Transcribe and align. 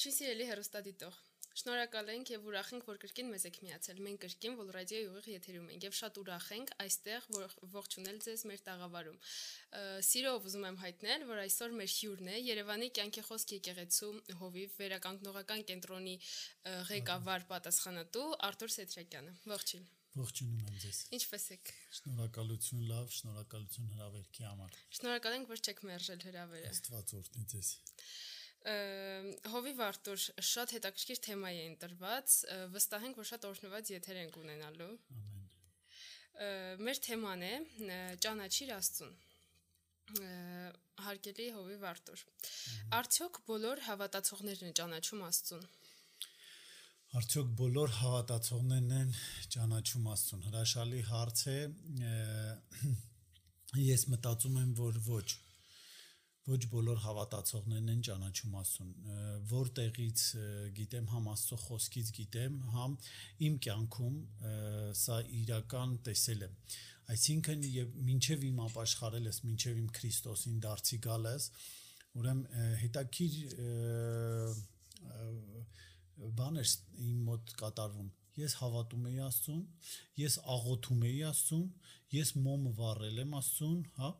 Ողջույն 0.00 0.14
սիրելի 0.16 0.44
հերոստատիտող։ 0.48 1.16
Շնորհակալ 1.60 2.06
ենք 2.08 2.30
եւ 2.32 2.44
ուրախ 2.48 2.68
ենք, 2.72 2.86
որ 2.88 2.98
կրկին 3.02 3.26
մեզ 3.34 3.42
եք 3.50 3.58
միացել։ 3.66 3.98
Մենք 4.06 4.22
կրկին 4.22 4.54
Radio-ի 4.76 5.08
ուղիղ 5.10 5.26
եթերում 5.28 5.66
ենք 5.74 5.84
եւ 5.84 5.96
շատ 5.98 6.20
ուրախ 6.22 6.46
ենք 6.56 6.72
այստեղ 6.84 7.26
ողջունել 7.74 8.20
ձեզ 8.24 8.44
մեր 8.48 8.62
տաղավարում։ 8.70 9.18
Սիրով 10.08 10.48
ուզում 10.48 10.64
եմ 10.70 10.80
հայտնել, 10.80 11.26
որ 11.28 11.42
այսօր 11.44 11.76
մեր 11.76 11.92
հյուրն 12.00 12.32
է 12.32 12.38
Երևանի 12.48 12.88
կյանքի 12.96 13.24
խոսք 13.28 13.54
եկեղեցու 13.60 14.12
հովիվ 14.40 14.80
վերականգնողական 14.80 15.64
կենտրոնի 15.68 16.16
ղեկավար 16.88 17.46
պատասխանատու 17.52 18.26
Արտուր 18.48 18.74
Սեթրակյանը։ 18.80 19.36
Ողջույն։ 19.52 19.84
Ողջունում 20.16 20.64
եմ 20.64 20.80
ձեզ։ 20.80 21.04
Ինչպե՞ս 21.20 21.44
եք։ 21.54 21.70
Շնորհակալություն 22.00 22.80
լավ, 22.88 23.12
շնորհակալություն 23.20 23.92
հրավերքի 23.94 24.48
համար։ 24.48 24.80
Շնորհակալ 24.96 25.36
ենք, 25.36 25.52
որ 25.52 25.62
չեք 25.70 25.84
մերժել 25.90 26.24
հրավերը։ 26.30 26.72
Աստված 26.74 27.14
օրհնի 27.20 27.46
ձեզ։ 27.54 27.70
Հովիվ 28.60 29.78
Արտուր 29.86 30.24
շատ 30.44 30.72
հետաքրքիր 30.76 31.20
թեմա 31.24 31.50
է 31.56 31.62
ընտրված, 31.70 32.34
վստահ 32.74 33.06
ենք, 33.08 33.20
որ 33.20 33.28
շատ 33.30 33.46
օրհնված 33.50 33.92
եթեր 33.94 34.18
ենք 34.20 34.40
ունենալու։ 34.42 34.90
Ամեն։ 35.16 35.40
Մեր 36.84 37.00
թեման 37.04 37.42
է 37.44 37.52
ճանաչիր 38.24 38.70
Աստծուն։ 38.76 39.16
Հարգելի 41.04 41.48
Հովիվ 41.56 41.82
Արտուր։ 41.90 42.22
Արդյոք 43.00 43.40
բոլոր 43.50 43.82
հավատացողներն 43.88 44.70
են 44.70 44.76
ճանաչում 44.80 45.26
Աստծուն։ 45.26 45.68
Արդյոք 47.20 47.52
բոլոր 47.60 47.94
հավատացողներն 47.98 48.96
են 49.00 49.12
ճանաչում 49.56 50.08
Աստծուն։ 50.14 50.48
Հրաշալի 50.48 51.04
հարց 51.10 51.44
է։ 51.50 51.58
Ես 53.90 54.08
մտածում 54.14 54.60
եմ, 54.64 54.74
որ 54.80 55.00
ոչ 55.10 55.26
ոչ 56.48 56.60
բոլոր 56.72 57.00
հավատացողներն 57.04 57.90
են 57.92 58.00
ճանաչում 58.06 58.54
Աստծուն։ 58.60 58.92
Որտեղից 59.50 60.22
գիտեմ, 60.78 61.08
համ 61.12 61.26
Աստծո 61.34 61.58
խոսքից 61.64 62.12
գիտեմ, 62.16 62.56
համ 62.74 62.96
իմ 63.48 63.58
կյանքում 63.66 64.16
սա 65.00 65.18
իրական 65.40 65.96
տեսել 66.08 66.46
եմ։ 66.46 66.54
Այսինքն 67.14 67.66
եւ 67.74 67.92
մինչեւ 68.08 68.46
իմ 68.50 68.62
ապաշխարել 68.66 69.28
ես, 69.30 69.42
մինչեւ 69.50 69.80
իմ 69.80 69.90
Քրիստոսին 69.98 70.60
դարձի 70.64 70.98
գալես, 71.06 71.50
ուրեմն 72.20 72.44
հետաքրիր 72.84 73.54
բաներ 76.40 76.72
իմ 77.10 77.20
մոտ 77.30 77.54
կատարվում 77.60 78.10
ես 78.40 78.54
հավատում 78.60 79.06
եի 79.10 79.20
Աստծուն, 79.26 79.60
ես 80.20 80.36
աղոթում 80.54 81.04
եի 81.08 81.20
Աստծուն, 81.30 81.64
ես 82.14 82.32
մոմը 82.44 82.72
վառել 82.78 83.20
եմ 83.24 83.34
Աստծուն, 83.40 83.80
հա, 83.98 84.10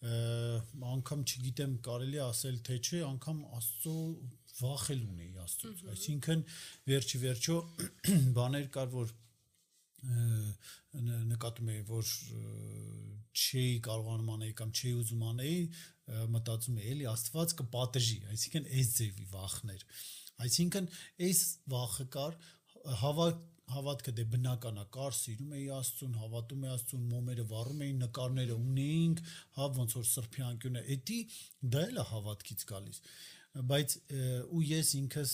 անգամ 0.00 1.24
չգիտեմ 1.28 1.72
կարելի 1.84 2.20
ասել 2.24 2.60
թե 2.64 2.76
չէ, 2.80 3.00
անգամ 3.04 3.40
Աստծո 3.58 3.96
վախել 4.60 5.02
ունեի 5.10 5.32
Աստծուց։ 5.44 5.82
Այսինքն 5.94 6.44
վերջի 6.88 7.20
վերջո 7.24 7.56
բաներ 8.38 8.70
կար, 8.76 8.88
որ 8.94 9.12
նկատում 11.30 11.68
եի, 11.74 11.82
որ 11.90 12.12
չէի 13.30 13.74
կարողանում 13.84 14.30
անել 14.36 14.54
կամ 14.60 14.72
չէի 14.72 14.94
ուզում 15.00 15.26
անել, 15.30 15.82
մտածում 16.32 16.80
եի, 16.80 16.94
էլի 16.94 17.06
Աստված 17.10 17.54
կպատժի, 17.60 18.18
այսինքն 18.32 18.70
այս 18.80 18.92
ձևի 18.96 19.28
վախներ։ 19.34 19.84
Այսինքն 20.40 20.88
այս 21.28 21.42
վախը 21.74 22.06
կար 22.16 22.40
հավատ 23.04 23.44
հավատքը 23.74 24.14
դե 24.18 24.24
բնական 24.34 24.80
է, 24.82 24.84
կար 24.96 25.16
սիրում 25.20 25.56
էի 25.58 25.66
Աստծուն, 25.78 26.14
հավատում 26.20 26.64
էի 26.66 26.72
Աստծուն, 26.76 27.08
մոմերը 27.14 27.48
վառում 27.50 27.84
էի, 27.86 27.96
նկարները 28.04 28.56
ունեինք, 28.60 29.24
հա 29.58 29.68
ոնց 29.80 29.98
որ 30.00 30.08
սրբյանքյունը, 30.14 30.86
էդի 30.96 31.20
դա 31.74 31.84
էլ 31.90 32.00
է 32.00 32.06
հավատքից 32.14 32.66
գալիս 32.70 33.04
բայց 33.50 33.94
ու 34.54 34.60
ես 34.62 34.90
ինքս 34.94 35.30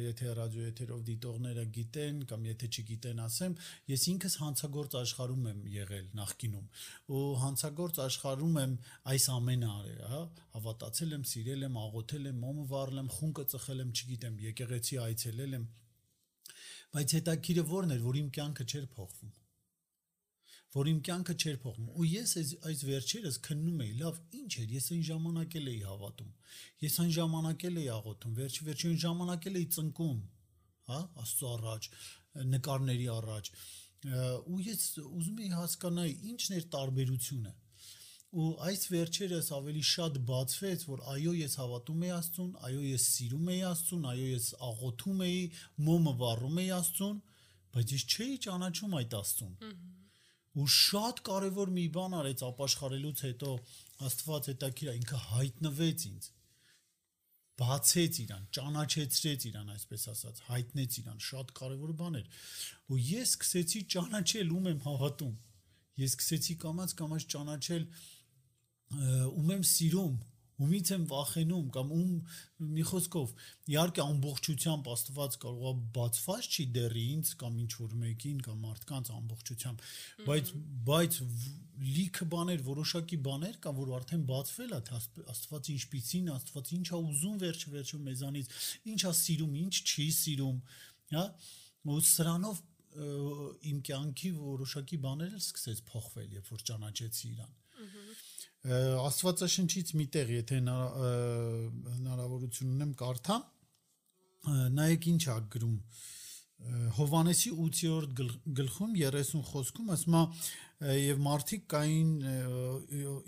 եթե 0.00 0.30
ռադիո 0.38 0.62
եթերով 0.70 1.00
դիտողները 1.04 1.64
գիտեն 1.76 2.22
կամ 2.30 2.46
եթե 2.48 2.68
չգիտեն 2.72 3.18
ասեմ 3.24 3.56
ես 3.92 4.06
ինքս 4.12 4.36
հանցագործ 4.40 4.96
աշխարհում 5.02 5.48
եմ 5.50 5.60
եղել 5.74 6.06
նախկինում 6.20 6.70
ու 7.18 7.20
հանցագործ 7.42 8.00
աշխարհում 8.06 8.56
եմ 8.62 8.72
այս 9.12 9.28
ամենը 9.34 9.68
արել 9.74 10.00
հա 10.14 10.22
հավատացել 10.56 11.12
եմ 11.18 11.26
սիրել 11.32 11.68
եմ 11.68 11.76
աղոթել 11.84 12.30
եմ 12.32 12.40
մոմը 12.46 12.64
վառել 12.72 13.02
եմ 13.04 13.12
խունկը 13.18 13.46
ծխել 13.52 13.84
եմ 13.84 13.92
չգիտեմ 13.98 14.40
եկեղեցի 14.48 15.00
այցելել 15.04 15.60
եմ 15.60 15.68
Բայց 16.96 17.14
հետաքրիրը 17.18 17.64
ո՞րն 17.68 17.94
էր, 17.94 18.00
որ 18.04 18.18
իմ 18.18 18.28
կյանքը 18.38 18.64
չէր 18.68 18.86
փոխվում։ 18.96 19.32
Որ 20.74 20.88
իմ 20.92 20.98
կյանքը 21.08 21.34
չէր 21.42 21.58
փոխվում։ 21.64 21.92
Ու 21.98 22.06
ես 22.08 22.32
այս 22.38 22.50
այս 22.70 22.82
վերջերս 22.88 23.36
քննում 23.44 23.82
էի, 23.84 23.92
լավ, 24.00 24.18
ինչ 24.38 24.50
էր, 24.62 24.72
ես 24.76 24.88
այն 24.94 25.04
ժամանակել 25.08 25.70
էի 25.72 25.78
հավատում։ 25.88 26.32
Ես 26.84 26.98
այն 27.04 27.12
ժամանակել 27.18 27.78
էի 27.82 27.88
աղոթում, 27.94 28.34
վերջի 28.38 28.66
վերջին 28.68 28.98
ժամանակել 29.04 29.58
էի 29.58 29.68
ծնկում, 29.78 30.18
հա, 30.88 31.00
Աստծո 31.24 31.52
առաջ, 31.58 31.88
նկարների 32.52 33.08
առաջ։ 33.18 33.50
Ու 34.48 34.60
ես 34.68 34.84
ուզում 35.08 35.40
էի 35.44 35.48
հասկանալ 35.58 36.28
ինչն 36.32 36.58
էր 36.58 36.68
տարբերությունը 36.76 37.54
ու 38.28 38.48
այս 38.60 38.82
վերջերս 38.92 39.46
ավելի 39.56 39.82
շատ 39.88 40.16
բացվեց, 40.28 40.82
որ 40.88 41.04
այո, 41.14 41.32
ես 41.38 41.54
հավատում 41.62 42.02
եի 42.04 42.10
Աստծուն, 42.18 42.50
այո, 42.68 42.80
ես 42.88 43.06
սիրում 43.14 43.46
եի 43.48 43.62
Աստծուն, 43.68 44.02
այո, 44.12 44.26
ես 44.28 44.48
աղոթում 44.68 45.22
էի, 45.28 45.38
մոմը 45.88 46.12
վառում 46.22 46.58
էի 46.62 46.68
Աստծուն, 46.78 47.20
բայց 47.78 47.94
ես 47.96 48.04
չէի 48.08 48.36
ճանաչում 48.48 48.98
այդ 48.98 49.16
Աստծուն։ 49.18 49.54
Ու 50.58 50.66
շատ 50.74 51.22
կարևոր 51.28 51.72
մի 51.78 51.86
բան 51.94 52.18
արեց 52.18 52.44
ապաշխարելուց 52.48 53.24
հետո 53.28 53.54
Աստված 54.08 54.50
հետաքրքիր 54.52 54.92
ինքը 54.98 55.22
հայտնվեց 55.28 56.04
ինձ 56.08 56.28
բացեց 57.58 58.18
իրան, 58.22 58.42
ճանաչեցրեց 58.54 59.44
իրան, 59.48 59.70
այսպես 59.74 60.02
ասած, 60.12 60.42
հայտնեց 60.46 60.98
իրան, 61.00 61.22
շատ 61.26 61.48
կարևոր 61.58 61.94
բան 61.98 62.18
էր։ 62.18 62.28
Ու 62.94 62.98
ես 63.02 63.32
սկսեցի 63.34 63.80
ճանաչել 63.94 64.52
ում 64.58 64.68
եմ 64.72 64.82
հավատում։ 64.84 65.32
Ես 65.98 66.14
սկսեցի 66.14 66.54
կամած 66.62 66.94
կամած 67.00 67.26
ճանաչել 67.34 67.88
ում 68.88 69.54
եմ 69.58 69.64
սիրում, 69.68 70.18
ումից 70.58 70.90
եմ 70.94 71.04
վախենում 71.10 71.66
կամ 71.74 71.90
ում 71.94 72.14
մի 72.74 72.84
խոսքով 72.88 73.32
իհարկե 73.70 74.02
ամբողջությամբ 74.04 74.88
Աստված 74.94 75.36
կարողա 75.44 75.72
բացված 75.98 76.48
չի 76.48 76.64
դեռ 76.74 76.96
ինձ 77.02 77.30
կամ 77.42 77.60
ինչ 77.62 77.70
որ 77.78 77.92
մեկին 78.02 78.40
կամ 78.46 78.64
մարդկանց 78.66 79.10
ամբողջությամբ 79.18 79.84
բայց 80.26 80.50
բայց 80.88 81.18
լիքը 81.98 82.28
բաներ 82.34 82.64
որոշակի 82.66 83.18
բաներ 83.28 83.60
կան 83.62 83.78
որ 83.78 83.92
արդեն 83.98 84.24
բացվել 84.32 84.74
է 84.74 84.80
Աստված 85.34 85.70
ինչպիսին 85.78 86.32
Աստված 86.34 86.72
ինչա 86.78 87.00
ուզում 87.06 87.38
վերջ 87.44 87.62
վերջում 87.78 88.08
մեզանից 88.08 88.50
ինչա 88.94 89.14
սիրում 89.22 89.54
ինչ 89.62 89.74
չի 89.78 90.08
սիրում 90.18 90.58
հա 91.14 91.24
ու 91.88 92.02
սրանով 92.08 92.64
իմ 93.68 93.78
կյանքի 93.86 94.30
որոշակի 94.42 94.98
բաներ 95.06 95.34
էլ 95.38 95.42
սկսեց 95.44 95.82
փոխվել 95.86 96.32
երբ 96.38 96.48
որ 96.50 96.64
ճանաչեցի 96.72 97.26
իրան 97.28 97.52
Աստվածաշնչից 98.66 99.92
մի 99.94 100.04
տեղ, 100.14 100.30
եթե 100.40 100.56
հնարավորություն 100.58 102.72
ունեմ 102.74 102.94
կարդամ, 102.98 103.44
նայեք 104.78 105.06
ինչ 105.12 105.22
ա 105.30 105.36
գրում 105.54 105.76
Հովանեսի 106.98 107.52
8-րդ 107.54 108.22
գլխում 108.58 108.94
30 108.98 109.44
խոսքում 109.46 109.92
ասում 109.94 110.16
է 110.18 110.96
եւ 110.98 111.20
մարդիկ 111.22 111.68
կային 111.70 112.10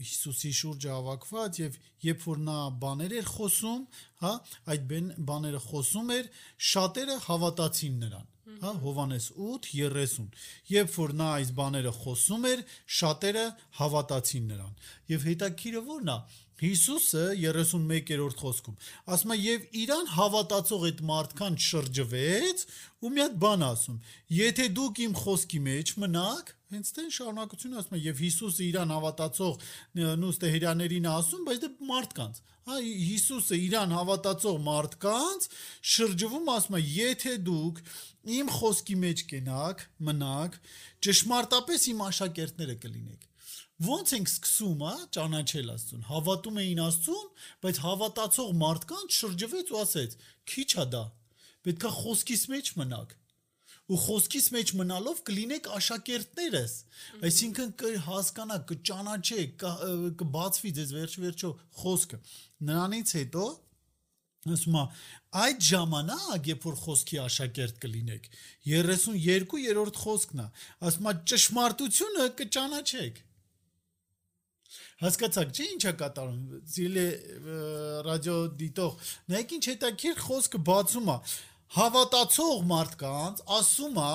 Հիսուսի 0.01 0.51
շուրջը 0.61 0.91
հավաքված 0.91 1.61
եւ 1.63 1.77
երբ 2.09 2.27
որ 2.27 2.41
նա 2.49 2.57
բաներ 2.83 3.15
էր 3.21 3.31
խոսում, 3.31 3.85
հա, 4.25 4.33
այդ 4.75 4.91
բաները 5.31 5.61
խոսում 5.69 6.11
էր, 6.17 6.33
շատերը 6.71 7.17
հավատացին 7.31 8.03
նրան 8.03 8.27
հա 8.61 8.75
Հովանես 8.85 9.27
8:30 9.47 10.29
երբ 10.75 10.95
որ 10.99 11.17
նա 11.21 11.31
այս 11.39 11.51
բաները 11.61 11.93
խոսում 12.01 12.47
էր 12.51 12.63
շատերը 13.01 13.47
հավատացին 13.81 14.47
նրան 14.53 14.79
եւ 15.15 15.27
հետաքրիրը 15.31 15.83
ո՞րն 15.97 16.15
է 16.15 16.19
Հիսուսը 16.61 17.23
31-րդ 17.41 18.41
խոսքում 18.43 18.75
ասում 19.15 19.31
է 19.33 19.37
եւ 19.41 19.63
իրան 19.83 20.11
հավատացող 20.15 20.83
այդ 20.91 20.99
մարդկան 21.11 21.55
շրջվեց 21.67 22.65
ու 23.01 23.13
մի 23.15 23.23
հատ 23.25 23.39
բան 23.45 23.65
ասում 23.71 23.97
եթե 24.37 24.67
դուք 24.77 25.01
իմ 25.07 25.15
խոսքի 25.25 25.61
մեջ 25.71 25.93
մնաք 26.05 26.53
հենց 26.75 26.93
դեն 26.99 27.09
շարունակությունը 27.17 27.81
ասում 27.81 27.97
է 27.97 28.01
եւ 28.05 28.21
Հիսուսը 28.27 28.63
իրան 28.69 28.93
հավատացող 28.95 29.65
նույնիսկ 30.01 30.45
հերաներին 30.55 31.09
ասում 31.11 31.49
բայց 31.49 31.65
դա 31.65 31.71
մարդկանց 31.89 32.43
հա 32.69 32.77
Հիսուսը 32.85 33.59
իրան 33.65 33.95
հավատացող 33.97 34.61
մարդկանց 34.69 35.49
շրջվում 35.95 36.53
ասում 36.55 36.77
է 36.77 36.83
եթե 37.01 37.35
դուք 37.49 37.81
իմ 38.37 38.53
խոսքի 38.59 38.97
մեջ 39.05 39.25
կենաք 39.31 39.85
մնաք 40.11 40.57
ճշմարտապես 41.07 41.87
իմ 41.95 42.03
աշակերտները 42.11 42.77
կլինեք 42.85 43.29
Ոնց 43.81 44.11
ենք 44.13 44.29
սկսում, 44.29 44.83
հա, 44.85 44.91
ճանաչել 45.17 45.69
Աստծուն։ 45.73 46.03
Հավատում 46.11 46.59
էին 46.61 46.81
Աստծուն, 46.85 47.23
բայց 47.65 47.79
հավատացող 47.81 48.51
մարդկանց 48.61 49.17
շրջվեց 49.21 49.71
ու 49.73 49.79
ասեց. 49.81 50.17
«Քիչ 50.53 50.69
է 50.83 50.85
դա։ 50.93 51.01
Պետքա 51.65 51.93
խոսքիս 51.97 52.43
մեջ 52.53 52.71
մնաք» 52.81 53.17
ու 53.91 53.99
խոսքիս 53.99 54.45
մեջ 54.55 54.71
մնալով 54.79 55.21
կլինեք 55.27 55.65
աշակերտներս 55.77 56.75
այսինքն 57.27 57.73
կհասկանաք 57.81 58.67
կճանաչեք 58.69 59.65
կբացվի 60.21 60.71
ձեզ 60.77 60.93
վերջ 60.99 61.17
վերջո 61.25 61.51
խոսքը 61.81 62.21
նրանից 62.71 63.15
հետո 63.19 63.47
ասում 64.49 64.77
է 64.81 64.85
այդ 65.41 65.65
ժամանակ 65.69 66.47
երբ 66.51 66.63
որ 66.71 66.77
խոսքի 66.85 67.19
աշակերտ 67.25 67.81
կլինեք 67.83 68.29
32-րդ 68.71 70.01
խոսքն 70.05 70.41
է 70.41 70.47
ասում 70.89 71.11
է 71.11 71.15
ճշմարտությունը 71.33 72.29
կճանաչեք 72.41 73.21
հասկացաք 75.01 75.53
չէ 75.57 75.67
ինչա 75.75 75.93
կատարում 76.01 76.41
զիլե 76.73 77.07
ռադիո 78.09 78.39
դիտող 78.63 79.13
նայեք 79.33 79.55
ինչ 79.57 79.65
հետաքրքիր 79.71 80.25
խոսքը 80.25 80.61
բացում 80.71 81.09
է 81.11 81.17
հավատացող 81.71 82.63
մարդկանց 82.67 83.41
ասում 83.57 83.99
է, 84.03 84.15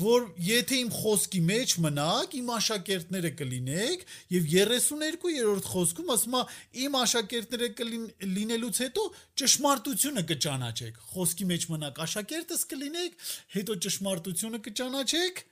որ 0.00 0.24
եթե 0.42 0.78
իմ 0.82 0.88
խոսքի 0.96 1.42
մեջ 1.50 1.74
մնաք, 1.84 2.32
իմ 2.40 2.48
աշակերտները 2.56 3.30
կլինեք, 3.40 4.06
եւ 4.34 4.48
32-րդ 4.56 5.68
խոսքում 5.70 6.10
ասում 6.16 6.34
է, 6.34 6.42
իմ 6.86 6.96
աշակերտները 7.02 7.68
կլինելուց 7.80 8.80
հետո 8.86 9.04
ճշմարտությունը 9.42 10.24
կճանաչեք։ 10.32 10.98
Խոսքի 11.12 11.46
մեջ 11.52 11.68
մնաք, 11.76 12.00
աշակերտս 12.06 12.66
կլինեք, 12.74 13.20
հետո 13.54 13.78
ճշմարտությունը 13.86 14.62
կճանաչեք, 14.66 15.44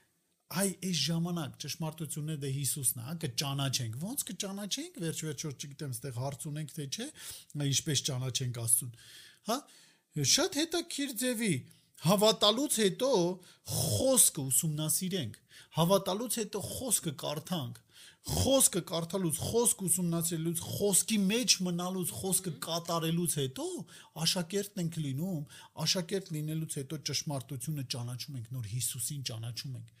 այ 0.55 0.69
այս 0.85 0.99
ժամանակ 1.05 1.55
ճշմարտությունն 1.63 2.33
է 2.35 2.37
դե 2.43 2.49
Հիսուսն 2.55 2.99
է, 3.01 3.13
կճանաչենք։ 3.23 3.95
Ոնց 4.03 4.25
կճանաչենք, 4.29 4.99
վերջ-վերջո 5.05 5.51
չգիտեմ, 5.55 5.95
այդտեղ 5.95 6.19
հարց 6.21 6.45
ունենք 6.51 6.75
թե 6.75 6.85
չէ, 6.85 7.07
ինչպես 7.65 8.03
ճանաչենք 8.09 8.59
Աստծուն։ 8.61 8.93
Հա, 9.49 9.57
շատ 10.23 10.59
հետաքրիր 10.61 11.15
ձևի 11.21 11.53
հավատալուց 12.05 12.75
հետո 12.81 13.09
խոսքը 13.75 14.43
ուսումնասիրենք 14.51 15.41
հավատալուց 15.75 16.37
հետո 16.39 16.61
խոսքը 16.65 17.13
կարդանք 17.23 17.81
խոսքը 18.25 18.81
կարդալուց 18.89 19.39
խոսք 19.47 19.81
ուսումնասիրելուց 19.85 20.61
խոսքի 20.65 21.17
մեջ 21.29 21.55
մնալուց 21.65 22.13
խոսքը 22.19 22.53
կատարելուց 22.65 23.35
հետո 23.41 23.65
աշակերտն 24.23 24.81
ենք 24.85 24.97
լինում 25.03 25.43
աշակերտ 25.85 26.31
լինելուց 26.35 26.77
հետո 26.79 26.99
ճշմարտությունը 27.09 27.85
ճանաչում 27.95 28.39
ենք 28.39 28.47
նոր 28.55 28.71
Հիսուսին 28.71 29.27
ճանաչում 29.29 29.75
ենք 29.81 29.93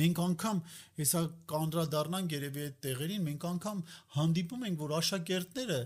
մենք 0.00 0.22
անգամ 0.24 0.64
հեսա 1.02 1.22
կանդրադառնանք 1.52 2.34
երևի 2.38 2.66
այդ 2.66 2.80
տեղերին 2.88 3.26
մենք 3.28 3.46
անգամ 3.52 3.84
հանդիպում 4.16 4.66
ենք 4.72 4.82
որ 4.82 4.96
աշակերտները 4.98 5.80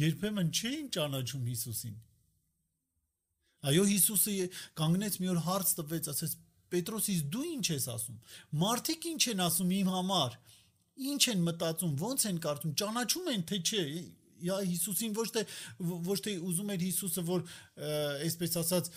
երբեմն 0.00 0.52
չէին 0.58 0.90
ճանաչում 0.98 1.48
Հիսուսին 1.52 1.96
Այո 3.64 3.84
Հիսուսը 3.90 4.34
կանգնեց 4.78 5.20
մի 5.22 5.30
օր 5.34 5.40
հարց 5.44 5.70
տվեց, 5.78 6.10
ասեց 6.14 6.34
Պետրոսից 6.74 7.22
դու 7.30 7.44
ինչ 7.54 7.66
ես 7.70 7.86
ասում։ 7.92 8.18
Մարդիկ 8.60 9.06
ինչ 9.12 9.22
են 9.34 9.42
ասում 9.44 9.72
իմ 9.78 9.90
համար։ 9.94 10.36
Ինչ 11.14 11.22
են 11.34 11.42
մտածում, 11.48 11.94
ո՞նց 12.08 12.26
են 12.30 12.38
կարծում, 12.44 12.74
ճանաչում 12.80 13.30
են 13.34 13.44
թե 13.50 13.58
չէ։ 13.64 13.82
Յա 14.44 14.56
Հիսուսին 14.68 15.12
ոչ 15.16 15.26
թե 15.34 15.42
ոչ 16.08 16.16
թե 16.24 16.32
ուզում 16.48 16.72
էր 16.74 16.82
Հիսուսը 16.84 17.22
որ 17.28 17.44
այսպես 18.26 18.56
ասած 18.60 18.90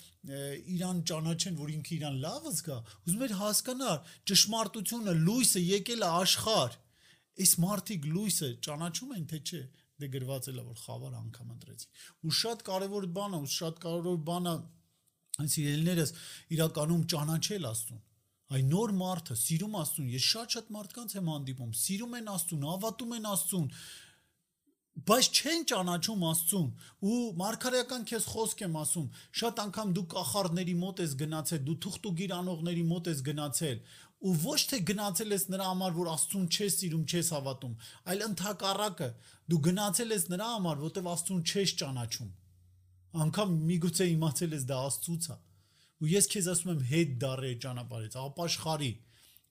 իրան 0.76 1.02
ճանաչեն, 1.12 1.60
որ 1.62 1.74
ինքը 1.78 1.94
իրան 1.98 2.18
լավը 2.26 2.54
զգա, 2.58 2.78
ուզում 3.08 3.26
էր 3.28 3.36
հասկանալ 3.42 3.98
ճշմարտությունը, 4.32 5.16
լույսը 5.28 5.64
եկել 5.68 6.04
է 6.04 6.10
աշխարհ։ 6.18 6.78
Այս 7.38 7.54
մարդիկ 7.64 8.10
լույսը 8.18 8.50
ճանաչում 8.68 9.16
են 9.18 9.28
թե 9.32 9.42
չէ 9.48 9.62
դե 10.02 10.10
գրված 10.16 10.50
էլա 10.52 10.66
որ 10.68 10.82
խավար 10.84 11.16
անգամ 11.22 11.54
ընտրեցի 11.58 11.88
ու 12.28 12.34
շատ 12.40 12.66
կարևոր 12.70 13.08
բան 13.18 13.38
է 13.38 13.40
ու 13.46 13.54
շատ 13.58 13.80
կարևոր 13.86 14.18
բան 14.30 14.50
է 14.52 14.56
այս 15.46 15.56
իրելներս 15.62 16.14
իրականում 16.58 17.06
ճանաչել 17.14 17.70
աստուն 17.72 18.04
այ 18.58 18.62
նոր 18.72 18.94
մարդը 18.98 19.38
սիրում 19.44 19.80
աստուն 19.82 20.12
ես 20.16 20.28
շատ-շատ 20.34 20.70
մարդկանց 20.78 21.16
եմ 21.18 21.32
հանդիպում 21.34 21.72
սիրում 21.84 22.14
են 22.22 22.30
աստուն 22.34 22.68
հավատում 22.68 23.16
են 23.18 23.32
աստուն 23.34 23.66
բայց 25.06 25.28
չեն 25.38 25.66
ճանաչում 25.70 26.24
Աստծուն 26.28 26.70
ու 27.06 27.18
մարգարեական 27.38 28.06
քեզ 28.10 28.24
խոսք 28.34 28.64
եմ 28.66 28.78
ասում 28.82 29.10
շատ 29.42 29.60
անգամ 29.64 29.92
դու 29.98 30.06
կախարդների 30.14 30.74
մոտ 30.82 31.02
ես 31.04 31.14
գնացել 31.20 31.62
դու 31.68 31.76
թուղթուգիր 31.86 32.34
անողների 32.38 32.86
մոտ 32.94 33.10
ես 33.12 33.22
գնացել 33.28 33.78
ու 34.18 34.34
ոչ 34.42 34.60
թե 34.72 34.80
գնացել 34.90 35.34
ես 35.36 35.44
նրա 35.54 35.66
համար, 35.72 35.92
որ 35.98 36.08
Աստծուն 36.14 36.46
չես 36.50 36.78
սիրում, 36.82 37.04
չես 37.06 37.28
հավատում, 37.36 37.74
այլ 38.14 38.24
ընդհակառակը 38.28 39.10
դու 39.54 39.60
գնացել 39.68 40.16
ես 40.16 40.26
նրա 40.34 40.48
համար, 40.54 40.80
որտեվ 40.88 41.10
Աստծուն 41.14 41.44
չես 41.48 41.74
ճանաչում։ 41.82 42.32
Անկամ 43.28 43.54
միգուցե 43.68 44.08
իմացել 44.14 44.56
ես 44.58 44.66
դա 44.72 44.80
Աստծուց 44.88 45.28
է։ 45.28 45.38
Ու 45.98 46.10
ես 46.14 46.30
քեզ 46.34 46.48
ասում 46.54 46.72
եմ 46.74 46.82
հետ 46.92 47.14
դարե 47.22 47.52
ճանապարհից, 47.64 48.18
ապաշխարի 48.22 48.92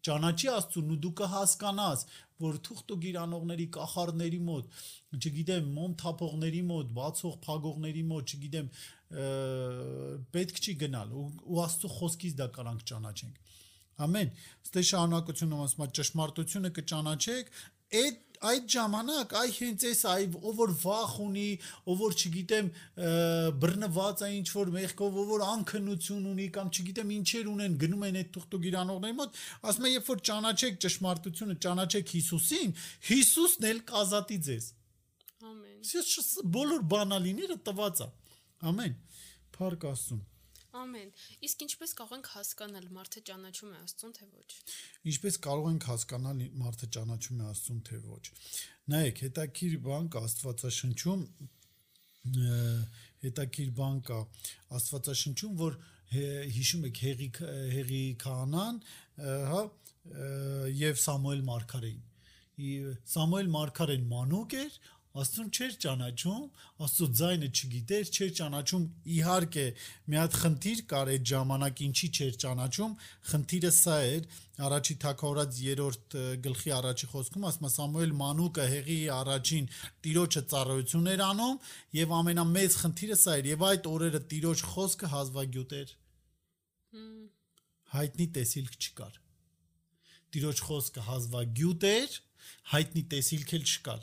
ճանաչի 0.07 0.51
Աստծուն 0.53 0.91
ու 0.95 0.99
դու 1.03 1.13
կհասկանաս, 1.19 2.03
որ 2.43 2.59
թուղթ 2.67 2.93
ու 2.95 2.99
գիրանողների 3.03 3.67
կախարդների 3.77 4.39
մոտ, 4.47 4.77
չգիտեմ, 5.17 5.71
մոմ 5.77 5.97
թափողների 6.03 6.63
մոտ, 6.69 6.93
բացող 6.99 7.39
փագողների 7.47 8.05
մոտ, 8.11 8.35
չգիտեմ, 8.37 8.69
պետք 10.37 10.61
չի 10.63 10.77
գնալ 10.85 11.15
ու, 11.17 11.27
ու 11.49 11.61
Աստծո 11.65 11.91
խոսքից 11.97 12.37
դա 12.39 12.49
կարանք 12.59 12.87
ճանաչենք։ 12.93 13.46
Ամեն։ 14.05 14.33
Ստե 14.67 14.83
շարունակությունում 14.91 15.65
ասում 15.67 15.85
է 15.87 15.89
ճշմարտությունը 15.97 16.71
կճանաչեք, 16.77 17.53
այդ 17.97 18.23
այդ 18.45 18.67
ժամանակ 18.73 19.33
այ 19.41 19.51
հենց 19.57 19.85
էս 19.91 20.01
այ 20.11 20.25
ով 20.37 20.59
որ 20.61 20.73
վախ 20.83 21.13
ունի, 21.25 21.47
ով 21.89 22.03
որ 22.03 22.17
չգիտեմ 22.21 22.69
բռնված 23.63 24.25
է 24.27 24.31
ինչ 24.37 24.49
որ 24.53 24.73
մեղքով, 24.77 25.19
ով 25.23 25.33
որ 25.33 25.45
անքնություն 25.47 26.29
ունի 26.33 26.49
կամ 26.57 26.71
չգիտեմ 26.77 27.15
ինչեր 27.17 27.51
ունեն, 27.53 27.79
գնում 27.81 28.07
են 28.11 28.21
այդ 28.21 28.31
թուղթու 28.37 28.63
գիրանողների 28.67 29.19
մոտ, 29.23 29.41
ասում 29.71 29.89
է 29.89 29.93
երբ 29.95 30.13
որ 30.13 30.23
ճանաչեք 30.31 30.79
ճշմարտությունը, 30.87 31.59
ճանաչեք 31.67 32.15
Հիսուսին, 32.17 32.77
Հիսուսն 33.09 33.69
էլ 33.73 33.83
կազատի 33.93 34.41
ձեզ։ 34.51 34.71
Ամեն։ 35.47 35.91
Ես 35.97 36.33
բոլոր 36.57 36.89
բանալիները 36.93 37.61
տված 37.71 38.05
է։ 38.05 38.11
Ամեն։ 38.73 38.97
Փառք 39.57 39.93
Աստծուն։ 39.97 40.25
Ամեն։ 40.77 41.11
Իսկ 41.47 41.65
ինչպես 41.67 41.95
կարող 42.01 42.17
ենք 42.17 42.31
հասկանալ 42.37 42.89
մարդը 42.97 43.23
ճանաչում 43.31 43.75
է 43.77 43.81
Աստծուն 43.87 44.15
թե 44.17 44.29
ոչ։ 44.37 44.49
Ինչպես 45.13 45.39
կարող 45.47 45.69
ենք 45.73 45.87
հասկանալ 45.91 46.43
մարդը 46.63 46.89
ճանաչում 46.97 47.41
է 47.43 47.49
Աստծուն 47.51 47.83
թե 47.87 48.01
ոչ։ 48.07 48.25
Նայեք, 48.97 49.23
հետաքրիր 49.27 49.79
բան 49.87 50.11
կա 50.17 50.25
Աստվածաշնչում 50.27 51.23
հետաքրիր 52.27 53.71
բան 53.77 54.01
կա 54.07 54.19
Աստվածաշնչում, 54.77 55.55
որ 55.61 55.79
հիշում 56.57 56.87
եք 56.91 57.01
Հեղի 57.07 57.29
Հեղի 57.75 58.03
քահանան, 58.23 58.81
հա, 59.53 59.63
եւ 60.81 61.01
Սամուել 61.03 61.43
մարգարեին։ 61.51 62.05
Սամուել 62.57 63.51
մարգարեն 63.53 64.05
մանուկ 64.11 64.55
էր, 64.63 64.77
Աստծուն 65.17 65.49
չէր 65.57 65.75
ճանաչում, 65.83 66.41
Աստծո 66.87 67.07
ձայնը 67.19 67.49
չգիտեր, 67.57 68.09
չէր 68.17 68.33
ճանաչում։ 68.39 68.83
Իհարկե, 69.17 69.65
մի 70.13 70.19
հատ 70.21 70.37
խնդիր 70.43 70.83
կար 70.91 71.11
այդ 71.15 71.25
ժամանակ 71.31 71.83
ինչի 71.87 72.09
չէր 72.17 72.37
ճանաչում, 72.43 72.97
խնդիրը 73.31 73.71
սա 73.77 73.97
էր, 74.11 74.27
առաջի 74.67 74.97
թակավորած 75.05 75.57
3-րդ 75.61 76.17
գլխի 76.47 76.73
առաջի 76.77 77.09
խոսքում 77.13 77.47
ասում 77.49 77.67
է 77.67 77.71
Սամուել 77.77 78.13
մանուկը 78.21 78.67
հեղի 78.73 78.99
առաջին 79.17 79.67
տիրոջը 80.07 80.43
ծառայություն 80.53 81.11
էր 81.13 81.23
անում 81.27 81.59
եւ 81.97 82.15
ամենամեծ 82.21 82.79
խնդիրը 82.83 83.19
սա 83.21 83.37
էր 83.41 83.51
եւ 83.53 83.67
այդ 83.71 83.89
օրերը 83.93 84.23
տիրոջ 84.33 84.65
խոսքը 84.73 85.11
հազվագյուտ 85.17 85.77
էր։ 85.81 85.95
Հայտնի 87.97 88.27
տեսիլք 88.37 88.79
չկար։ 88.87 89.21
Տիրոջ 90.37 90.63
խոսքը 90.67 91.05
հազվագյուտ 91.07 91.87
էր 91.93 92.17
հայտնի 92.73 93.03
տեսիլք 93.13 93.53
էլ 93.57 93.65
չկար։ 93.67 94.01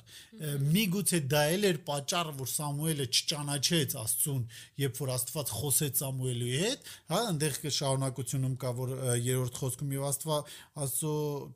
Միգուցե 0.73 1.19
դա 1.33 1.41
էլ 1.53 1.67
էր 1.69 1.79
պատճառը, 1.87 2.33
որ 2.39 2.49
Սամուելը 2.53 3.07
չճանաչեց 3.13 3.95
Աստծուն, 4.03 4.43
երբ 4.83 5.01
որ 5.03 5.11
Աստված 5.13 5.53
խոսեց 5.57 6.01
Սամուելի 6.03 6.51
հետ, 6.63 6.87
հա, 7.13 7.19
այնտեղ 7.33 7.59
շարունակությունում 7.77 8.55
կա, 8.63 8.71
որ 8.79 8.93
երրորդ 9.23 9.59
խոսքում 9.63 9.93
եւ 9.93 10.07
Աստված 10.13 10.55
Աստծո 10.83 11.13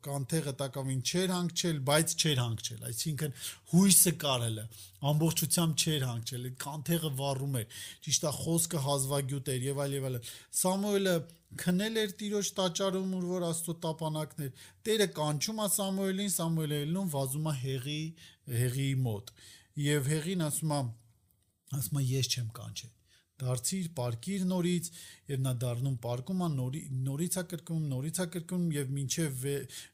կանթեղը 0.08 0.54
տակավին 0.62 1.02
չէր 1.08 1.34
հանգչել, 1.38 1.80
բայց 1.88 2.14
չէր 2.18 2.42
հանգչել, 2.44 2.84
այսինքն 2.92 3.36
հույսը 3.72 4.14
կար 4.18 4.46
հələ 4.48 4.68
ամբողջությամբ 4.98 5.82
չէր 5.82 6.04
հանգչել, 6.08 6.46
այդ 6.48 6.56
կանթեղը 6.62 7.10
վառում 7.18 7.58
էր։ 7.60 7.82
Ճիշտ 8.06 8.24
է, 8.28 8.32
խոսքը 8.38 8.80
հազվագյուտ 8.86 9.50
էր 9.54 9.66
եւ 9.68 9.82
այլ 9.84 9.94
եւ 9.98 10.08
այլ։ 10.08 10.16
Սամուելը 10.58 11.14
քնել 11.62 12.02
էր 12.02 12.12
տիրոջ 12.20 12.50
տաճարում, 12.58 13.14
ուր 13.18 13.24
որ 13.28 13.46
Աստծո 13.48 13.74
տապանակներ։ 13.86 14.66
Տերը 14.88 15.08
կանչում 15.20 15.64
է 15.64 15.70
Սամուելին, 15.78 16.34
Սամուելը 16.36 16.82
ելնում 16.82 17.10
վազում 17.16 17.48
է 17.48 17.56
հեղի 17.62 18.02
հեղի 18.58 18.92
մոտ։ 19.08 19.34
Եվ 19.88 20.12
հեղին 20.12 20.46
ասում 20.50 20.76
է 20.78 20.84
ասում 21.78 22.00
է 22.02 22.06
ես 22.12 22.32
չեմ 22.34 22.54
կանչել 22.60 22.94
դարձիր, 23.38 23.88
պարկիր 23.94 24.44
նորից 24.50 24.88
եւ 25.30 25.42
նա 25.44 25.52
դառնում 25.62 25.98
պարկում 26.02 26.40
է 26.42 26.48
նորի 26.54 26.80
նորից 27.06 27.36
է 27.38 27.44
կրկնում, 27.52 27.84
նորից 27.92 28.18
է 28.24 28.26
կրկնում 28.34 28.64
եւ 28.76 28.90
մինչեւ 28.96 29.44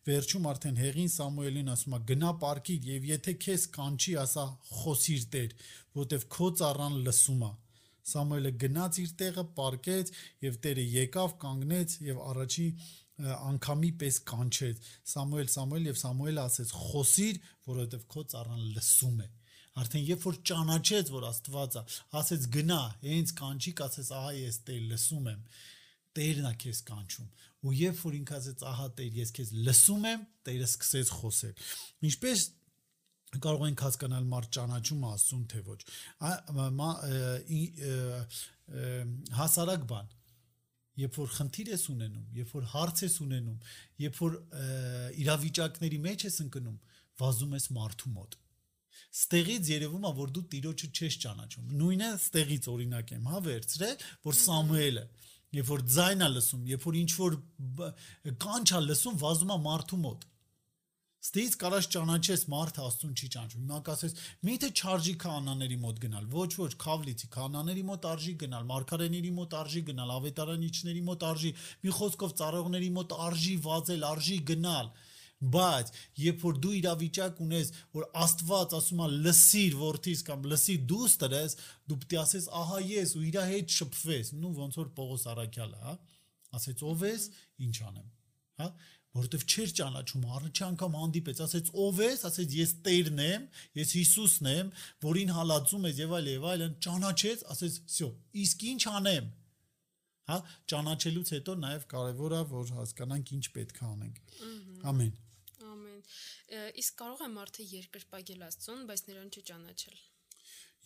վերջում 0.08 0.48
արդեն 0.52 0.80
հեղին 0.80 1.12
Սամուելին 1.14 1.72
ասում 1.74 1.96
է 1.98 2.00
գնա 2.12 2.30
պարկիր 2.44 2.88
եւ 2.94 3.08
եթե 3.10 3.36
քեզ 3.44 3.66
կանչի 3.76 4.16
ասա 4.24 4.46
խոսիր 4.70 5.28
Տեր, 5.34 5.54
որովհետեւ 5.98 6.26
քո 6.36 6.50
ծառան 6.62 6.98
լսում 7.04 7.44
է։ 7.44 7.52
Սամուելը 8.04 8.52
գնաց 8.64 8.98
իր 9.04 9.14
տեղը, 9.20 9.44
պարկեց 9.58 10.12
եւ 10.44 10.58
Տերը 10.64 10.84
եկավ, 10.94 11.38
կանգնեց 11.44 11.96
եւ 12.04 12.20
առաջի 12.34 12.66
անգամի 13.24 13.90
պես 14.00 14.16
կանչեց 14.26 14.86
Սամուել 15.14 15.48
Սամուել 15.54 15.84
եւ 15.92 15.98
Սամուելը 16.00 16.44
ասեց 16.44 16.72
խոսիր 16.74 17.36
որովհետեւ 17.70 18.06
քո 18.10 18.24
ծառան 18.34 18.64
լսում 18.74 19.20
է 19.22 19.28
Արդեն 19.74 20.04
երբ 20.06 20.24
որ 20.28 20.36
ճանաչեց, 20.48 21.08
որ 21.10 21.24
Աստվածը, 21.26 21.80
ասեց 22.20 22.44
գնա, 22.54 22.80
հենց 23.00 23.30
կանչիկ 23.40 23.80
ասեց, 23.88 24.10
ահա 24.14 24.34
ես 24.38 24.58
Տեր 24.68 24.84
լսում 24.92 25.24
եմ։ 25.32 25.40
Տերն 26.14 26.46
է 26.46 26.52
քեզ 26.62 26.82
կանչում։ 26.90 27.30
Ու 27.64 27.72
երբ 27.80 28.02
որ 28.04 28.16
ինքը 28.20 28.36
ասեց, 28.38 28.62
ահա 28.70 28.86
Տեր, 29.00 29.16
ես 29.18 29.34
քեզ 29.34 29.50
լսում 29.66 30.06
եմ, 30.12 30.22
Տերը 30.46 30.68
սկսեց 30.70 31.10
խոսել։ 31.18 31.64
Ինչպես 32.06 32.44
կարող 33.44 33.64
ենք 33.68 33.84
հասկանալ 33.86 34.28
մարդ 34.34 34.50
ճանաչում 34.58 35.06
Աստծուն 35.10 35.44
թե 35.52 35.60
ոչ։ 35.70 35.80
Հասարակ 39.40 39.88
բան 39.94 40.12
երբ 40.94 41.16
որ 41.18 41.30
խնդիր 41.34 41.68
ես 41.74 41.84
ունենում, 41.90 42.26
երբ 42.38 42.50
որ 42.54 42.66
հարց 42.70 43.00
ես 43.02 43.14
ունենում, 43.24 43.56
երբ 44.04 44.18
որ 44.22 44.36
իրավիճակների 45.24 45.98
մեջ 46.04 46.26
ես 46.28 46.36
ընկնում, 46.44 46.76
վազում 47.18 47.56
ես 47.58 47.66
մարդու 47.74 48.12
մոտ 48.14 48.36
ստեղից 49.14 49.70
երևում 49.70 50.06
է 50.08 50.12
որ 50.18 50.30
դու 50.34 50.42
տիրոջը 50.52 50.88
չես 50.90 51.16
ճանաչում 51.24 51.74
նույնը 51.78 52.08
ստեղից 52.18 52.66
օրինակ 52.72 53.12
եմ 53.14 53.28
հա 53.30 53.40
վերցրել 53.44 54.04
որ 54.26 54.38
Սամուելը 54.40 55.04
երբ 55.54 55.70
որ 55.70 55.84
ձայնա 55.94 56.28
լսում 56.34 56.64
երբ 56.72 56.86
որ 56.88 56.98
ինչ 57.00 57.10
որ 57.20 57.36
կանչա 58.44 58.80
լսում 58.88 59.18
վազում 59.22 59.54
է 59.54 59.58
մարդու 59.68 60.00
մոտ 60.04 60.26
Ստից 61.24 61.54
կարաս 61.56 61.86
ճանաչես 61.94 62.42
մարդ 62.52 62.78
աստուն 62.84 63.14
չի 63.16 63.28
ճանաչում։ 63.32 63.62
Հիմա 63.64 63.78
կասես, 63.86 64.14
միթե 64.44 64.68
չարժի 64.76 65.14
կանաների 65.22 65.78
մոտ 65.80 66.02
գնալ։ 66.02 66.26
Ոչ, 66.34 66.50
ոչ, 66.60 66.68
քավլիցի 66.84 67.30
կանաների 67.32 67.84
մոտ 67.88 68.08
արժի 68.10 68.34
գնալ, 68.42 68.66
մարգարեների 68.68 69.32
մոտ 69.38 69.56
արժի 69.60 69.82
գնալ, 69.88 70.12
ավետարանիչների 70.18 71.02
մոտ 71.08 71.26
արժի, 71.30 71.52
մի 71.80 71.94
խոսքով 71.96 72.36
ծառողների 72.44 72.90
մոտ 72.98 73.16
արժի 73.24 73.56
վազել, 73.64 74.06
արժի 74.10 74.38
գնալ 74.52 74.92
բայց 75.54 75.90
երբ 76.22 76.44
որ 76.44 76.58
դու 76.64 76.72
իրավիճակ 76.78 77.40
ունես 77.44 77.70
որ 77.96 78.04
Աստված 78.24 78.74
ասում 78.78 79.02
է 79.04 79.08
լսիր 79.26 79.76
որդիս 79.80 80.22
կամ 80.28 80.46
լսիր 80.52 80.84
դուստրես 80.92 81.56
դու 81.90 81.98
պետք 82.04 82.14
է 82.14 82.20
ասես 82.22 82.48
ահա 82.60 82.80
ես 82.88 83.14
ու 83.18 83.24
իր 83.28 83.38
հետ 83.50 83.76
շփվես 83.78 84.32
նու 84.40 84.52
ոնց 84.60 84.78
որ 84.80 84.90
Պողոս 85.00 85.26
Արաքյալը 85.34 85.80
հա 85.84 85.96
ասեց 86.58 86.84
ով 86.88 87.04
ես 87.10 87.26
ինչ 87.66 87.76
անեմ 87.90 88.08
հա 88.62 88.70
որովհետև 89.19 89.43
չէր 89.49 89.71
ճանաչում 89.79 90.25
առաջի 90.37 90.63
անգամ 90.69 90.95
հանդիպեց 90.99 91.39
ասեց 91.45 91.69
ով 91.83 92.01
ես 92.03 92.25
ասեց 92.29 92.55
ես 92.59 92.73
Տերն 92.85 93.21
եմ 93.25 93.45
ես 93.79 93.93
Հիսուսն 93.97 94.49
եմ 94.51 94.69
որին 95.05 95.33
հալածում 95.37 95.87
ես 95.89 96.01
եւ 96.03 96.13
այլ 96.19 96.29
եւ 96.29 96.45
այլն 96.51 96.75
ճանաչեց 96.85 97.45
ասեց 97.55 97.79
всё 97.89 98.09
իսկ 98.43 98.65
ինչ 98.69 98.83
անեմ 98.99 99.31
հա 100.29 100.37
ճանաչելուց 100.73 101.33
հետո 101.35 101.57
նաեւ 101.63 101.87
կարեւոր 101.95 102.37
է 102.37 102.43
որ 102.53 102.73
հասկանանք 102.77 103.33
ինչ 103.39 103.45
պետք 103.57 103.81
է 103.81 103.87
անենք 103.89 104.21
ամեն 104.93 105.17
ամեն 105.73 106.03
իսկ 106.83 106.99
կարող 107.01 107.25
է 107.25 107.29
մարդը 107.33 107.65
երկրպագել 107.73 108.45
Աստծուն 108.49 108.85
բայց 108.89 109.03
նրան 109.09 109.33
չճանաչել 109.33 109.97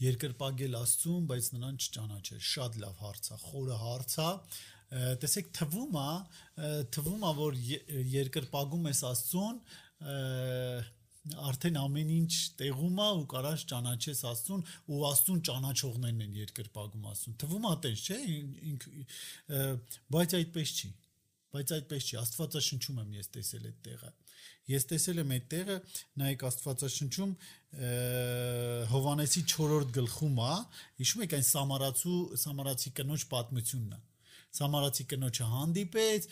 երկրպագել 0.03 0.77
Աստծուն 0.79 1.27
բայց 1.29 1.50
նրան 1.53 1.75
չճանաչել 1.84 2.39
շատ 2.53 2.79
լավ 2.84 3.03
հարց 3.03 3.27
է 3.36 3.38
խորը 3.43 3.77
հարց 3.84 4.15
է 4.24 4.29
տեսեք 4.88 5.50
թվում 5.59 5.97
է 6.00 6.11
թվում 6.95 7.25
է 7.28 7.33
որ 7.38 7.59
երկրպագում 8.12 8.87
ես 8.88 9.02
Աստծուն 9.09 9.59
արդեն 11.49 11.76
ամեն 11.76 12.12
ինչ 12.14 12.33
տեղում 12.61 13.02
է 13.04 13.09
ու 13.18 13.26
կարաս 13.33 13.64
ճանաչես 13.68 14.23
Աստծուն 14.30 14.62
ու 14.95 15.02
Աստծուն 15.09 15.42
ճանաչողներն 15.49 16.23
են 16.25 16.38
երկրպագում 16.38 17.11
Աստծուն 17.11 17.37
թվում 17.42 17.68
է 17.68 17.75
տես 17.85 18.07
չէ 18.07 18.18
բայց 20.16 20.37
այդպես 20.40 20.73
չի 20.78 20.90
բայց 21.52 21.75
այդպես 21.78 22.09
չի 22.09 22.18
Աստվածաշնչում 22.23 23.02
եմ 23.04 23.12
ես 23.18 23.30
տեսել 23.37 23.68
այդ 23.68 23.78
տեղը 23.88 24.11
ես 24.68 24.85
տեսել 24.88 25.21
եմ 25.23 25.30
այդ 25.37 25.47
տեղը 25.52 25.76
նայեք 26.23 26.42
Աստվածաշնչում 26.49 27.30
Հովանեսի 28.92 29.42
4-րդ 29.52 29.95
գլխում 29.99 30.42
է 30.49 30.52
հիշում 31.00 31.25
եք 31.25 31.37
այն 31.38 31.47
Սամարացու 31.49 32.18
Սամարացի 32.45 32.92
կնոջ 32.99 33.25
պատմությունն 33.33 33.97
է 33.97 34.00
Սամարացի 34.57 35.05
կնոջը 35.12 35.47
հանդիպեց, 35.52 36.28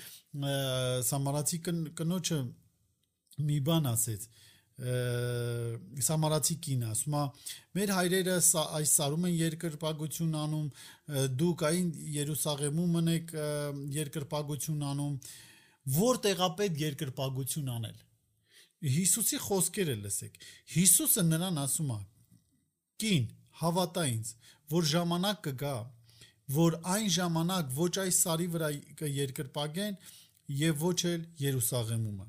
Սամարացի 1.10 1.58
կնոջը 2.00 2.38
մի 3.46 3.58
բան 3.66 3.88
ասեց, 3.92 4.28
Սամարացի 4.76 6.54
կինը 6.64 6.88
ասում 6.92 7.14
է 7.16 7.20
մեր 7.78 7.92
հայրերը 7.96 8.34
այս 8.76 8.90
սարում 8.98 9.22
են 9.28 9.36
երկրպագություն 9.40 10.34
անում 10.36 10.66
դուք 11.40 11.64
այն 11.68 11.86
Երուսաղեմում 12.16 12.90
մնեք 12.98 13.32
երկրպագություն 13.96 14.84
անում 14.90 15.14
որտեղ 15.96 16.42
է 16.44 16.50
պետք 16.60 16.84
երկրպագություն 16.84 17.72
անել 17.76 18.04
Հիսուսի 18.96 19.40
խոսքերը 19.46 19.96
լսեք 20.04 20.38
Հիսուսը 20.76 21.24
նրան 21.32 21.60
ասում 21.64 21.96
է 21.96 22.00
կին 23.00 23.26
հավատա 23.64 24.04
ինձ 24.12 24.34
որ 24.76 24.90
ժամանակ 24.92 25.40
կգա 25.48 25.76
որ 26.54 26.78
այն 26.94 27.08
ժամանակ 27.16 27.74
ոչ 27.76 27.92
այս 28.04 28.22
սարի 28.22 28.46
վրա 28.54 28.70
կերկրպագեն 29.00 29.98
եւ 30.60 30.82
ոչ 30.86 30.98
էլ 31.10 31.26
Երուսաղեմումը։ 31.42 32.26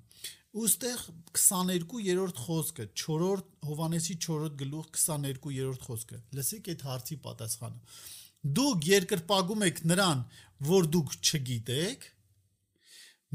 Ոստեղ 0.57 1.01
22-րդ 1.38 2.39
խոսքը, 2.47 2.86
4-րդ 2.97 3.50
Հովանեսի 3.67 4.15
4-րդ 4.25 4.55
գլուխ 4.62 4.88
22-րդ 4.95 5.83
խոսքը։ 5.86 6.21
Լսեք 6.38 6.69
այդ 6.74 6.86
հարցի 6.88 7.17
պատասխանը։ 7.27 7.97
Դուք 8.57 8.88
երկրպագում 8.89 9.65
եք 9.67 9.81
նրան, 9.91 10.24
որ 10.71 10.88
դուք 10.95 11.15
չգիտեք։ 11.21 12.07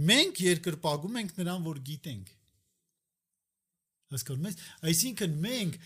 Մենք 0.08 0.40
երկրպագում 0.46 1.18
ենք 1.22 1.34
նրան, 1.38 1.66
որ 1.68 1.80
գիտենք։ 1.92 2.32
Հասկանում 4.12 4.48
եք։ 4.50 4.62
Այսինքն 4.90 5.36
մենք 5.46 5.78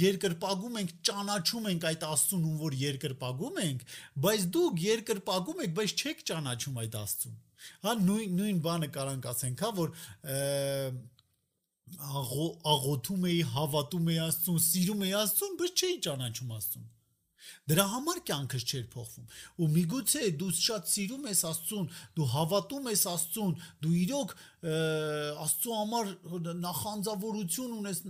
երկրպագում 0.00 0.78
ենք, 0.80 0.92
ճանաչում 1.08 1.68
ենք 1.70 1.86
այդ 1.90 2.04
Աստծուն, 2.10 2.44
ում 2.50 2.58
որ 2.60 2.76
երկրպագում 2.80 3.60
ենք, 3.64 3.84
բայց 4.26 4.46
դուք 4.56 4.82
երկրպագում 4.86 5.62
եք, 5.64 5.72
բայց 5.80 5.94
չեք 6.00 6.22
ճանաչում 6.30 6.80
այդ 6.84 6.98
Աստծուն։ 7.00 7.38
Հա 7.84 7.94
նույն 8.00 8.36
նույն 8.40 8.60
բանը 8.64 8.88
կարանք 8.94 9.28
ասենք, 9.30 9.64
հա 9.64 9.70
որ 9.80 9.94
աղոթում 12.70 13.28
էի, 13.30 13.42
հավատում 13.56 14.10
էի 14.14 14.18
Աստծուն, 14.26 14.60
սիրում 14.70 15.04
էի 15.06 15.14
Աստծուն, 15.20 15.56
բայց 15.60 15.84
չէի 15.84 16.00
ճանաչում 16.06 16.56
Աստծուն։ 16.60 16.88
Դրա 17.70 17.84
համար 17.90 18.18
կյանքս 18.30 18.64
չէր 18.70 18.86
փոխվում։ 18.94 19.36
Ու 19.60 19.68
միգուցե 19.74 20.22
դու 20.40 20.50
շատ 20.60 20.90
սիրում 20.90 21.28
ես 21.30 21.42
Աստծուն, 21.50 21.86
դու 22.16 22.26
հավատում 22.34 22.88
ես 22.90 23.04
Աստծուն, 23.10 23.54
դու 23.84 23.94
իրոք 24.00 24.34
Աստծո 25.44 25.78
համար 25.80 26.12
նախանձավորություն 26.64 27.76
ունես, 27.80 28.02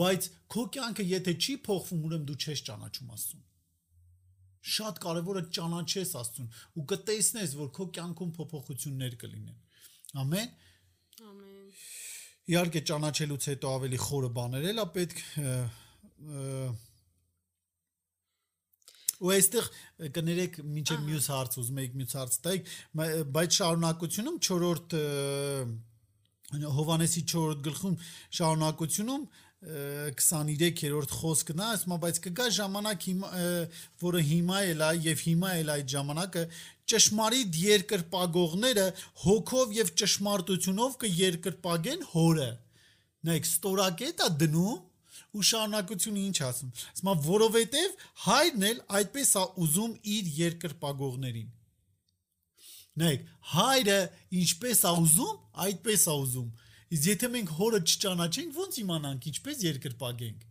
բայց 0.00 0.30
քո 0.56 0.64
կյանքը 0.76 1.06
եթե 1.10 1.36
չի 1.36 1.58
փոխվում, 1.66 2.06
ուրեմն 2.08 2.26
դու 2.30 2.38
չես 2.46 2.64
ճանաչում 2.70 3.12
Աստծուն։ 3.16 3.44
Շատ 4.66 4.96
կարևորը 5.04 5.42
ճանաչես 5.56 6.12
Աստծուն 6.20 6.48
ու 6.80 6.86
կտեսնես, 6.90 7.52
որ 7.60 7.68
քո 7.76 7.84
կյանքում 7.96 8.32
փոփոխություններ 8.40 9.12
կլինեն։ 9.20 9.60
Ամեն։ 10.22 10.50
Ամեն։ 11.26 11.68
Իհարկե 12.46 12.82
ճանաչելուց 12.90 13.46
հետո 13.50 13.70
ավելի 13.76 13.98
խորը 14.02 14.30
բաներ 14.36 14.66
էլա 14.72 14.86
պետք 14.96 15.22
ու 19.22 19.32
այստեղ 19.36 19.68
կներեք 20.16 20.60
մինչև 20.76 21.04
մյուս 21.06 21.28
հարց 21.32 21.58
ուզում 21.62 21.80
եք 21.86 21.96
մյուս 22.00 22.16
հարց 22.20 22.38
տայք 22.46 22.70
բայց 23.36 23.58
շարունակությունում 23.60 24.38
4-րդ 24.48 24.96
Հովանեսի 26.76 27.22
4-րդ 27.32 27.62
գլխում 27.66 27.96
շարունակությունում 28.38 29.24
23-րդ 29.66 31.12
խոսքն 31.16 31.60
է, 31.62 31.68
ասում 31.74 31.94
բայց 32.02 32.18
կգա 32.26 32.46
ժամանակ 32.54 33.06
հիմա 33.08 33.30
որը 34.02 34.20
հիմա 34.28 34.58
էլ 34.72 34.84
է 34.86 34.90
եւ 35.06 35.22
հիմա 35.26 35.52
էլ 35.62 35.72
այդ 35.74 35.88
ժամանակը 35.94 36.42
ճշմարիտ 36.92 37.58
երկրպագողները 37.62 38.84
հոգով 39.24 39.72
եւ 39.80 39.90
ճշմարտությունով 40.02 40.98
կերկրպագեն 41.02 42.04
հորը։ 42.12 42.50
Նայեք, 43.26 43.48
ստորակետա 43.50 44.28
դնում 44.44 44.76
ու 45.36 45.44
շարունակությունը 45.50 46.24
ինչ 46.26 46.38
ասում։ 46.46 46.72
է 47.00 47.14
որովհետև 47.26 47.94
հայրն 48.26 48.66
էլ 48.70 48.82
այդպես 49.00 49.30
է 49.36 49.44
ուզում 49.66 49.94
իր 50.16 50.32
երկրպագողներին։ 50.40 51.48
Նայեք, 52.96 53.24
հայրը 53.52 53.98
ինչպես 54.40 54.82
է 54.86 54.92
ուզում, 55.06 55.34
այդպես 55.66 56.06
է 56.06 56.14
ուզում։ 56.26 56.50
Իսկ 56.96 57.08
եթե 57.12 57.28
մենք 57.36 57.50
հորը 57.60 57.80
չճանաչենք, 57.86 58.60
ո՞նց 58.66 58.78
իմանանք 58.86 59.26
ինչպես 59.32 59.64
երկրպագենք 59.66 60.44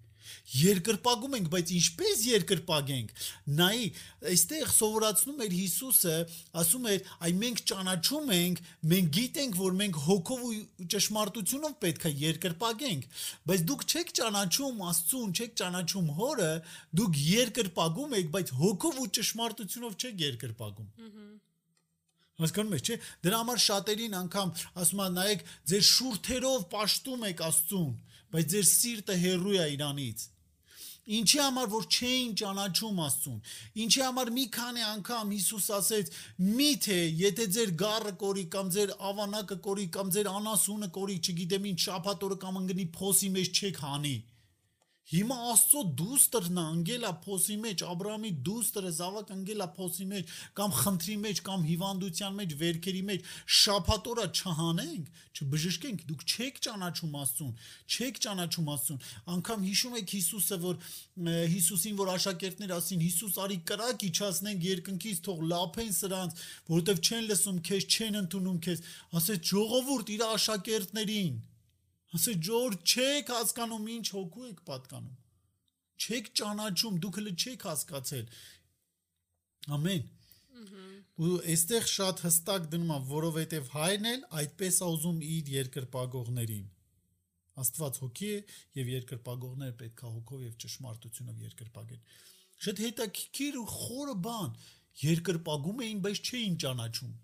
երկրպագում 0.55 1.37
ենք, 1.39 1.49
բայց 1.53 1.71
ինչպես 1.75 2.23
երկրպագենք։ 2.29 3.13
Նայի, 3.59 3.87
այստեղ 4.31 4.71
սովորացնում 4.75 5.43
էր 5.45 5.55
Հիսուսը, 5.59 6.15
ասում 6.61 6.87
էր, 6.91 7.11
այ 7.25 7.31
մենք 7.41 7.63
ճանաչում 7.71 8.33
ենք, 8.35 8.61
մենք 8.95 9.11
գիտենք, 9.19 9.59
որ 9.61 9.77
մենք 9.81 10.01
հոգով 10.05 10.45
ու 10.45 10.53
ճշմարտությունով 10.95 11.77
պետք 11.85 12.05
է 12.05 12.13
երկրպագենք, 12.25 13.07
բայց 13.51 13.65
դուք 13.71 13.85
չեք 13.85 14.13
ճանաչում 14.21 14.83
Աստծուն, 14.95 15.35
չեք 15.35 15.57
ճանաչում 15.63 16.11
Հորը, 16.19 16.51
դուք 17.01 17.23
երկրպագում 17.25 18.19
եք, 18.21 18.33
բայց 18.35 18.53
հոգով 18.65 19.01
ու 19.05 19.09
ճշմարտությունով 19.19 19.99
չեք 20.05 20.25
երկրպագում։ 20.25 20.91
Ահա 21.05 21.25
Հասկանում 22.35 22.73
եք, 22.75 22.89
չէ՞։ 22.89 22.95
Դրա 23.23 23.37
համար 23.41 23.59
շատերին 23.63 24.15
անգամ 24.19 24.49
ասում 24.81 25.01
են, 25.05 25.13
նայեք, 25.17 25.43
ձեր 25.71 25.85
շուրթերով 25.89 26.65
ճաշտում 26.73 27.21
եք 27.29 27.43
Աստծուն, 27.45 27.93
բայց 28.35 28.47
ձեր 28.55 28.65
սիրտը 28.75 29.19
հեռու 29.25 29.59
է 29.63 29.67
իրանից։ 29.75 30.29
Ինչի 31.05 31.37
համար 31.37 31.67
որ 31.69 31.83
չէին 31.85 32.31
ճանաչում 32.41 33.01
Աստծուն։ 33.05 33.41
Ինչի 33.83 34.01
համար 34.01 34.31
մի 34.37 34.45
քանի 34.55 34.85
անգամ 34.89 35.33
Հիսուս 35.35 35.67
ասեց. 35.77 36.07
«Միթե 36.57 36.97
եթե 37.19 37.45
ձեր 37.55 37.73
գառը 37.81 38.13
կորի 38.23 38.45
կամ 38.55 38.71
ձեր 38.75 38.93
ավանակը 39.09 39.57
կորի 39.67 39.85
կամ 39.97 40.09
ձեր 40.15 40.29
անասունը 40.33 40.89
կորի, 40.97 41.17
չգիտեմ 41.29 41.67
ինչ 41.71 41.79
շափատորը 41.85 42.37
կամ 42.41 42.57
ընկնի 42.63 42.87
փոսի 42.97 43.29
մեջ 43.37 43.61
չեք 43.61 43.83
հանի»։ 43.85 44.15
Հիմա 45.05 45.35
Աստծո 45.51 45.81
դուստրն 45.99 46.55
անգելա 46.61 47.09
փոսի 47.21 47.55
մեջ, 47.61 47.81
Աբրահամի 47.85 48.31
դուստրը 48.47 48.93
զավակ 48.95 49.33
անգելա 49.35 49.67
փոսի 49.75 50.05
մեջ, 50.09 50.31
կամ 50.57 50.73
խնդրի 50.79 51.17
մեջ, 51.25 51.41
կամ 51.45 51.67
հիվանդության 51.69 52.39
մեջ, 52.39 52.55
վերքերի 52.61 53.03
մեջ, 53.09 53.29
շափատորա 53.59 54.25
չհանենք, 54.33 55.21
չբժշկենք, 55.35 56.03
դուք 56.09 56.25
չեք 56.25 56.59
ճանաչում 56.65 57.15
Աստծուն, 57.21 57.53
չեք 57.85 58.19
ճանաչում 58.25 58.69
Աստծուն։ 58.73 59.01
Անկամ 59.35 59.65
հիշում 59.69 59.97
եք 60.01 60.13
Հիսուսը, 60.15 60.59
որ 60.65 60.79
Հիսուսին, 61.53 61.97
որ 62.01 62.13
աշակերտներ 62.15 62.75
ասին, 62.81 63.05
Հիսուս 63.05 63.41
արի 63.45 63.59
կրակ 63.69 64.05
իջացնենք 64.09 64.69
երկնքից, 64.73 65.19
թող 65.29 65.43
լափեն 65.53 65.91
սրանց, 66.01 66.45
որովհետև 66.71 67.03
չեն 67.05 67.27
լսում 67.29 67.59
քեզ, 67.69 67.89
չեն 67.93 68.21
ընդունում 68.25 68.61
քեզ։ 68.65 68.85
Ասեց 69.21 69.51
ժողովուրդ 69.53 70.15
իր 70.15 70.25
աշակերտներին 70.33 71.35
Ասե 72.15 72.33
ջոր 72.47 72.75
չեք 72.85 73.31
հասկանում 73.35 73.87
ինչ 73.95 74.05
հոգու 74.15 74.45
եք 74.49 74.59
պատկանում։ 74.69 75.15
Չեք 75.95 76.29
ճանաչում, 76.39 76.99
դուք 77.05 77.17
հələ 77.19 77.33
չեք 77.35 77.65
հասկացել։ 77.69 78.29
Ամեն։ 79.75 80.05
Ու 81.15 81.33
այստեղ 81.55 81.85
շատ 81.91 82.21
հստակ 82.25 82.65
դնում 82.71 82.93
է, 82.95 82.99
որովհետև 83.09 83.67
հայրն 83.75 84.07
էլ 84.11 84.23
այդպես 84.41 84.79
է 84.83 84.87
ուզում 84.95 85.19
իր 85.35 85.51
երկրպագողներին։ 85.55 86.65
Աստված 87.63 87.99
հոգի 88.03 88.29
է 88.35 88.39
եւ 88.79 88.89
երկրպագողները 88.95 89.75
պետք 89.81 90.01
է 90.03 90.09
հոգով 90.15 90.41
եւ 90.45 90.57
ճշմարտությունով 90.63 91.43
երկրպագեն։ 91.45 92.01
Շատ 92.65 92.81
հետաքրքիր 92.85 93.59
ու 93.61 93.67
խորը 93.75 94.15
բան։ 94.25 94.57
Երկրպագում 95.05 95.79
էին, 95.85 96.01
բայց 96.03 96.19
չէին 96.25 96.59
ճանաչում։ 96.65 97.15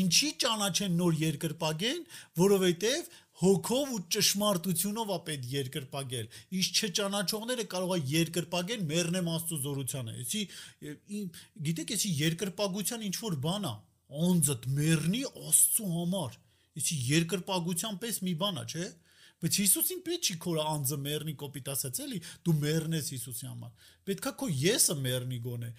Ինչի 0.00 0.30
ճանաչեն 0.42 0.94
նոր 1.00 1.18
երկրպագեն, 1.20 2.00
որովհետև 2.40 3.10
հոգով 3.40 3.92
ու 3.96 4.00
ճշմարտությունով 4.14 5.12
է 5.14 5.18
պետք 5.26 5.46
երկրպագել։ 5.54 6.26
Իշ 6.60 6.70
չճանաչողները 6.80 7.66
կարող 7.72 7.94
է 7.96 8.00
երկրպագեն 8.10 8.86
մեռնեմ 8.90 9.30
Աստծո 9.34 9.60
զորությանը։ 9.64 10.16
Էսի 10.24 10.42
գիտեք, 11.68 11.94
էսի 11.96 12.10
երկրպագության 12.20 13.06
ինչ 13.08 13.16
որ 13.24 13.38
բան 13.46 13.68
է։ 13.70 13.74
Անձդ 14.30 14.66
մեռնի 14.80 15.22
Աստծո 15.30 15.92
համար։ 15.94 16.40
Էսի 16.80 16.98
երկրպագության 17.10 18.02
պես 18.04 18.20
մի 18.28 18.34
բան 18.44 18.60
է, 18.60 18.66
չէ՞։ 18.70 18.90
Բայց 19.40 19.56
Հիսուսին 19.56 20.00
պետք 20.04 20.26
չի 20.28 20.34
քո 20.44 20.52
անձը 20.60 20.96
մեռնի 21.00 21.32
կոպիտ 21.40 21.68
ասած 21.72 22.00
էլի, 22.04 22.18
դու 22.44 22.54
մեռնես 22.60 23.06
Հիսուսի 23.14 23.46
համար։ 23.48 23.86
Պետքա 24.10 24.32
քո 24.42 24.48
եսը 24.60 24.96
մեռնի 25.00 25.38
գոնե։ 25.46 25.70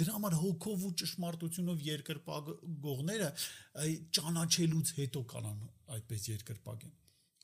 Դրա 0.00 0.16
համար 0.16 0.38
հոգով 0.40 0.86
ու 0.88 0.94
ճշմարտությունով 1.02 1.86
երկրպագողները 1.92 3.32
ճանաչելուց 4.16 4.94
հետո 4.96 5.26
կանան 5.36 5.60
այդպես 5.94 6.28
երկրպագեն։ 6.32 6.94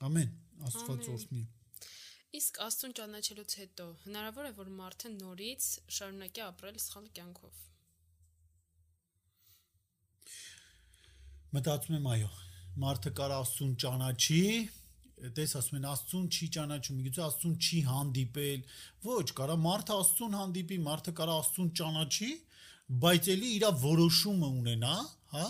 Ամեն։ 0.09 0.33
Աստված 0.69 1.11
օրհնի։ 1.15 1.43
Իսկ 2.33 2.63
Աստուն 2.65 2.95
ճանաչելուց 2.99 3.57
հետո 3.63 3.89
հնարավոր 4.07 4.49
է 4.49 4.53
որ 4.59 4.71
մարդը 4.79 5.11
նորից 5.19 5.67
շարունակի 5.97 6.45
ապրել 6.47 6.79
սխալ 6.87 7.11
կյանքով։ 7.19 7.61
Մտածում 11.53 11.99
եմ 11.99 12.09
այո 12.15 12.31
մարդը 12.81 13.11
կարա 13.19 13.39
Աստծուն 13.43 13.73
ճանաչի, 13.83 14.45
դες 15.37 15.53
ասում 15.61 15.79
են 15.79 15.89
Աստծուն 15.91 16.29
չի 16.33 16.47
ճանաչում, 16.57 17.01
միգուցե 17.03 17.23
Աստծուն 17.27 17.57
չի 17.67 17.81
հանդիպել։ 17.89 18.63
Ոչ, 19.09 19.27
կարա 19.41 19.57
մարդը 19.67 19.99
Աստծուն 20.03 20.37
հանդիպի, 20.39 20.79
մարդը 20.87 21.15
կարա 21.21 21.35
Աստծուն 21.43 21.69
ճանաչի, 21.83 22.31
բայց 23.03 23.29
ելի 23.33 23.51
իր 23.59 23.67
որոշումը 23.83 24.49
ունենա, 24.63 24.95
հա, 25.33 25.45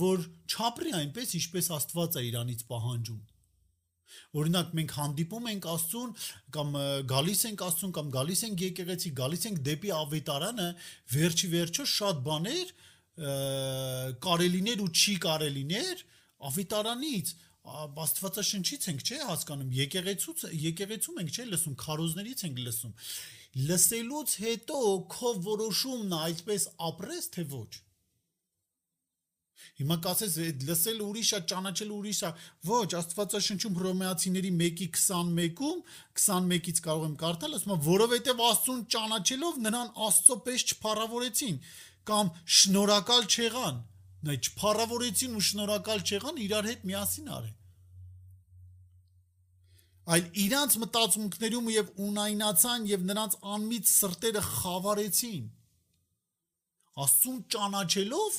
որ 0.00 0.26
չապրի 0.50 0.92
այնպես, 1.00 1.34
ինչպես 1.40 1.70
Աստված 1.76 2.18
է 2.18 2.22
իրանից 2.30 2.66
պահանջում։ 2.70 3.22
Օրինակ 4.36 4.74
մենք 4.76 4.92
հանդիպում 4.96 5.48
ենք 5.52 5.66
Աստծուն 5.72 6.12
կամ 6.56 6.76
գալիս 7.10 7.40
ենք 7.50 7.64
Աստծուն 7.66 7.94
կամ 7.96 8.10
գալիս 8.16 8.42
ենք 8.46 8.62
եկեղեցի, 8.66 9.10
գալիս 9.20 9.46
ենք 9.50 9.62
դեպի 9.66 9.90
ավետարանը, 9.96 10.68
վերջի 11.14 11.50
վերջո 11.56 11.86
շատ 11.92 12.22
բաներ 12.26 12.72
կարելիներ 14.26 14.84
ու 14.84 14.90
չի 14.92 15.16
կարելիներ 15.26 16.04
ավետարանից 16.50 17.34
Աստվածաշնչից 17.66 18.84
ենք, 18.92 19.00
չէ, 19.02 19.16
հասկանում, 19.26 19.70
եկեղեցուց, 19.74 20.42
եկեղեցում 20.66 21.16
ենք, 21.22 21.32
չէ, 21.34 21.46
լսում, 21.50 21.74
քարոզներից 21.82 22.44
ենք 22.46 22.60
լսում։ 22.62 22.92
Լսելուց 23.66 24.34
հետո 24.44 24.78
քո 25.16 25.32
որոշումն 25.46 26.14
է 26.14 26.20
այդպես 26.28 26.68
ապրես 26.86 27.28
թե 27.34 27.46
ոչ։ 27.56 27.70
Հիմա 29.80 29.96
կասես 30.06 30.36
լսել 30.68 31.02
ուրիշ 31.06 31.30
է, 31.36 31.40
ճանաչել 31.52 31.90
ուրիշ 31.96 32.20
է։ 32.26 32.30
Ոչ, 32.70 32.88
Աստվածաշնչում 33.00 33.76
Հռոմեացիների 33.80 34.52
1:21-ում 34.60 35.82
21-ից 36.16 36.80
կարող 36.86 37.04
եմ 37.06 37.18
կարդալ, 37.22 37.58
ասում 37.58 37.74
է, 37.76 37.78
որովհետև 37.86 38.42
Աստծուն 38.46 38.80
ճանաչելով 38.96 39.60
նրան 39.66 39.92
Աստծո 40.06 40.38
պես 40.46 40.66
չփառավորեցին 40.70 41.60
կամ 42.06 42.32
շնորհակալ 42.56 43.22
չեղան 43.26 43.84
Նա 44.26 44.34
չփառավորեցին 44.42 45.36
ու 45.38 45.44
շնորհակալ 45.46 46.02
չեղան 46.06 46.42
իրար 46.46 46.68
հետ 46.70 46.84
միասին 46.90 47.30
արեն 47.36 47.54
այլ 50.06 50.26
իրանց 50.42 50.74
մտածմունքներում 50.82 51.70
եւ 51.74 51.88
ունայնացան 52.06 52.84
եւ 52.90 53.06
նրանց 53.10 53.32
անմիտ 53.54 53.88
սրտերը 53.90 54.42
խավարեցին 54.46 55.48
Աստծուն 57.06 57.40
ճանաչելով 57.54 58.36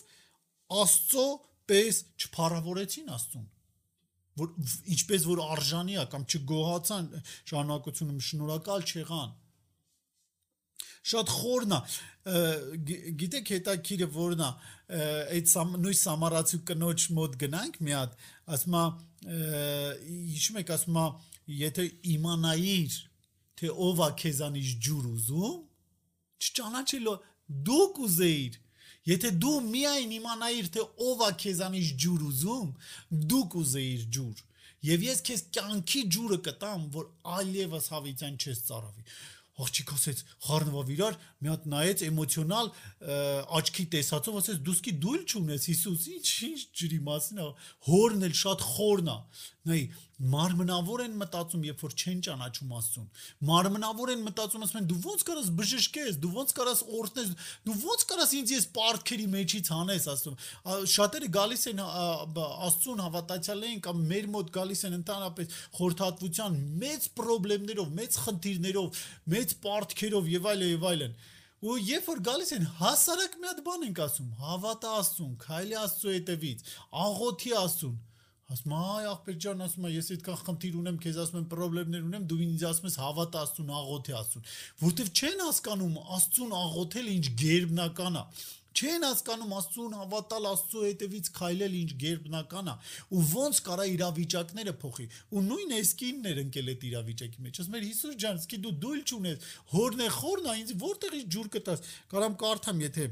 Աստծո 0.67 1.27
պես 1.67 2.01
չփառավորեցին 2.21 3.13
Աստծուն 3.17 3.47
որ 4.37 4.53
ինչպես 4.93 5.25
որ 5.27 5.41
արժանի 5.55 5.97
է 5.97 6.05
կամ 6.11 6.25
չգոհացան 6.29 7.05
շարունակությունում 7.49 8.23
շնորհակալ 8.27 8.83
չեղան 8.91 9.31
շատ 11.07 11.31
խորն 11.33 11.75
է 11.77 11.79
գիտեք 13.21 13.51
հետաքրիրը 13.55 14.07
որն 14.17 14.43
է 14.43 14.49
այդ 15.37 15.53
նույն 15.85 15.99
սամարացու 16.01 16.61
կնոջ 16.69 17.05
մոտ 17.17 17.37
գնանք 17.43 17.79
մի 17.87 17.95
հատ 17.97 18.17
ասում 18.57 18.77
է 18.77 18.83
հիշում 20.35 20.61
եք 20.61 20.73
ասում 20.77 20.99
է 21.01 21.07
եթե 21.61 21.87
իմանայիր 22.13 22.97
թե 23.57 23.73
ով 23.87 24.03
է 24.05 24.09
քեզանից 24.21 24.73
ջուր 24.87 25.05
ուզում 25.15 25.57
չճանաչելով 26.47 27.27
դուք 27.71 28.01
ուզեիր 28.07 28.59
Եթե 29.07 29.31
դու 29.43 29.55
միայն 29.71 30.13
իմանայիր 30.17 30.69
թե 30.75 30.83
ով 31.07 31.23
է 31.27 31.31
քեզանից 31.43 31.91
ջուր 32.03 32.27
ուզում, 32.27 32.69
դուք 33.31 33.57
ուզեիր 33.61 34.03
ջուր։ 34.17 34.43
Եվ 34.87 35.05
ես 35.07 35.23
քեզ 35.27 35.41
կյանքի 35.57 36.01
ջուրը 36.15 36.37
կտամ, 36.47 36.83
որ 36.97 37.07
այլևս 37.37 37.89
հավիտյան 37.93 38.35
չես 38.43 38.59
ծառավի 38.67 39.05
աղջիկ 39.57 39.91
ասեց 39.95 40.19
խառնվավ 40.45 40.89
իրար 40.93 41.15
մի 41.41 41.49
հատ 41.51 41.63
նայեց 41.71 42.01
էմոցիոնալ 42.07 42.67
աչքի 43.57 43.85
տեսածով 43.95 44.35
ասեց 44.41 44.59
դուսկի 44.67 44.93
դույլ 45.05 45.23
չունես 45.31 45.65
Հիսուս 45.71 46.03
ինչ 46.13 46.27
ինչ 46.47 46.59
ջրի 46.81 46.99
մասին 47.07 47.41
է 47.41 47.47
հորն 47.89 48.27
էլ 48.27 48.35
շատ 48.41 48.65
խորն 48.67 49.09
է 49.13 49.17
նայ 49.67 49.79
մարմնավոր 50.33 51.03
են 51.03 51.17
մտածում 51.21 51.65
երբ 51.67 51.81
որ 51.85 51.93
չեն 51.97 52.21
ճանաչում 52.25 52.71
Աստծուն 52.77 53.09
մարմնավոր 53.49 54.11
են 54.13 54.23
մտածում 54.27 54.63
ասում 54.65 54.79
են 54.81 54.87
դու 54.91 54.97
ո՞նց 55.13 55.25
կարաս 55.27 55.51
բժշկես 55.59 56.17
դու 56.23 56.31
ո՞նց 56.41 56.53
կարաս 56.57 56.81
օրհնես 56.97 57.31
դու 57.67 57.77
ո՞նց 57.77 58.05
կարաս 58.11 58.33
ինձ 58.39 58.53
ես 58.55 58.67
պարտքերի 58.77 59.27
մեջից 59.37 59.71
հանես 59.75 60.07
ասում 60.15 60.39
շատերը 60.95 61.31
գալիս 61.37 61.67
են 61.73 61.83
Աստծուն 61.85 63.05
հավատացյալ 63.05 63.65
են 63.69 63.81
կամ 63.87 64.03
մեր 64.09 64.29
մոտ 64.37 64.51
գալիս 64.57 64.83
են 64.89 64.97
ընդհանրապես 64.97 65.57
խորթատվության 65.77 66.59
մեծ 66.81 67.09
խնդիրներով 67.17 67.95
մեծ 68.01 68.21
խնդիրներով 68.25 69.01
մեծ 69.37 69.57
պարտքերով 69.67 70.29
եւ 70.33 70.47
այլն 70.53 70.71
եւ 70.73 70.87
այլն 70.91 71.17
ու 71.57 71.75
երբ 71.81 72.09
որ 72.11 72.19
գալիս 72.25 72.51
են 72.53 72.65
հասարակ 72.77 73.37
մի 73.41 73.47
հատ 73.49 73.61
բան 73.65 73.85
ենք 73.87 74.01
ասում. 74.03 74.27
Հավատա 74.41 74.91
Աստծուն 75.01 75.31
քայլի 75.41 75.77
Աստծո 75.81 76.11
հետևից 76.13 76.59
աղոթի 77.03 77.53
Աստծուն 77.61 77.95
ասում 78.47 78.73
այ 78.77 79.07
ախպեր 79.11 79.37
ջան 79.43 79.63
ասում 79.65 79.85
է 79.87 79.89
ես 79.91 80.09
այդքան 80.15 80.37
խնդիր 80.41 80.75
ունեմ 80.81 80.99
քեզ 81.03 81.17
ասում 81.23 81.39
եմ 81.41 81.47
խնդիրներ 81.51 82.05
ունեմ 82.07 82.27
դու 82.31 82.37
ինձ 82.45 82.61
ասում 82.69 82.87
ես 82.87 82.95
հավատա 83.03 83.41
Աստծուն 83.43 83.73
աղոթի 83.77 84.15
Աստծուն 84.19 84.45
որտեվ 84.83 85.09
չեն 85.17 85.43
հասկանում 85.43 85.97
Աստծուն 86.17 86.53
աղոթել 86.61 87.09
ինչ 87.17 87.25
գերբնական 87.43 88.21
է 88.21 88.23
չեն 88.77 89.05
հասկանում 89.07 89.53
Աստծուն 89.57 89.97
հավատալ 89.97 90.47
Աստծո 90.47 90.85
հետևից 90.87 91.29
քայլել 91.37 91.77
ինչ 91.81 91.91
գերբնական 92.07 92.71
է 92.71 92.75
ու 93.17 93.23
ոնց 93.33 93.61
կարա 93.67 93.85
իրավիճակները 93.97 94.73
փոխի 94.83 95.07
ու 95.33 95.43
նույն 95.47 95.75
էսկիններ 95.81 96.41
ընկել 96.45 96.71
այդ 96.71 96.87
իրավիճակի 96.91 97.45
մեջ 97.47 97.61
ասում 97.63 97.77
էր 97.81 97.87
Հիսուս 97.87 98.17
ջան 98.23 98.41
սկի 98.45 98.59
դու 98.67 98.75
դույլ 98.85 99.01
չունես 99.11 99.47
հորն 99.75 100.03
է 100.07 100.09
խորն 100.17 100.51
է 100.53 100.57
ինձ 100.61 100.75
որտեղից 100.87 101.31
ջուր 101.35 101.49
կտաս 101.57 101.87
կարամ 102.13 102.37
կարդամ 102.45 102.83
եթե 102.85 103.07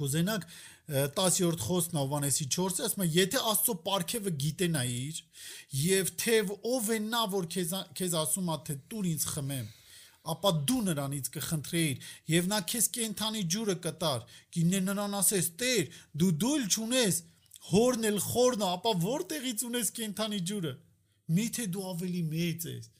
կուզենաք 0.00 0.48
10-րդ 0.92 1.62
խոսքն 1.64 1.96
Հովանեսի 1.96 2.46
4-ը 2.52 2.84
ասում 2.84 3.04
է 3.04 3.06
եթե 3.14 3.40
Աստծո 3.50 3.74
պարգևը 3.86 4.32
գիտենայիր 4.42 5.20
եւ 5.80 6.10
թե 6.20 6.34
ով 6.72 6.90
է 6.92 6.98
նա 7.06 7.22
որ 7.32 7.48
քեզ 7.54 7.72
քեզ 8.00 8.16
ասում 8.20 8.50
է 8.52 8.58
թե 8.68 8.76
տուր 8.92 9.08
ինձ 9.14 9.24
խմեմ 9.32 9.70
ապա 10.34 10.50
դու 10.68 10.82
նրանից 10.88 11.30
կխնդրեիր 11.36 12.10
եւ 12.34 12.50
նա 12.52 12.60
քեզ 12.72 12.88
կենթանի 12.96 13.42
ջուրը 13.54 13.76
կտար 13.86 14.22
գինե 14.56 14.80
նրան 14.84 15.16
ասես 15.20 15.50
տեր 15.64 15.98
դու 16.20 16.32
դուլ 16.44 16.66
ճունես 16.76 17.20
հորն 17.72 18.08
էլ 18.10 18.20
խորն 18.28 18.64
ապա 18.68 18.94
որտեղից 19.04 19.64
ունես 19.68 19.92
կենթանի 20.00 20.40
ջուրը 20.52 20.74
միթե 21.38 21.66
դու 21.76 21.84
ավելի 21.94 22.22
մեծ 22.32 22.66
ես 22.74 22.90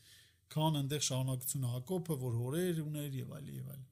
քան 0.55 0.79
այնտեղ 0.81 1.05
շարունակությունը 1.09 1.73
Հակոբը 1.75 2.17
որ 2.25 2.39
հորեր 2.45 2.81
ուներ 2.85 3.19
եւ 3.21 3.37
այլ 3.39 3.49
եւ 3.59 3.73
այլ 3.75 3.83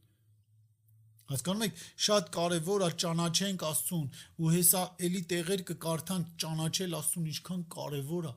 Հասկանում 1.33 1.67
եք, 1.67 1.83
շատ 2.07 2.31
կարևոր 2.37 2.85
է 2.87 2.91
ճանաչենք 3.03 3.65
Աստծուն 3.69 4.07
ու 4.43 4.53
հեսա 4.53 4.83
էլի 5.09 5.23
տեղեր 5.33 5.65
կկարդանք 5.73 6.33
ճանաչել 6.43 6.97
Աստծուն 6.99 7.29
ինչքան 7.33 7.63
կարևոր 7.77 8.29
է 8.29 8.33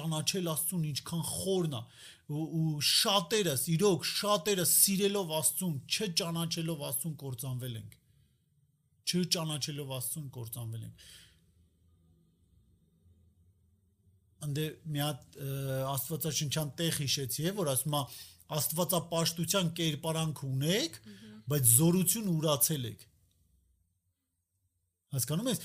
ճանաչել 0.00 0.50
Աստծուն 0.54 0.84
ինչքան 0.90 1.24
խորն 1.30 1.76
է 1.76 1.82
ու, 2.30 2.44
ու 2.60 2.82
շատերս 2.90 3.64
իրոք 3.74 4.06
շատերը 4.10 4.66
սիրելով 4.70 5.32
Աստծուն 5.40 5.74
չճանաչելով 5.90 6.84
Աստծուն 6.90 7.16
կործանվել 7.24 7.80
ենք 7.80 7.96
չճանաչելով 9.10 9.96
Աստծուն 10.00 10.28
կործանվել 10.36 10.84
ենք 10.86 11.08
անդե 14.40 14.66
մի 14.88 15.02
հատ 15.04 15.40
աստվածաշնչյան 15.90 16.70
տեղ 16.80 17.00
հիշեցի 17.02 17.50
որ 17.58 17.70
ասում 17.74 17.96
է 17.98 18.02
աստվածապաշտության 18.56 19.72
կերպարանք 19.80 20.40
ունեք 20.48 20.96
բայց 21.50 21.72
զորություն 21.76 22.34
ուրացել 22.34 22.90
եք 22.90 23.06
Հասկանում 25.10 25.48
ես, 25.50 25.60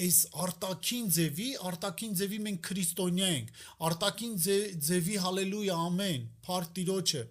այս 0.00 0.18
արտակին 0.42 1.08
ձևի, 1.12 1.48
արտակին 1.68 2.14
ձևի 2.20 2.38
մենք 2.46 2.60
քրիստոնյա 2.68 3.26
ենք։ 3.34 3.50
Արտակին 3.88 4.38
ձևի 4.86 5.18
հալելույա 5.24 5.76
ամեն, 5.88 6.24
փառք 6.48 6.70
Տիրոջը։ 6.78 7.22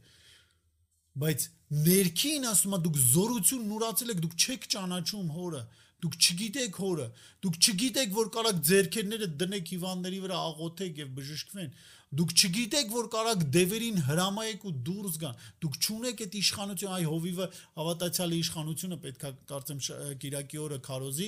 Բայց 1.24 1.48
ներքին 1.88 2.46
ասում 2.52 2.78
է 2.78 2.80
դուք 2.86 3.00
զորություն 3.08 3.66
նորացել 3.72 4.14
եք, 4.14 4.22
դուք 4.28 4.36
չեք 4.38 4.68
ճանաչում 4.78 5.32
հորը, 5.38 5.64
դուք 6.06 6.18
չգիտեք 6.22 6.78
հորը, 6.78 7.08
դուք 7.42 7.58
չգիտեք 7.58 8.14
որ 8.22 8.30
կարաք 8.38 8.60
ձերքերները 8.70 9.28
դնեք 9.42 9.72
հիվանդների 9.74 10.20
վրա 10.28 10.42
աղոթեք 10.52 11.02
եւ 11.02 11.10
բժշկվեն։ 11.18 11.72
Դուք 12.08 12.32
չգիտեք 12.40 12.92
որ 12.94 13.08
կարաք 13.12 13.42
դևերին 13.52 13.98
հրամայեք 14.08 14.62
ու 14.68 14.74
դուրս 14.88 15.16
գան։ 15.24 15.42
Դուք 15.64 15.74
չունեք 15.84 16.22
այդ 16.24 16.38
իշխանությունը, 16.40 16.94
այ 16.98 17.08
հովիվը 17.12 17.48
հավատացյալի 17.82 18.40
իշխանությունը 18.48 19.00
պետքա 19.04 19.32
կարծեմ 19.52 19.82
Կիրակի 20.24 20.62
օրը 20.64 20.80
քարոզի 20.88 21.28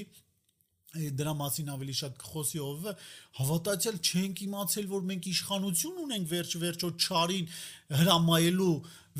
դրա 0.89 1.33
մասին 1.37 1.67
ավելի 1.69 1.95
շատ 1.99 2.15
կխոսի 2.17 2.61
ովը 2.65 2.93
հավատացյալ 3.39 3.97
չենք 4.09 4.39
իմացել 4.45 4.87
որ 4.89 5.03
մենք 5.09 5.27
իշխանություն 5.29 5.99
ունենք 6.03 6.31
վերջ 6.31 6.55
վերջո 6.63 6.89
չարին 6.97 7.51
հրամայելու 7.99 8.71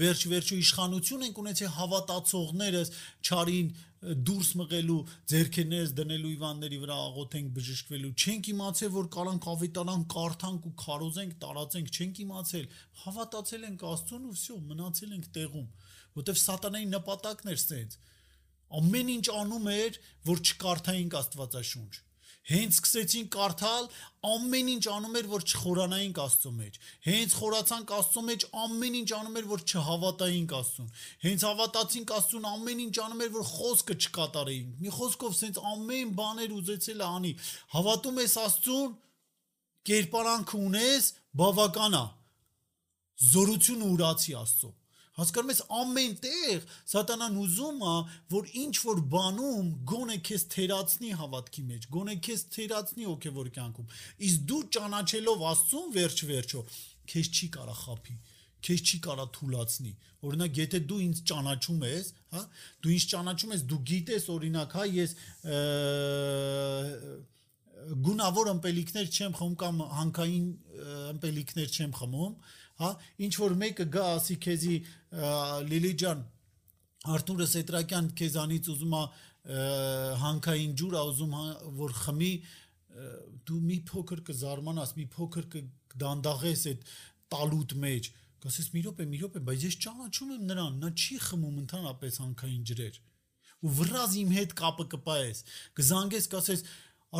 վերջ 0.02 0.24
վերջո 0.34 0.58
իշխանություն 0.64 1.28
ենք 1.28 1.42
ունեցել 1.44 1.72
հավատացողներս 1.76 2.92
չարին 3.30 3.70
դուրս 4.00 4.50
մղելու 4.60 4.98
ձերքերներս 5.28 5.90
դնելու 5.98 6.30
իվանների 6.36 6.78
վրա 6.84 6.98
աղոթենք 7.10 7.50
բժշկվելու 7.58 8.12
չենք 8.16 8.50
իմացել 8.54 8.92
որ 8.96 9.10
կարանք 9.16 9.48
ավետարան 9.54 10.06
կարդանք 10.14 10.68
ու 10.70 10.74
քարոզենք 10.84 11.34
տարածենք 11.44 11.92
չենք 12.00 12.22
իմացել 12.24 12.70
հավատացել 13.04 13.66
ենք 13.70 13.84
Աստծուն 13.90 14.30
ու 14.30 14.36
վсё 14.40 14.60
մնացել 14.70 15.16
ենք 15.20 15.28
տեղում 15.36 15.68
որտեվ 16.20 16.40
սատանայի 16.44 16.88
նպատակն 16.96 17.52
էր 17.56 17.60
սենց 17.66 17.98
ամեն 18.80 19.12
ինչ 19.20 19.26
անում 19.36 19.68
էր 19.76 20.00
որ 20.30 20.44
չկարդայինք 20.48 21.20
Աստվածաշունչ 21.20 21.94
Հենց 22.50 22.78
սկսեցին 22.80 23.28
կարդալ, 23.34 23.84
ամեն 24.30 24.70
ինչ 24.74 24.86
անում 24.90 25.18
էր, 25.20 25.28
որ 25.30 25.44
չխորանայինք 25.50 26.22
Աստծո 26.24 26.52
մեջ։ 26.60 26.80
Հենց 27.06 27.36
խորացանք 27.40 27.94
Աստծո 28.00 28.24
մեջ, 28.30 28.46
ամեն 28.64 28.98
ինչ 29.00 29.10
անում 29.20 29.38
էր, 29.40 29.50
որ 29.52 29.64
չհավատայինք 29.70 30.56
Աստծուն։ 30.60 30.90
Հենց 31.26 31.46
հավատացինք 31.50 32.14
Աստծուն, 32.18 32.48
ամեն 32.50 32.82
ինչ 32.86 32.96
անում 33.06 33.24
էր, 33.26 33.32
որ 33.38 33.46
խոսքը 33.50 33.98
չկատարեինք։ 34.00 34.82
Մի 34.82 34.94
խոսքով 34.98 35.38
սենց 35.40 35.62
ամեն 35.70 36.14
բաներ 36.20 36.56
ուզեցել 36.58 37.00
է 37.00 37.08
անի։ 37.10 37.34
Հավատում 37.78 38.20
ես 38.24 38.36
Աստծուն, 38.50 38.98
կերպարանք 39.90 40.56
ունես, 40.60 41.14
բավական 41.40 42.00
է։ 42.00 42.06
Զորություն 43.30 43.88
ուրացի 43.94 44.36
Աստծո։ 44.40 44.74
Հասկանում 45.20 45.54
ես 45.54 45.62
ամեն 45.80 46.16
տեղ 46.24 46.66
սատանան 46.94 47.38
ուզում 47.44 47.84
է, 47.90 47.96
որ 48.34 48.50
ինչ 48.64 48.74
որ 48.86 49.04
բանում 49.14 49.70
գոնե 49.92 50.18
քեզ 50.30 50.46
թերացնի 50.56 51.14
հավատքի 51.20 51.64
մեջ, 51.70 51.88
գոնե 51.96 52.18
քեզ 52.30 52.44
թերացնի 52.56 53.10
հոգևոր 53.10 53.54
կյանքում։ 53.60 53.94
Իսկ 54.30 54.50
դու 54.50 54.64
ճանաչելով 54.80 55.46
Աստծուն 55.50 55.94
վերջ-վերջո, 56.00 56.66
քեզ 57.14 57.32
չի 57.40 57.50
կարա 57.60 57.78
խափի 57.84 58.20
քեզ 58.66 58.82
չի 58.84 58.98
կարա 59.06 59.26
թուլացնի 59.36 59.92
օրինակ 60.30 60.58
եթե 60.60 60.80
դու 60.90 61.00
ինձ 61.06 61.20
ճանաչում 61.30 61.84
ես 61.88 62.08
հա 62.34 62.42
դու 62.84 62.94
ինձ 62.96 63.06
ճանաչում 63.14 63.54
ես 63.56 63.62
դու 63.72 63.80
գիտես 63.92 64.26
օրինակ 64.36 64.76
հա 64.80 64.88
ես 64.96 65.14
գունավոր 68.08 68.52
ըմպելիքներ 68.54 69.08
չեմ 69.16 69.38
խմում 69.40 69.56
կամ 69.64 69.80
հանքային 70.00 70.50
ըմպելիքներ 71.14 71.78
չեմ 71.80 71.96
խմում 72.00 72.34
հա 72.80 72.92
ինչ 73.26 73.34
որ 73.44 73.56
մեկը 73.64 73.88
գա 73.96 74.06
ասի 74.18 74.38
քեզի 74.46 74.76
Լիլի 75.70 75.94
ջան 76.04 76.24
Արտուրը 77.16 77.48
Սետրակյան 77.54 78.08
քեզանից 78.20 78.70
ուզում 78.74 78.96
է 79.00 79.04
հանքային 80.24 80.74
ջուր 80.80 80.96
ա 81.00 81.04
ուզում 81.10 81.36
որ 81.80 81.94
խմի 82.00 82.32
դու 83.50 83.60
մի 83.70 83.78
փոքր 83.90 84.24
կզարմանաս 84.30 84.96
մի 84.98 85.06
փոքր 85.16 85.46
կդանդաղես 85.54 86.66
այդ 86.72 86.90
տալուտ 87.34 87.76
մեջ 87.84 88.10
կասես 88.44 88.68
մի 88.74 88.84
րոպե 88.88 89.08
մի 89.12 89.22
րոպե 89.24 89.42
բայց 89.48 89.64
ես 89.68 89.78
ճանաչում 89.86 90.34
եմ 90.36 90.44
նրան 90.50 90.78
նա 90.84 90.92
չի 91.00 91.18
խմում 91.26 91.58
ընդհանրապես 91.64 92.20
հանքային 92.24 92.62
ջրեր 92.70 93.00
ու 93.60 93.74
վրազ 93.80 94.14
իմ 94.20 94.30
հետ 94.38 94.56
կապը 94.60 94.86
կպայես 94.94 95.42
կզանգես 95.80 96.30
կասես 96.36 96.64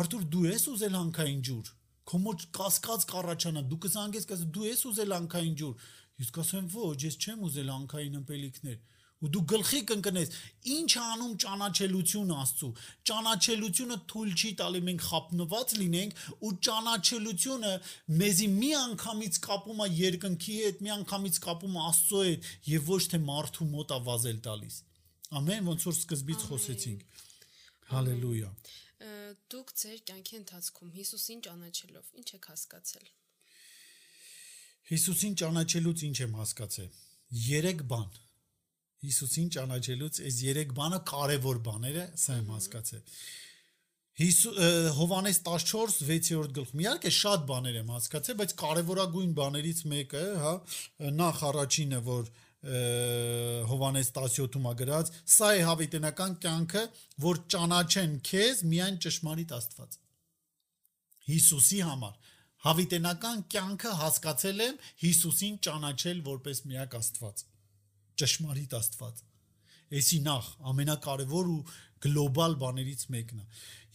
Արտուր 0.00 0.24
դու 0.32 0.46
ես 0.46 0.64
ուզել 0.70 0.96
հանքային 1.00 1.40
ջուր 1.48 1.70
քո 2.10 2.20
մոտ 2.26 2.46
կասկած 2.58 3.08
կառաջանա 3.14 3.64
դու 3.70 3.80
կզանգես 3.86 4.30
կասես 4.30 4.52
դու 4.56 4.68
ես 4.70 4.86
ուզել 4.90 5.16
անքային 5.20 5.58
ջուր 5.62 5.90
ես 6.20 6.32
կասեմ 6.36 6.70
ոչ 6.76 6.96
ես 7.06 7.18
չեմ 7.20 7.44
ուզել 7.48 7.74
անքային 7.80 8.16
ըմպելիքներ 8.20 8.78
ու 9.20 9.28
դու 9.34 9.40
գլխի 9.52 9.80
կընկնես 9.88 10.30
ինչ 10.74 10.92
անում 11.00 11.32
ճանաչելություն 11.44 12.30
աստծու 12.40 12.70
ճանաչելությունը 13.10 13.98
թույլ 14.12 14.30
չի 14.40 14.52
տալի 14.60 14.80
մենք 14.86 15.02
խապնված 15.06 15.74
լինենք 15.80 16.22
ու 16.48 16.52
ճանաչելությունը 16.68 17.72
մեզի 18.22 18.48
մի 18.54 18.70
անգամից 18.80 19.40
կապում 19.46 19.82
է 19.84 19.88
երկնքի 20.00 20.56
հետ 20.64 20.80
մի 20.86 20.94
անգամից 20.96 21.40
կապում 21.46 21.76
է 21.76 21.84
աստծո 21.90 22.22
հետ 22.30 22.48
եւ 22.72 22.92
ոչ 22.94 23.02
թե 23.12 23.22
մարդու 23.28 23.68
մոտ 23.76 23.92
է 23.96 24.00
վազել 24.08 24.40
տալիս 24.48 24.80
ամեն 25.40 25.68
ոնց 25.70 25.88
որ 25.90 25.98
սկզբից 26.00 26.46
խոսեցինք 26.48 27.26
հալելույա 27.92 28.54
դուք 29.00 29.72
ձեր 29.80 30.00
կյանքի 30.10 30.36
ընթացքում 30.40 30.90
Հիսուսին 30.96 31.44
ճանաչելով 31.46 32.08
ինչ 32.20 32.28
եք 32.36 32.48
հասկացել։ 32.50 33.06
Հիսուսին 34.90 35.36
ճանաչելուց 35.40 36.02
ինչ 36.10 36.16
եմ 36.20 36.34
հասկացել։ 36.40 36.90
Երեք 37.50 37.84
բան։ 37.90 38.18
Հիսուսին 39.00 39.52
ճանաչելուց 39.56 40.20
այս 40.28 40.40
երեք 40.44 40.74
բանը 40.76 40.98
կարևոր 41.10 41.60
բաները, 41.70 42.04
սա 42.20 42.36
եմ 42.40 42.50
հասկացել։ 42.56 43.04
Հիսու 44.20 44.52
Հովանես 44.98 45.38
14 45.46 46.02
6-րդ 46.04 46.54
գլխում 46.58 46.80
իհարկե 46.84 47.12
շատ 47.16 47.44
բաներ 47.48 47.76
եմ 47.80 47.92
հասկացել, 47.94 48.36
բայց 48.40 48.54
կարևորագույն 48.60 49.30
բաներից 49.38 49.80
մեկը, 49.92 50.24
հա, 50.42 50.52
նախ 51.20 51.40
առաջինը, 51.50 52.00
որ 52.10 52.28
Հովանես 52.60 54.10
17-ում 54.12 54.66
ա 54.68 54.72
գրած, 54.76 55.10
սա 55.32 55.48
է 55.56 55.62
հավիտենական 55.64 56.34
կյանքը, 56.44 56.82
որ 57.24 57.40
ճանաչեն 57.54 58.18
քեզ 58.28 58.60
միայն 58.68 58.98
ճշմարիտ 59.00 59.54
Աստված։ 59.56 59.96
Հիսուսի 61.30 61.80
համար 61.88 62.18
հավիտենական 62.66 63.44
կյանքը 63.54 63.92
հասկացել 64.02 64.62
եմ 64.66 64.78
Հիսուսին 65.00 65.58
ճանաչել 65.64 66.22
որպես 66.28 66.62
միակ 66.68 66.96
Աստված։ 67.00 67.44
Ճշմարիտ 68.20 68.74
Աստված։ 68.80 69.22
Էսի 70.00 70.18
նախ 70.26 70.50
ամենակարևոր 70.70 71.48
ու 71.50 71.62
գլոբալ 72.04 72.56
բաներից 72.60 73.00
մեկն 73.14 73.40
է։ 73.40 73.46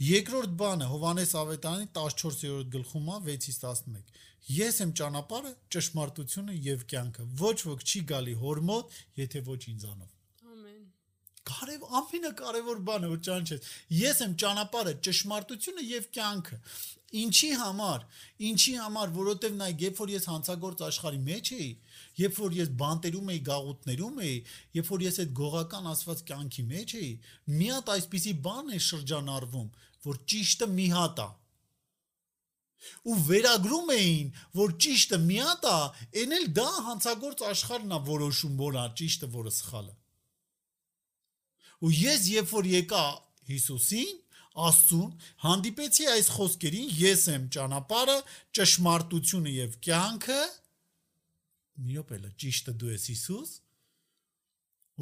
Երկրորդ 0.06 0.56
բանը 0.60 0.88
Հովանես 0.92 1.32
Ավետարանի 1.42 1.88
14-րդ 1.96 2.72
գլխում 2.74 3.12
է 3.14 3.20
6-ից 3.30 3.60
11 3.70 4.26
Ես 4.46 4.76
եմ 4.84 4.92
ճանապարհը, 5.00 5.52
ճշմարտությունը 5.74 6.56
եւ 6.62 6.82
կյանքը։ 6.92 7.24
Ոչ 7.40 7.56
ոք 7.66 7.80
չի 7.82 8.02
գալի 8.12 8.34
հոր 8.42 8.60
մոտ, 8.68 8.98
եթե 9.18 9.40
ոչ 9.48 9.62
ինձանով։ 9.72 10.10
Ամեն։ 10.52 10.84
Կարև 11.50 11.86
ամենակարևոր 12.00 12.84
բանը 12.90 13.10
որ 13.10 13.24
ճանաչես։ 13.26 13.72
Ես 13.98 14.22
եմ 14.26 14.36
ճանապարհը, 14.44 14.94
ճշմարտությունը 15.08 15.86
եւ 15.90 16.06
կյանքը։ 16.18 16.60
Ինչի 17.16 17.50
համար։ 17.62 18.06
Ինչի 18.50 18.76
համար, 18.84 19.16
որովհետեւ 19.16 19.58
նայ, 19.58 19.72
երբ 19.82 20.00
որ 20.04 20.14
ես 20.14 20.28
հանցագործ 20.30 20.84
աշխարհի 20.86 21.22
մեջ 21.26 21.52
էի, 21.56 21.70
երբ 22.22 22.40
որ 22.44 22.58
ես 22.60 22.72
բանտերում 22.82 23.32
էի, 23.34 23.42
գաղութներում 23.50 24.20
էի, 24.26 24.36
երբ 24.78 24.92
որ 24.94 25.06
ես 25.06 25.20
այդ 25.24 25.34
գողական 25.40 25.90
ասված 25.96 26.24
կյանքի 26.30 26.68
մեջ 26.76 26.96
էի, 27.02 27.10
մի 27.56 27.72
հատ 27.72 27.92
այսպիսի 27.96 28.36
բան 28.46 28.76
է 28.76 28.82
շրջանառվում, 28.90 29.70
որ 30.06 30.22
ճիշտը 30.36 30.70
մի 30.76 30.88
հատ 31.00 31.24
է 31.26 31.30
ու 33.06 33.16
վերագրում 33.28 33.92
էին, 33.96 34.34
որ 34.60 34.76
ճիշտը 34.86 35.20
միատ 35.26 35.68
է, 35.70 35.78
էնել 36.26 36.46
դա 36.60 36.68
հանցագործ 36.90 37.44
աշխարհն 37.52 37.96
է 37.96 38.00
որոշում, 38.10 38.58
որ 38.62 38.78
է 38.82 38.86
ճիշտը, 39.02 39.30
որը 39.36 39.54
սխալը։ 39.56 39.96
Ու 41.86 41.92
ես 41.96 42.30
երբ 42.36 42.54
որ 42.56 42.70
եկա 42.72 43.06
Հիսուսին, 43.46 44.14
Աստծուն, 44.56 45.10
հանդիպեցի 45.44 46.06
այս 46.14 46.28
խոսքերին, 46.32 46.92
ես 46.96 47.24
եմ 47.34 47.48
ճանապարհը, 47.52 48.16
ճշմարտությունը 48.56 49.52
եւ 49.56 49.74
կյանքը։ 49.84 50.38
Մի 51.84 51.98
րոպե, 51.98 52.20
ճիշտը 52.40 52.76
դու 52.80 52.94
ես 52.94 53.08
Հիսուս։ 53.12 53.52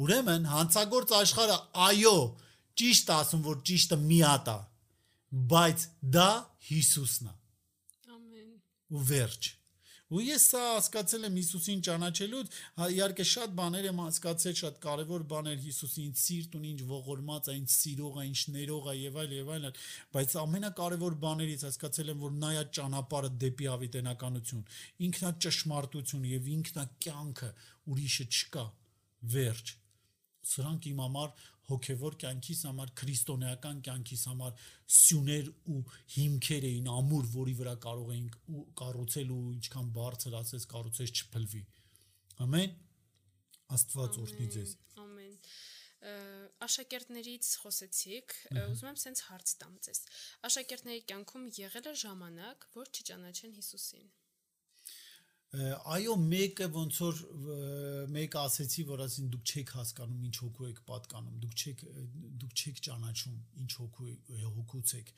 Ուրեմն 0.04 0.48
հանցագործ 0.50 1.14
աշխարհը 1.20 1.58
այո, 1.86 2.16
ճիշտ 2.82 3.14
ասում, 3.14 3.46
որ 3.46 3.62
ճիշտը 3.70 4.00
միատ 4.02 4.50
է, 4.50 4.58
բայց 5.54 5.86
դա 6.18 6.28
Հիսուսն 6.74 7.30
է 7.30 7.34
ու 8.94 9.04
վերջ։ 9.10 9.52
Ու 10.14 10.20
ես 10.20 10.42
սա 10.52 10.60
հասկացել 10.62 11.22
եմ 11.26 11.36
Հիսուսին 11.40 11.80
ճանաչելուց, 11.86 12.56
հա, 12.78 12.86
իհարկե 12.94 13.24
շատ 13.30 13.54
բաներ 13.58 13.86
եմ 13.88 14.02
հասկացել, 14.04 14.54
շատ 14.60 14.76
կարևոր 14.84 15.22
բաներ 15.32 15.62
Հիսուսի 15.64 16.04
ինձ 16.04 16.20
սիրտ 16.22 16.56
ունի, 16.58 16.72
ինչ 16.74 16.84
ողորմած 16.90 17.48
է, 17.48 17.54
ինչ 17.60 17.70
սիրող 17.74 18.18
է, 18.20 18.26
ինչ 18.28 18.42
ներող 18.54 18.90
է 18.92 18.94
եւ 19.00 19.16
այլ 19.24 19.32
եւ 19.34 19.50
այլն, 19.54 19.80
բայց 20.14 20.36
ամենակարևոր 20.44 21.16
բաներից 21.24 21.64
հասկացել 21.66 22.12
եմ, 22.14 22.20
որ 22.24 22.36
նայա 22.44 22.64
ճանապարհը 22.78 23.32
դեպի 23.44 23.70
ավիտենականություն, 23.74 24.68
ինքնա 25.08 25.32
ճշմարտություն 25.48 26.28
եւ 26.34 26.52
ինքնա 26.54 26.86
կյանքը, 27.08 27.50
ուրիշը 27.94 28.28
չկա։ 28.28 28.64
Վերջ։ 29.34 29.74
Սրանք 30.44 30.86
իմ 30.92 30.98
համար 31.00 31.30
հոգևոր 31.70 32.16
կյանքիս 32.24 32.62
համար, 32.68 32.92
քրիստոնեական 33.00 33.82
կյանքիս 33.88 34.24
համար 34.30 34.64
սյուներ 34.98 35.50
ու 35.74 35.82
հիմքեր 36.14 36.66
էին 36.70 36.90
ամուր, 36.94 37.28
որի 37.34 37.54
վրա 37.60 37.74
կարող 37.84 38.10
էինք 38.14 38.38
ու 38.54 38.64
կառուցել 38.80 39.30
ու 39.34 39.44
ինչքան 39.54 39.92
բարձր 39.98 40.36
ասես 40.40 40.66
կառուցես 40.74 41.14
չփլվի։ 41.14 41.62
Ամեն։ 42.44 42.74
Աստված 43.74 44.18
օրհնի 44.24 44.50
ձեզ։ 44.58 44.74
Ամեն 45.04 45.38
աշակերտներից 46.64 47.46
խոսեցիք, 47.62 48.34
ուզում 48.60 48.90
եմ 48.90 48.98
սենց 49.00 49.22
հարց 49.30 49.54
տամ 49.62 49.78
ձեզ։ 49.86 50.00
Աշակերտների 50.48 51.04
կյանքում 51.08 51.46
եղել 51.60 51.88
է 51.88 51.94
ժամանակ, 52.02 52.66
որ 52.76 52.92
չճանաչեն 52.98 53.56
Հիսուսին 53.56 54.10
այո 55.54 56.14
մեկը 56.20 56.66
ոնց 56.74 57.00
որ 57.04 57.18
մեկ 58.14 58.36
ասեցի 58.42 58.84
որ 58.90 59.02
ասին 59.06 59.28
դուք 59.34 59.50
չեք 59.54 59.74
հասկանում 59.78 60.24
ինչ 60.28 60.36
հոգու 60.42 60.70
եք 60.70 60.80
պատկանում 60.88 61.42
դուք 61.44 61.64
չեք 61.64 61.84
դուք 62.42 62.62
չեք 62.64 62.80
ճանաչում 62.88 63.36
ինչ 63.64 63.70
հոգու 63.80 64.14
հոգուց 64.54 64.94
եք 65.00 65.12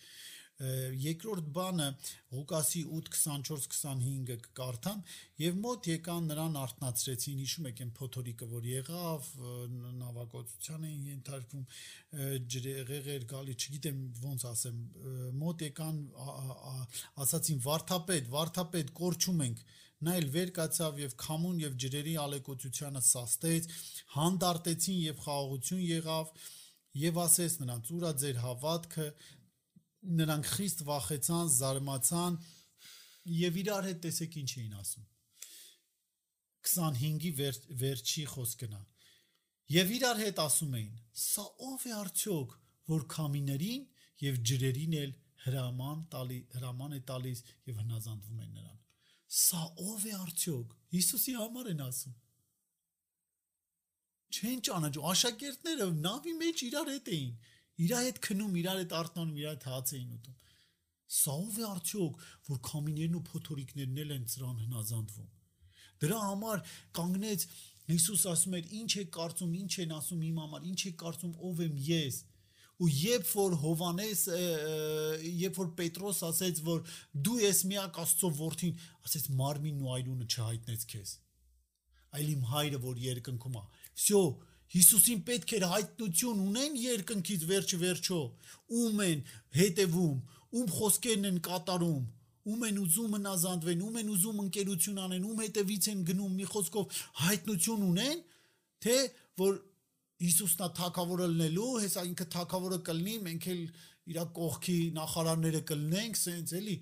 երկրորդ 0.56 1.48
բանը 1.52 1.86
Ղուկասի 2.32 2.82
8:24-25-ը 2.98 4.36
կարդամ 4.56 5.02
եւ 5.42 5.58
մոտ 5.64 5.88
եկան 5.90 6.30
նրան 6.32 6.56
արթնացրեցին 6.62 7.42
հիշում 7.44 7.68
եք 7.70 7.82
այն 7.84 7.90
փոթորիկը 7.98 8.48
որ 8.52 8.68
եղավ 8.70 9.28
նավակոծության 10.00 10.86
էին 10.88 11.04
ենթարկվում 11.12 11.66
ջրեղեղեր 12.56 13.26
գալի 13.34 13.56
չգիտեմ 13.60 14.00
ոնց 14.24 14.46
ասեմ 14.52 14.80
մոտ 15.44 15.66
եկան 15.68 16.00
ասացին 17.26 17.60
վարթապետ 17.68 18.32
վարթապետ 18.36 18.94
կորչում 19.02 19.44
ենք 19.50 19.64
Նա 20.04 20.14
էլ 20.20 20.26
վեր 20.34 20.50
կացավ 20.56 20.98
եւ 21.00 21.12
քամուն 21.22 21.60
եւ 21.62 21.76
ջրերի 21.82 22.14
ալեկոծությանը 22.20 23.02
սաստեց, 23.06 23.68
հանդարտեցին 24.16 24.98
եւ 25.06 25.22
խաղաղություն 25.24 25.84
եղավ 25.86 26.32
եւ 27.00 27.20
ասեց 27.22 27.56
նրանց՝ 27.62 27.92
«Ուրա 27.96 28.12
ձեր 28.22 28.40
հավատքը»։ 28.42 29.06
Նրանք 30.20 30.50
խիստ 30.52 30.82
վախեցան, 30.86 31.48
զարմացան 31.56 32.36
եւ 33.36 33.56
իրար 33.62 33.88
հետ 33.90 34.02
տեսեք 34.06 34.36
ինչ 34.42 34.50
էին 34.56 34.76
ասում։ 34.80 35.06
25-ի 36.66 37.32
վեր, 37.40 37.58
վերջի 37.82 38.24
խոսքն 38.36 38.76
է։ 38.76 38.82
Եվ 39.76 39.92
իրար 39.96 40.22
հետ 40.22 40.40
ասում 40.46 40.76
էին. 40.78 40.96
«Սա 41.26 41.44
ով 41.66 41.86
է 41.90 41.92
արդյոք, 41.96 42.56
որ 42.92 43.06
քամիներին 43.16 43.86
եւ 44.26 44.40
ջրերին 44.50 44.98
էլ 45.02 45.14
հրաման 45.46 46.02
տալի, 46.12 46.40
հրաման 46.56 46.98
է 46.98 47.00
տալիս 47.10 47.42
եւ 47.70 47.80
հնազանդվում 47.82 48.42
են 48.46 48.52
նրան»։ 48.60 48.85
Սա 49.26 49.62
ով 49.82 50.06
է 50.06 50.14
արդյոք։ 50.16 50.74
Հիսուսի 50.96 51.34
համար 51.36 51.70
են 51.72 51.82
ասում։ 51.86 52.16
Չեն 54.36 54.60
ճանաչում 54.68 55.06
աշակերտները 55.12 55.86
նավի 56.06 56.34
մեջ 56.42 56.64
իրար 56.66 56.90
հետ 56.94 57.10
էին։ 57.16 57.32
Իր 57.86 57.94
հետ 57.96 58.20
քնում, 58.26 58.58
իրար 58.62 58.78
հետ 58.82 58.92
արթնանում, 59.00 59.38
իրար 59.42 59.56
հետ 59.56 59.66
հաց 59.70 59.94
էին 59.96 60.12
ուտում։ 60.16 60.36
Սա 61.16 61.34
ով 61.46 61.56
է 61.56 61.64
արդյոք, 61.70 62.22
որ 62.50 62.60
քամիներն 62.66 63.16
ու 63.16 63.24
փոթորիկներն 63.30 64.00
էլ 64.02 64.14
են 64.16 64.24
ծրան 64.32 64.62
հնազանդվում։ 64.66 65.28
Դրա 66.02 66.20
համար 66.26 66.64
կանգնեց 66.96 67.46
Հիսուս 67.86 68.22
ասում 68.32 68.56
էր. 68.58 68.70
«Ինչ 68.76 68.92
եք 69.00 69.10
կարծում, 69.14 69.52
ինչ 69.62 69.74
են 69.84 69.92
ասում 69.96 70.22
իմ 70.26 70.38
համար, 70.42 70.64
ինչ 70.70 70.80
եք 70.90 70.96
կարծում, 71.02 71.34
ով 71.46 71.60
եմ 71.66 71.76
ես» 71.86 72.16
ու 72.76 72.88
երբ 72.92 73.28
որ 73.32 73.54
Հովանես 73.62 74.22
երբ 75.42 75.60
որ 75.60 75.70
Պետրոս 75.80 76.18
ասեց 76.28 76.60
որ 76.66 76.82
դու 77.28 77.38
ես 77.42 77.62
միակ 77.70 78.00
Աստծո 78.02 78.32
որդին 78.40 78.82
ասեց 79.06 79.30
մարմինն 79.38 79.86
ու 79.86 79.94
այրունը 79.96 80.26
չհայտնեց 80.26 80.84
քեզ 80.92 81.14
այլ 82.16 82.28
իմ 82.34 82.44
հայրը 82.52 82.82
որ 82.84 83.00
երկնքում 83.06 83.56
է 83.60 83.64
վсё 83.96 84.22
Հիսուսին 84.76 85.20
պետք 85.26 85.52
էր 85.56 85.64
հայտնություն 85.70 86.38
ունեն 86.42 86.76
երկնքից 86.82 87.42
վերջը 87.48 87.76
վերջո 87.82 88.20
ում 88.82 89.02
են 89.06 89.20
հետևում 89.56 90.16
ում 90.56 90.72
խոսքերն 90.76 91.28
են 91.30 91.38
կատարում 91.46 92.04
ում 92.46 92.64
են 92.66 92.76
ուզում 92.78 93.14
հնազանդվեն, 93.16 93.80
ում 93.82 93.96
են 94.00 94.10
ուզում 94.14 94.42
ընկերություն 94.44 94.98
անեն, 95.02 95.24
ում 95.26 95.40
հետևից 95.42 95.86
են 95.92 96.02
գնում, 96.06 96.34
մի 96.38 96.46
խոսքով 96.52 96.98
հայտնություն 97.22 97.86
ունեն, 97.86 98.20
թե 98.86 98.98
որ 99.42 99.56
Հիսուսն 100.16 100.62
է 100.64 100.68
թակավորը 100.76 101.26
լինելու, 101.28 101.70
հեսա 101.82 102.02
ինքը 102.08 102.26
թակավորը 102.32 102.76
կլինի, 102.88 103.16
մենք 103.26 103.48
էլ 103.52 103.58
իր 104.12 104.20
կողքի 104.38 104.76
նախարարները 104.96 105.60
կլինենք, 105.70 106.18
սենց 106.20 106.54
էլի։ 106.56 106.76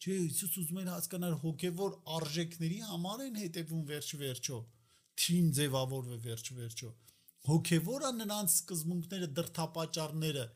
Չէ, 0.00 0.16
Հիսուս 0.16 0.56
ուզում 0.62 0.80
էր 0.80 0.90
հասկանալ 0.90 1.36
հոգևոր 1.44 1.94
արժեքների 2.16 2.80
համար 2.88 3.22
են 3.28 3.38
հետևում 3.44 3.84
վերջ 3.90 4.10
վերջո։ 4.24 4.58
Թին 5.20 5.50
ձևավորվե 5.60 6.18
վերջ 6.26 6.50
վերջո։ 6.58 6.90
Հոգևորը 7.50 8.10
նրանց 8.16 8.54
սկզբունքները, 8.58 9.28
դրթապաճառները, 9.38 10.46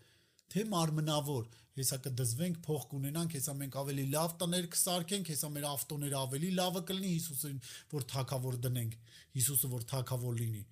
թե 0.55 0.65
մարմնավոր, 0.75 1.45
հեսա 1.75 1.99
կդզվենք, 2.05 2.59
փող 2.65 2.83
կունենանք, 2.91 3.37
հեսա 3.39 3.55
մենք 3.61 3.79
ավելի 3.85 4.05
լավ 4.15 4.35
տներ 4.43 4.69
կսարքենք, 4.75 5.31
հեսա 5.35 5.51
մեր 5.55 5.67
ավտոները 5.71 6.19
ավելի 6.25 6.51
լավը 6.59 6.83
կլինի 6.91 7.13
Հիսուսին, 7.15 7.59
որ 7.95 8.07
թակավոր 8.15 8.59
դնենք, 8.65 8.99
Հիսուսը 9.39 9.71
որ 9.75 9.87
թակավոր 9.95 10.39
լինի 10.45 10.65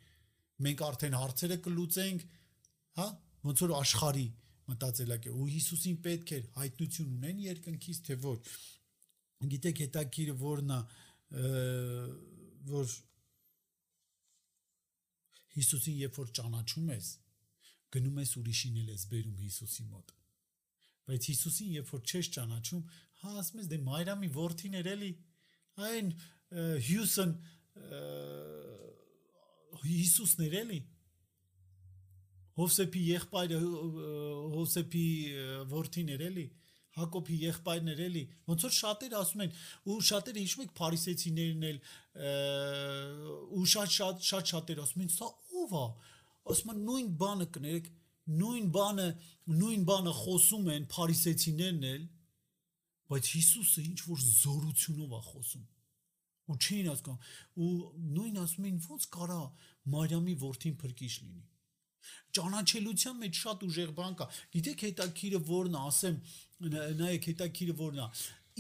մենք 0.67 0.85
արդեն 0.89 1.19
հարցերը 1.19 1.59
կլուծենք, 1.67 2.25
հա, 2.99 3.07
ոնց 3.43 3.63
որ 3.67 3.75
աշխարհի 3.79 4.27
մտածելակ 4.73 5.27
է 5.29 5.33
ու 5.35 5.49
Հիսուսին 5.53 5.97
պետք 6.07 6.33
էր 6.37 6.45
հայտնություն 6.59 7.15
ունեն 7.17 7.41
երկնքից 7.47 8.01
թե 8.07 8.17
ոչ 8.23 8.39
գիտեք 9.53 9.83
հետաքրիրը 9.83 10.35
որն 10.43 10.75
է 10.77 10.81
որ 12.71 12.95
Հիսուսին 15.57 15.99
երբ 16.03 16.19
որ 16.23 16.33
ճանաչում 16.39 16.93
ես 16.93 17.09
գնում 17.93 18.21
ես 18.23 18.35
ուրիշին 18.41 18.79
էլ 18.83 18.93
ես 18.93 19.07
բերում 19.13 19.41
Հիսուսի 19.43 19.87
մոտ 19.91 20.15
բայց 21.11 21.29
Հիսուսին 21.33 21.73
երբ 21.77 21.93
որ 21.93 22.05
չես 22.13 22.31
ճանաչում 22.37 22.85
հա 23.23 23.35
ասում 23.43 23.63
ես 23.63 23.71
դե 23.73 23.79
Մայրամի 23.89 24.31
որդին 24.39 24.79
էր 24.81 24.91
էլի 24.93 25.11
այն 25.89 26.13
Հյուսոն 26.87 27.35
Հիսուսն 29.83 30.45
էր 30.47 30.57
էլի 30.63 30.81
Հովսեփի 32.59 33.03
եղբայրը 33.09 33.61
Հովսեփի 34.57 35.07
որդին 35.73 36.13
էր 36.17 36.25
էլի 36.29 36.47
Հակոբի 36.93 37.37
եղբայրն 37.41 37.91
էր 37.95 38.01
էլի 38.07 38.23
ոնց 38.51 38.65
որ 38.67 38.73
շատերը 38.79 39.17
ասում 39.23 39.43
են 39.47 39.55
ու 39.89 39.95
շատերը 40.09 40.43
հիշում 40.43 40.65
եք 40.67 40.73
փարիսեցիներն 40.81 41.63
էլ 41.69 41.79
ու 43.57 43.65
շատ 43.73 43.95
շատ 43.97 44.27
շատ 44.29 44.53
շատերը 44.53 44.85
ասում 44.85 45.05
են 45.07 45.13
սա 45.15 45.29
ով 45.63 45.73
է 45.81 45.85
ասում 46.53 46.75
են 46.75 46.83
նույն 46.91 47.09
բանը 47.23 47.47
կներեք 47.57 47.89
նույն 48.43 48.67
բանը 48.77 49.09
նույն 49.63 49.87
բանը 49.89 50.13
խոսում 50.21 50.69
են 50.77 50.89
փարիսեցիներն 50.93 51.87
էլ 51.93 52.05
բայց 53.13 53.31
Հիսուսը 53.37 53.87
ինչ 53.89 53.99
որ 54.11 54.27
զորությունով 54.29 55.17
է 55.17 55.23
խոսում 55.33 55.65
ու 56.51 56.59
չէին 56.59 56.91
հասկանում 56.91 57.65
ու 57.65 57.71
նույն 58.19 58.39
ասում 58.43 58.69
էին 58.69 58.79
ո՞նց 58.83 59.09
կարա 59.17 59.41
Մարիամի 59.95 60.37
որդին 60.43 60.77
փրկիչ 60.83 61.13
լինի 61.23 61.43
ճանաչելության 62.37 63.19
մեջ 63.23 63.41
շատ 63.43 63.65
ուժեղ 63.69 63.91
բան 63.99 64.15
կա 64.21 64.27
գիտեք 64.57 64.85
հետաքրիրը 64.87 65.41
որն 65.49 65.77
ասեմ 65.83 66.17
նայեք 67.03 67.29
հետաքրիրը 67.31 67.77
որն 67.83 68.01
է 68.03 68.09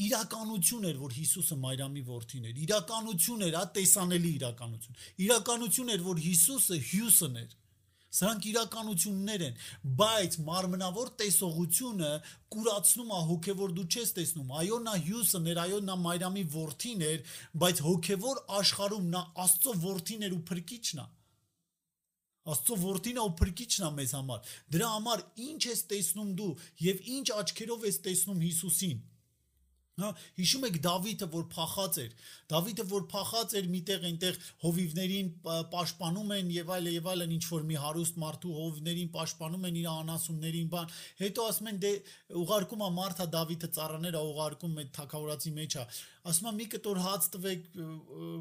իրականություն 0.03 0.87
էր 0.88 1.01
որ 1.03 1.16
Հիսուսը 1.18 1.57
Մարիամի 1.62 2.03
որդին 2.09 2.47
էր 2.53 2.61
իրականություն 2.66 3.42
էր 3.49 3.57
հա 3.59 3.64
տեսանելի 3.77 4.31
իրականություն 4.38 5.03
իրականություն 5.27 5.92
էր 5.97 6.05
որ 6.07 6.23
Հիսուսը 6.27 6.79
Հյուսն 6.92 7.37
էր 7.42 7.57
Սրանք 8.12 8.46
իրականություններ 8.51 9.42
են, 9.46 9.55
բայց 10.01 10.35
մարմնավոր 10.44 11.12
տեսողությունը 11.22 12.11
կուրացնում 12.53 13.12
է 13.16 13.20
հոգևոր 13.29 13.72
դու 13.79 13.87
չես 13.88 14.12
տեսնում։ 14.18 14.51
Այո, 14.61 14.79
նա 14.85 14.96
հյուսն 15.07 15.48
էր, 15.53 15.61
այո, 15.62 15.79
նա 15.87 15.96
Մայրամի 16.03 16.44
որդին 16.53 17.05
էր, 17.09 17.25
բայց 17.62 17.83
հոգևոր 17.87 18.42
աշխարհում 18.61 19.07
նա 19.16 19.22
Աստծո 19.46 19.75
որդին 19.87 20.27
էր 20.29 20.37
ու 20.37 20.42
փրկիչն 20.53 21.01
է։ 21.01 21.07
Աստծո 22.53 22.77
որդին 22.83 23.22
ու 23.22 23.33
փրկիչն 23.38 23.87
է 23.87 23.90
մեզ 23.96 24.12
համար։ 24.18 24.53
Դրա 24.75 24.92
համար 24.92 25.25
ինչ 25.46 25.62
ես 25.72 25.83
տեսնում 25.92 26.31
դու 26.42 26.53
եւ 26.85 27.03
ինչ 27.16 27.27
աչքերով 27.38 27.85
ես 27.87 27.98
տեսնում 28.09 28.40
Հիսուսին։ 28.42 29.03
Հա, 30.01 30.09
հիշում 30.39 30.63
եք 30.65 30.77
Դավիթը, 30.85 31.27
որ 31.33 31.43
փախած 31.53 31.97
էր։ 32.01 32.13
Դավիթը, 32.49 32.85
որ 32.93 33.03
փախած 33.13 33.51
էր, 33.59 33.67
միտեղ 33.73 34.07
այնտեղ 34.09 34.39
հովիվներին 34.63 35.29
պաշտպանում 35.75 36.33
են 36.37 36.53
եւ 36.55 36.73
այլ 36.77 36.89
եւ 36.93 37.11
այլն 37.13 37.35
ինչ 37.37 37.43
որ 37.51 37.67
մի 37.69 37.77
հարուստ 37.83 38.17
մարդու 38.23 38.55
հովիվներին 38.57 39.11
պաշտպանում 39.17 39.67
են 39.69 39.77
իր 39.83 39.91
անասուններին, 39.93 40.71
բան։ 40.73 40.97
Հետո 41.21 41.47
ասում 41.53 41.69
են 41.73 41.83
դե 41.85 41.93
ուղարկում 42.41 42.87
է 42.89 42.91
Մարթա 42.97 43.29
Դավիթը 43.37 43.71
ծառաները 43.77 44.25
ուղարկում 44.33 44.81
է 44.81 44.87
թակավորացի 44.97 45.55
մեջ 45.61 45.77
է։ 45.77 45.87
Ասում 46.33 46.49
է 46.49 46.57
մի 46.57 46.67
կտոր 46.73 46.99
հաց 47.03 47.31
տվեք, 47.37 47.71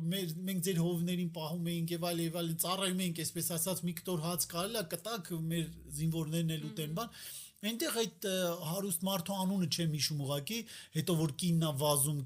մեր 0.07 0.33
մենք 0.47 0.65
ձեր 0.71 0.81
հովիվներին 0.85 1.31
պահում 1.35 1.69
էինք 1.75 1.93
եւ 1.97 2.09
այլ 2.11 2.19
եւ 2.21 2.35
այլ 2.41 2.51
ծառայում 2.63 3.01
էինք, 3.01 3.21
այսպես 3.25 3.53
ասած 3.57 3.85
մի 3.89 3.95
կտոր 3.99 4.25
հաց 4.27 4.49
կարելի 4.51 4.81
է 4.81 4.83
կտակ 4.91 5.31
մեր 5.51 5.71
զինվորներն 5.97 6.53
էլ 6.55 6.67
ուտեն, 6.71 6.99
բան։ 7.01 7.09
mm 7.09 7.17
-hmm 7.17 7.50
Այնտեղ 7.61 7.97
այդ 8.01 8.25
հարուստ 8.65 9.03
մարդու 9.05 9.35
անունը 9.43 9.67
չեմ 9.69 9.91
հիշում 9.97 10.21
ուղակի, 10.25 10.59
հետո 10.95 11.15
որ 11.19 11.33
կիննա 11.41 11.69
վազում 11.81 12.21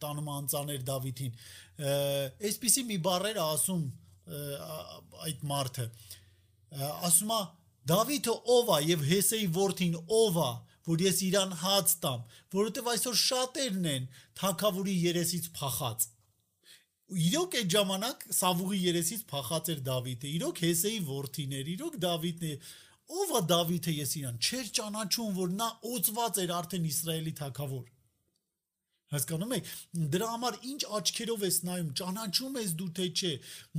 տանում 0.00 0.30
անծաներ 0.34 0.86
Դավիթին։ 0.88 1.34
Այսպիսի 2.50 2.84
մի 2.88 2.96
բառեր 3.04 3.40
ասում 3.44 3.84
այդ 5.26 5.44
մարդը։ 5.52 5.86
Ասում 7.10 7.34
է 7.36 7.40
Դավիթը 7.92 8.36
ով 8.56 8.72
է 8.76 8.80
եւ 8.96 9.06
Հեսեի 9.12 9.46
որդին 9.60 10.00
ով 10.22 10.40
է, 10.46 10.50
որ 10.86 11.04
ես 11.04 11.20
իրան 11.26 11.52
հաց 11.60 11.92
տամ, 12.02 12.26
որովհետեւ 12.56 12.90
այսօր 12.96 13.16
շատերն 13.26 13.86
են 13.92 14.08
թակավորի 14.40 14.96
երեսից 15.04 15.48
փախած 15.60 16.08
իրոք 17.06 17.52
այդ 17.60 17.68
ժամանակ 17.70 18.24
Սավուղի 18.34 18.78
երեսից 18.82 19.20
փախած 19.30 19.68
էր 19.74 19.82
Դավիթը, 19.86 20.30
իրոք 20.36 20.60
Հեսեի 20.64 20.96
որդին 21.06 21.52
էր, 21.60 21.68
իրոք 21.76 21.98
Դավիթն 22.02 22.46
է, 22.48 22.54
ով 23.06 23.34
է 23.38 23.42
Դավիթը 23.50 23.92
ես 23.96 24.14
իրան 24.20 24.40
չեր 24.42 24.72
ճանաչում 24.80 25.36
որ 25.42 25.52
նա 25.60 25.68
օծված 25.96 26.40
էր 26.46 26.56
արդեն 26.60 26.88
Իսրայելի 26.92 27.34
թագավոր 27.42 27.84
հասկանում 29.12 29.52
եք 29.54 29.68
դրա 30.12 30.28
համար 30.32 30.56
ինչ 30.66 30.80
աչքերով 30.98 31.42
ես 31.46 31.56
նայում 31.66 31.90
ճանաչում 32.00 32.56
ես 32.58 32.72
դու 32.80 32.88
թե 32.98 33.04
չէ 33.20 33.30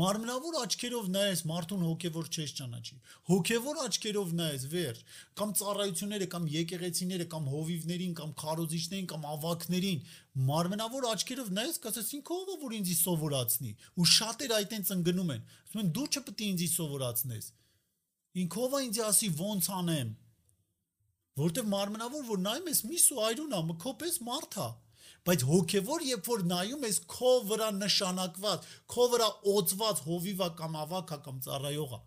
մարմնավոր 0.02 0.56
աչքերով 0.62 1.10
նայես 1.16 1.42
մարդուն 1.52 1.84
հոգևոր 1.88 2.30
չես 2.32 2.54
ճանաչի 2.60 2.96
հոգևոր 3.32 3.82
աչքերով 3.84 4.32
նայես 4.40 4.64
վերջ 4.76 5.04
կամ 5.42 5.54
ծառայությունները 5.60 6.30
կամ 6.32 6.48
եկեղեցիները 6.56 7.28
կամ 7.36 7.52
հովիվներին 7.58 8.16
կամ 8.22 8.34
քարոզիչներին 8.40 9.12
կամ 9.12 9.30
ավակներին 9.36 10.10
մարմնավոր 10.48 11.12
աչքերով 11.12 11.54
նայես 11.60 11.80
կասես 11.84 12.12
ինքը 12.22 12.40
ով 12.48 12.58
որ 12.64 12.80
ինձի 12.80 13.00
սովորացնի 13.04 13.76
ու 14.00 14.10
շատեր 14.16 14.58
այդտենց 14.62 14.96
ընկնում 14.96 15.32
են 15.36 15.48
ասում 15.68 15.84
են 15.84 15.96
դու 15.98 16.08
չպետք 16.08 16.44
է 16.48 16.52
ինձի 16.56 16.70
սովորացնես 16.78 17.52
ինքով 18.44 18.76
է 18.78 18.82
ինձ 18.88 19.00
ասի 19.08 19.30
ոնց 19.42 19.70
անեմ 19.78 20.12
որտեվ 21.38 21.72
մարմնավոր 21.72 22.28
որ 22.28 22.44
նայում 22.48 22.70
ես 22.72 23.08
այրուն 23.28 23.56
է 23.58 23.64
մքոպես 23.72 24.20
մարդ 24.28 24.60
է 24.66 24.68
բայց 25.28 25.44
հոգևոր 25.48 26.06
երբ 26.08 26.30
որ 26.32 26.44
նայում 26.50 26.86
ես 26.88 27.00
քո 27.14 27.32
վրա 27.50 27.68
նշանակված 27.78 28.68
քո 28.94 29.08
վրա 29.14 29.28
օծված 29.54 30.02
հովիվա 30.08 30.48
կամ 30.62 30.78
ավակա 30.84 31.18
կամ 31.26 31.42
ծառայողա 31.48 32.00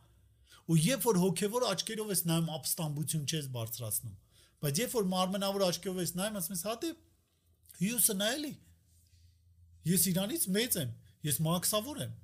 ու 0.70 0.78
երբ 0.80 1.06
որ 1.10 1.20
հոգևոր 1.24 1.66
աչքերով 1.70 2.12
ես 2.14 2.22
նայում 2.30 2.50
ապստամբություն 2.56 3.28
չես 3.30 3.50
բարձրացնում 3.56 4.16
բայց 4.64 4.80
երբ 4.80 4.96
որ 4.96 5.06
մարմնավոր 5.12 5.66
աչքերով 5.68 6.00
ես 6.00 6.14
նայում 6.20 6.40
ասում 6.40 6.56
ես 6.56 6.64
հա 6.70 6.74
դե 6.84 6.90
հյուսը 7.80 8.16
նայելի 8.20 8.52
ես 9.90 10.06
իրանից 10.10 10.48
մեծ 10.56 10.78
եմ 10.80 10.90
ես 11.30 11.40
մաքսավոր 11.46 12.02
եմ 12.06 12.16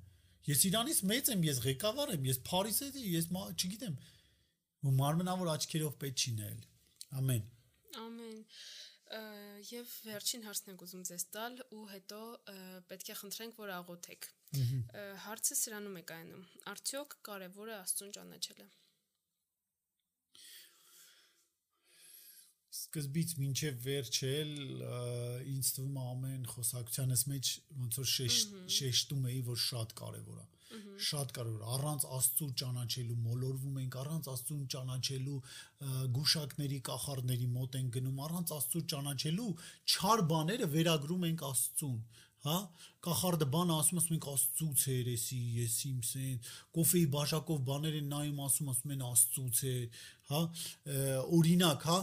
Ես 0.47 0.65
Իրանից 0.69 0.99
մեծ 1.11 1.29
եմ, 1.33 1.45
ես 1.47 1.61
ղեկավար 1.65 2.13
եմ, 2.15 2.27
ես 2.31 2.41
Փարիսից 2.47 2.97
եմ, 3.01 3.07
ես 3.17 3.29
չգիտեմ։ 3.57 3.95
Ու 4.87 4.93
մարմնավոր 4.97 5.49
աչքերով 5.57 5.95
պետք 6.03 6.23
չի 6.23 6.31
նայել։ 6.37 6.61
Ամեն։ 7.19 7.47
Ամեն 8.03 8.39
եւ 9.07 9.91
վերջին 10.03 10.43
հարցն 10.47 10.71
եմ 10.73 10.79
ուզում 10.83 11.03
ձեզ 11.07 11.23
տալ 11.35 11.53
ու 11.75 11.83
հետո 11.91 12.19
պետք 12.89 13.11
է 13.13 13.15
խնդրենք 13.21 13.61
որ 13.61 13.71
աղոթեք 13.77 14.27
հարցը 15.27 15.57
սրանում 15.61 15.95
է 16.01 16.03
կայանում 16.11 16.43
արդյոք 16.73 17.15
կարևոր 17.27 17.71
է 17.71 17.77
աստծուն 17.77 18.11
ճանաչելը 18.17 18.67
սկզբից 22.77 23.33
մինչև 23.41 23.79
վերջը 23.87 24.29
էլ 24.41 24.53
ինձ 25.53 25.71
թվում 25.77 25.97
է 25.97 26.05
ամեն 26.11 26.43
խոսակցությանս 26.53 27.23
մեջ 27.31 27.51
ոնց 27.81 27.99
որ 28.01 28.11
շեշտում 28.77 29.27
էի 29.31 29.41
որ 29.47 29.59
շատ 29.67 29.97
կարևոր 30.01 30.43
է 30.43 30.47
շատ 31.07 31.31
կարևոր 31.35 31.61
առանց 31.73 32.05
աստծու 32.17 32.47
ճանաչելու 32.61 33.17
մոլորվում 33.27 33.77
ենք 33.83 33.97
առանց 34.01 34.29
աստծուն 34.33 34.63
ճանաչելու 34.73 35.37
գուշակների 36.17 36.79
կախարդների 36.89 37.47
մոտ 37.53 37.77
են 37.79 37.91
գնում 37.97 38.21
առանց 38.27 38.53
աստծու 38.57 38.83
ճանաչելու 38.93 39.51
չար 39.93 40.23
բաները 40.33 40.69
վերագրում 40.75 41.27
ենք 41.29 41.45
աստծուն 41.51 41.97
հա 42.47 42.57
կախարդը 43.07 43.47
բան 43.53 43.71
ասում 43.75 43.99
ասում 44.01 44.15
ենք 44.17 44.27
աստծուց 44.31 44.83
երեսի 44.91 45.39
ես 45.57 45.75
իմ 45.87 45.97
սեն 46.07 46.37
կոֆեի 46.77 47.03
բաժակով 47.15 47.59
բաներ 47.67 47.97
են 47.99 48.07
նայում 48.13 48.41
ասում 48.47 48.71
ասում 48.73 48.93
են 48.95 49.03
աստծուց 49.07 49.61
է 49.67 49.75
հա 50.31 50.41
օրինակ 51.37 51.85
հա 51.89 51.97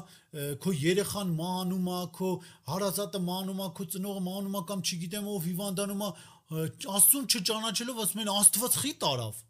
քո 0.64 0.74
երեխան 0.80 1.34
մանում 1.40 1.88
է 1.94 2.00
քո 2.18 2.30
հարազատը 2.70 3.22
մանում 3.28 3.64
է 3.64 3.68
քո 3.80 3.88
ծնողը 3.94 4.24
մանում 4.28 4.58
է 4.60 4.64
կամ 4.70 4.84
չգիտեմ 4.84 5.30
ով 5.34 5.48
հիվանդանում 5.50 6.04
է 6.04 6.10
աստծուն 6.98 7.28
չճանաչելով 7.34 8.04
ասում 8.04 8.24
են 8.24 8.34
աստված 8.34 8.78
խի 8.84 8.94
տարավ 9.04 9.42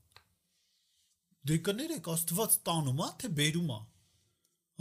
դե 1.44 1.58
կներեք 1.68 2.08
աստված 2.14 2.56
տանում 2.66 3.02
է 3.04 3.08
թե 3.20 3.30
բերում 3.40 3.72
է 3.74 3.80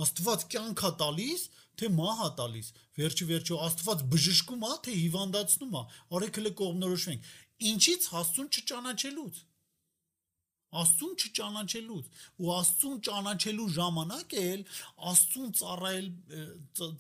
աստված 0.04 0.46
կյանքա 0.54 0.90
տալիս 1.02 1.42
թե 1.80 1.90
մահա 1.98 2.30
տալիս 2.40 2.68
վերջի 3.00 3.30
վերջո 3.32 3.58
աստված 3.68 4.04
բժշկում 4.14 4.68
է 4.68 4.76
թե 4.88 4.98
հիվանդացնում 5.00 5.80
է 5.80 5.84
արեք 6.20 6.40
հələ 6.40 6.54
կողմնորոշվենք 6.62 7.34
ինչից 7.74 8.08
աստուն 8.24 8.54
չճանաչելուց 8.54 9.42
Աստծուն 10.74 11.12
չճանաչելուց 11.22 12.22
ու 12.42 12.52
Աստծուն 12.54 13.02
ճանաչելու 13.08 13.68
ժամանակ 13.76 14.32
էլ 14.42 14.64
Աստծուն 15.12 15.52
ծառայել 15.60 16.08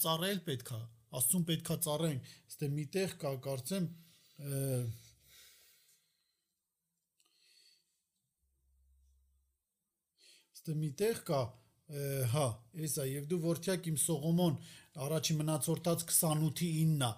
ծառայել 0.04 0.42
պետքա 0.50 0.82
Աստծուն 1.20 1.48
պետքա 1.48 1.78
ծառայենք 1.88 2.30
ստե 2.54 2.70
միտեղ 2.76 3.16
կա 3.24 3.32
կարծեմ 3.48 3.88
ստե 10.60 10.78
միտեղ 10.84 11.26
կա 11.32 11.42
հա, 12.34 12.48
էսա 12.88 13.06
եւ 13.10 13.26
դու 13.30 13.40
որդյակ 13.44 13.88
իմ 13.92 13.98
Սողոմոն 14.02 14.56
առաջի 15.04 15.36
մնացորդած 15.40 16.06
28-ի 16.10 16.70
9-ա 16.90 17.10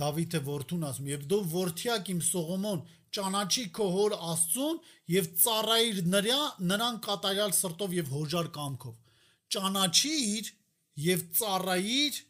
Դավիթը 0.00 0.40
որդուն 0.46 0.86
ասում 0.90 1.10
եւ 1.10 1.24
դու 1.30 1.40
որդյակ 1.54 2.10
իմ 2.14 2.20
Սողոմոն 2.28 2.82
ճանաչի 3.16 3.64
քո 3.74 3.86
հոր 3.96 4.14
Աստծուն 4.30 4.78
եւ 5.14 5.30
ծառայիր 5.42 6.00
նրա 6.14 6.40
նրան 6.70 7.00
կատարյալ 7.06 7.54
սրտով 7.58 7.96
եւ 7.98 8.12
հոժար 8.14 8.50
կամքով 8.54 9.18
ճանաչիր 9.56 10.50
եւ 11.10 11.24
ծառայիր 11.40 12.20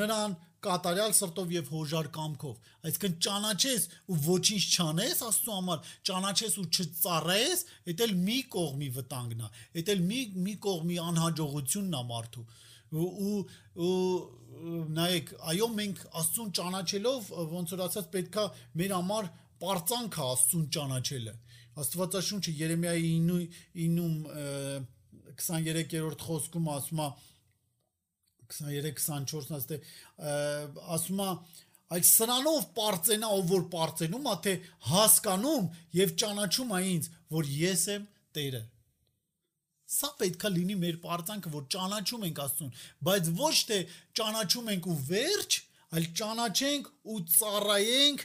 նրան 0.00 0.36
կատարյալ 0.64 1.14
սրտով 1.18 1.52
եւ 1.54 1.70
հոժար 1.74 2.08
կամքով 2.14 2.70
այսինքն 2.88 3.16
ճանաչես 3.26 3.86
ու 4.14 4.18
ոչինչ 4.24 4.62
չանես 4.74 5.22
աստծո 5.28 5.56
համար 5.58 5.90
ճանաչես 6.10 6.56
ու 6.62 6.66
չծառայես 6.74 7.64
դա 7.90 8.06
էլ 8.08 8.14
մի 8.24 8.38
կողմի 8.54 8.90
վտանգն 8.98 9.44
է 9.44 9.84
դա 9.84 9.94
էլ 9.94 10.04
մի 10.10 10.20
մի 10.48 10.54
կողմի 10.68 10.98
անհաջողությունն 11.04 11.98
է 12.00 12.04
մարդու 12.14 12.46
ու 12.94 13.38
ու, 13.84 13.92
նայեք 14.94 15.30
այո 15.50 15.66
մենք 15.74 16.02
աստծուն 16.20 16.50
ճանաչելով 16.58 17.30
ոնց 17.54 17.72
որ 17.74 17.80
ասած 17.88 18.10
պետքա 18.12 18.44
մեր 18.80 18.94
համար 18.94 19.30
པարծանքը 19.64 20.26
աստծուն 20.34 20.66
ճանաչելը 20.76 21.34
աստվածաշունչը 21.82 22.54
երեմիայի 22.60 23.12
9-ում 23.26 24.14
23-րդ 25.42 26.24
խոսքում 26.28 26.68
ասում 26.74 27.02
է 27.02 27.08
23-24-ն 28.58 29.56
ասել 29.58 30.84
ասում 30.96 31.24
է 31.24 31.30
այդ 31.94 32.06
սրանով 32.08 32.68
པարծենա 32.74 33.32
ով 33.38 33.50
որ 33.54 33.66
པարծենում 33.72 34.30
է 34.30 34.36
թե 34.46 34.54
հասկանում 34.90 35.66
եւ 36.00 36.14
ճանաչում 36.24 36.72
է 36.74 36.84
ինձ 36.94 37.10
որ 37.34 37.50
ես 37.54 37.84
եմ 37.94 38.06
Տերը 38.34 38.62
Սա 39.94 40.08
պետքա 40.18 40.50
լինի 40.50 40.74
մեր 40.80 40.96
պարծանքը, 41.02 41.50
որ 41.54 41.64
ճանաչում 41.74 42.22
ենք 42.26 42.38
Աստծուն, 42.44 42.70
բայց 43.06 43.28
ոչ 43.38 43.56
թե 43.68 43.78
ճանաչում 44.18 44.70
ենք 44.74 44.88
ու 44.90 44.96
վերջ, 45.10 45.58
այլ 45.94 46.06
ճանաչենք 46.20 46.88
ու 47.14 47.18
ծառայենք 47.34 48.24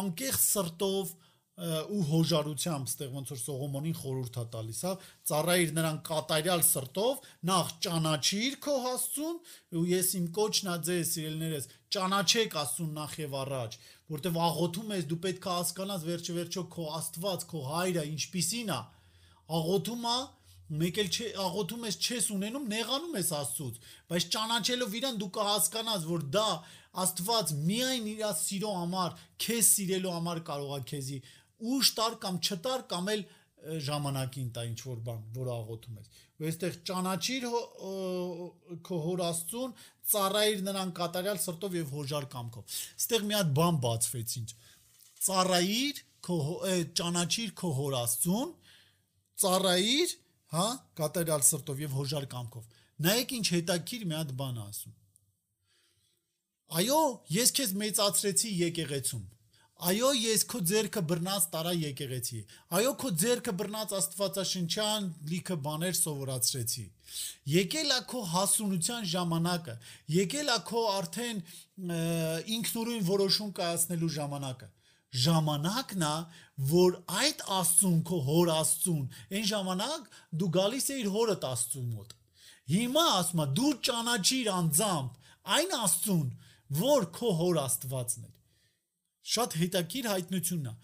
անկեղծ 0.00 0.46
սրտով, 0.48 1.12
ու 1.54 2.00
հոժարությամբ 2.08 2.88
ստեղ 2.90 3.10
ոնց 3.14 3.28
որ 3.30 3.38
Սողոմոնին 3.38 3.94
խորհուրդ 3.94 4.38
է 4.42 4.44
տալիս, 4.54 4.78
հա, 4.84 4.92
ծառայիր 5.30 5.74
նրան 5.76 5.98
կատարյալ 6.08 6.64
սրտով, 6.66 7.28
նախ 7.50 7.70
ճանաչիր 7.86 8.56
քո 8.64 8.74
Աստծուն, 8.90 9.36
ու 9.78 9.84
ես 9.94 10.08
իմ 10.18 10.26
կոչն 10.34 10.72
ա 10.74 10.76
ձեզ 10.88 11.12
սիրելիներս, 11.14 11.68
ճանաչեք 11.94 12.58
Աստծուն 12.64 12.92
նախ 12.98 13.18
եւ 13.22 13.36
առաջ, 13.44 13.78
որտեվ 14.14 14.40
աղոթում 14.50 14.94
ես, 14.98 15.06
դու 15.14 15.20
պետք 15.28 15.46
է 15.46 15.54
հասկանաս 15.54 16.08
վերջը 16.10 16.38
վերջո 16.42 16.64
քո 16.74 16.88
Աստված, 16.98 17.46
քո 17.54 17.62
հայրը 17.70 18.08
ինչպիսին 18.14 18.74
է։ 18.74 18.80
Աղոթում 19.54 20.08
է 20.10 20.18
մեկ 20.64 20.98
էլ 21.02 21.08
չէ 21.12 21.26
աղոթում 21.44 21.82
ես 21.84 21.96
չես 22.00 22.26
ունենում 22.34 22.68
նեղանում 22.72 23.16
ես 23.18 23.30
Աստծուց 23.36 23.74
բայց 24.10 24.26
ճանաչելով 24.34 24.94
իրան 24.98 25.18
դու 25.20 25.28
կհասկանաս 25.36 26.06
որ 26.08 26.24
դա 26.34 26.46
Աստված 27.04 27.52
միայն 27.68 28.08
իր 28.14 28.22
սիրո 28.40 28.72
համար 28.78 29.18
քեզ 29.44 29.68
սիրելու 29.74 30.14
համար 30.14 30.40
կարող 30.48 30.72
է 30.78 30.80
քեզի 30.88 31.18
ուշ 31.64 31.90
տար 31.98 32.16
կամ 32.24 32.38
չտար 32.44 32.84
կամ 32.92 33.10
էլ 33.14 33.24
ժամանակին 33.64 34.48
տա 34.54 34.64
ինչ 34.68 34.80
որ 34.84 34.98
բան, 35.04 35.20
որ 35.34 35.50
աղոթում 35.54 36.00
ես։ 36.00 36.08
Ու 36.34 36.48
այստեղ 36.50 36.74
ճանաչիր 36.90 37.46
քո 38.84 38.98
հոր 39.04 39.22
Աստծուն, 39.24 39.76
ծառայիր 40.14 40.64
նրան 40.68 40.92
կատարյալ 40.98 41.40
սրտով 41.44 41.76
եւ 41.78 41.94
հոժար 41.94 42.26
կամքով։ 42.34 42.74
Այստեղ 42.98 43.24
մի 43.30 43.36
հատ 43.38 43.54
բան 43.58 43.78
բացվեց 43.84 44.34
ինձ։ 44.40 44.54
Ծառայիր 45.24 46.02
քո 46.24 46.38
ճանաչիր 47.00 47.54
քո 47.60 47.70
հոր 47.78 47.96
Աստծուն, 48.04 48.52
ծառայիր, 49.44 50.16
հա, 50.54 50.66
կատարյալ 51.00 51.46
սրտով 51.48 51.80
եւ 51.84 51.96
հոժար 51.98 52.26
կամքով։ 52.34 52.68
Նայեք 53.04 53.32
ինչ 53.38 53.46
հետաքրիր 53.54 54.04
մի 54.10 54.16
հատ 54.20 54.34
բան 54.38 54.60
ասում։ 54.64 54.94
Այո, 56.74 57.00
ես 57.34 57.54
քեզ 57.54 57.72
մեծացրեցի 57.80 58.52
եկեղեցում 58.60 59.24
Այո, 59.74 60.10
ես 60.14 60.44
քո 60.46 60.60
ձերքը 60.70 61.00
բռնած 61.10 61.46
տարա 61.50 61.72
եկեղեցի։ 61.74 62.40
Այո, 62.78 62.90
քո 63.02 63.08
ձերքը 63.20 63.52
բռնած 63.58 63.94
Աստվածաշնչյան 63.98 65.08
լիքը 65.30 65.56
բաներ 65.64 65.96
սովորացրեցի։ 65.98 66.84
Եկել 67.54 67.90
է 67.90 67.98
քո 68.12 68.20
հասունության 68.34 69.08
ժամանակը։ 69.14 69.74
Եկել 70.14 70.52
է 70.54 70.58
քո 70.70 70.84
արդեն 70.94 71.42
ինքնուրույն 72.54 73.04
որոշում 73.10 73.50
կայացնելու 73.58 74.12
ժամանակը 74.14 74.70
ժամանակն 75.24 76.04
է, 76.06 76.14
որ 76.70 76.96
այդ 77.22 77.42
Աստծուն 77.56 77.98
քո 78.08 78.20
հոր 78.28 78.52
Աստծուն, 78.54 79.04
այն 79.34 79.48
ժամանակ 79.50 80.08
դու 80.42 80.50
գալիս 80.58 80.88
ես 80.90 81.02
իր 81.02 81.10
հորդ 81.14 81.46
Աստծու 81.50 81.84
մոտ։ 81.90 82.14
Հիմա 82.74 83.04
ասում 83.18 83.42
է 83.44 83.48
դու 83.58 83.72
ճանաչիր 83.90 84.52
անձամբ 84.54 85.34
այն 85.58 85.76
Աստծուն, 85.84 86.28
որ 86.82 87.10
քո 87.18 87.34
հոր 87.42 87.60
Աստվածն 87.64 88.26
է 88.26 88.33
շատ 89.24 89.56
հետաքրիր 89.60 90.08
հայտնությունն 90.10 90.68
է 90.68 90.74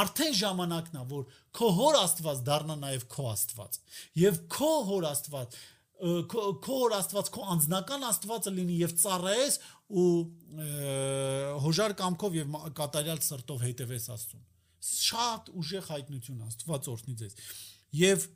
արդեն 0.00 0.34
ժամանակն 0.40 0.98
է 1.00 1.04
որ 1.12 1.24
քո 1.56 1.70
հոր 1.78 1.98
աստված 2.02 2.42
դառնա 2.48 2.76
նաև 2.82 3.06
քո 3.12 3.26
աստված 3.30 3.78
եւ 4.20 4.40
քո 4.56 4.72
հոր 4.90 5.06
աստված 5.12 5.56
քո 6.32 6.42
հոր 6.66 6.94
աստված 6.98 7.30
քո 7.32 7.46
անձնական 7.54 8.04
աստվածը 8.10 8.52
լինի 8.56 8.76
եւ 8.82 8.92
ծառայես 9.00 9.56
ու 9.96 10.10
հոժար 11.64 11.94
կամքով 12.02 12.36
եւ 12.36 12.58
կատարյալ 12.76 13.22
սրտով 13.24 13.64
հետևես 13.64 14.08
աստծուն 14.16 14.44
շատ 14.86 15.50
ուժեղ 15.56 15.88
հայտնություն 15.94 16.44
աստված 16.50 16.90
օրհնի 16.92 17.16
ձեզ 17.22 17.38
եւ 17.96 18.26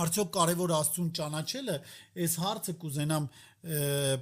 արդյոք 0.00 0.30
կարևոր 0.36 0.72
աստծուն 0.76 1.10
ճանաչելը 1.18 1.76
այս 2.24 2.36
հարցը 2.44 2.74
կուզենամ 2.84 3.26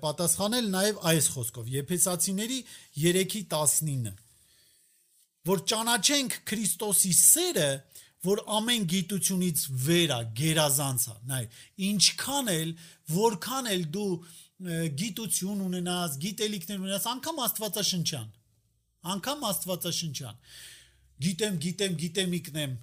պատասխանել 0.03 0.71
նաև 0.73 0.97
այս 1.13 1.27
խոսքով. 1.35 1.69
Եփեսացիների 1.79 2.59
3:19 2.99 4.17
որ 5.49 5.63
ճանաչենք 5.71 6.35
Քրիստոսի 6.49 7.13
սերը 7.15 7.69
որ 8.27 8.43
ամեն 8.59 8.87
գիտությունից 8.91 9.61
վեր 9.85 10.13
է 10.17 10.19
գերազանց 10.41 11.05
է 11.13 11.15
նայ 11.31 11.45
ինչքան 11.89 12.51
էլ 12.55 12.73
որքան 13.15 13.71
էլ 13.75 13.85
դու 13.95 14.11
գիտություն 15.03 15.63
ունենաս 15.69 16.19
գիտելիքներ 16.25 16.83
ունենաս 16.83 17.07
անգամ 17.15 17.41
աստվածաշնչյան 17.47 18.29
անգամ 19.15 19.47
աստվածաշնչյան 19.53 20.41
գիտեմ 21.29 21.61
գիտեմ 21.63 21.97
գիտեմ 22.03 22.35
իկնեմ 22.41 22.75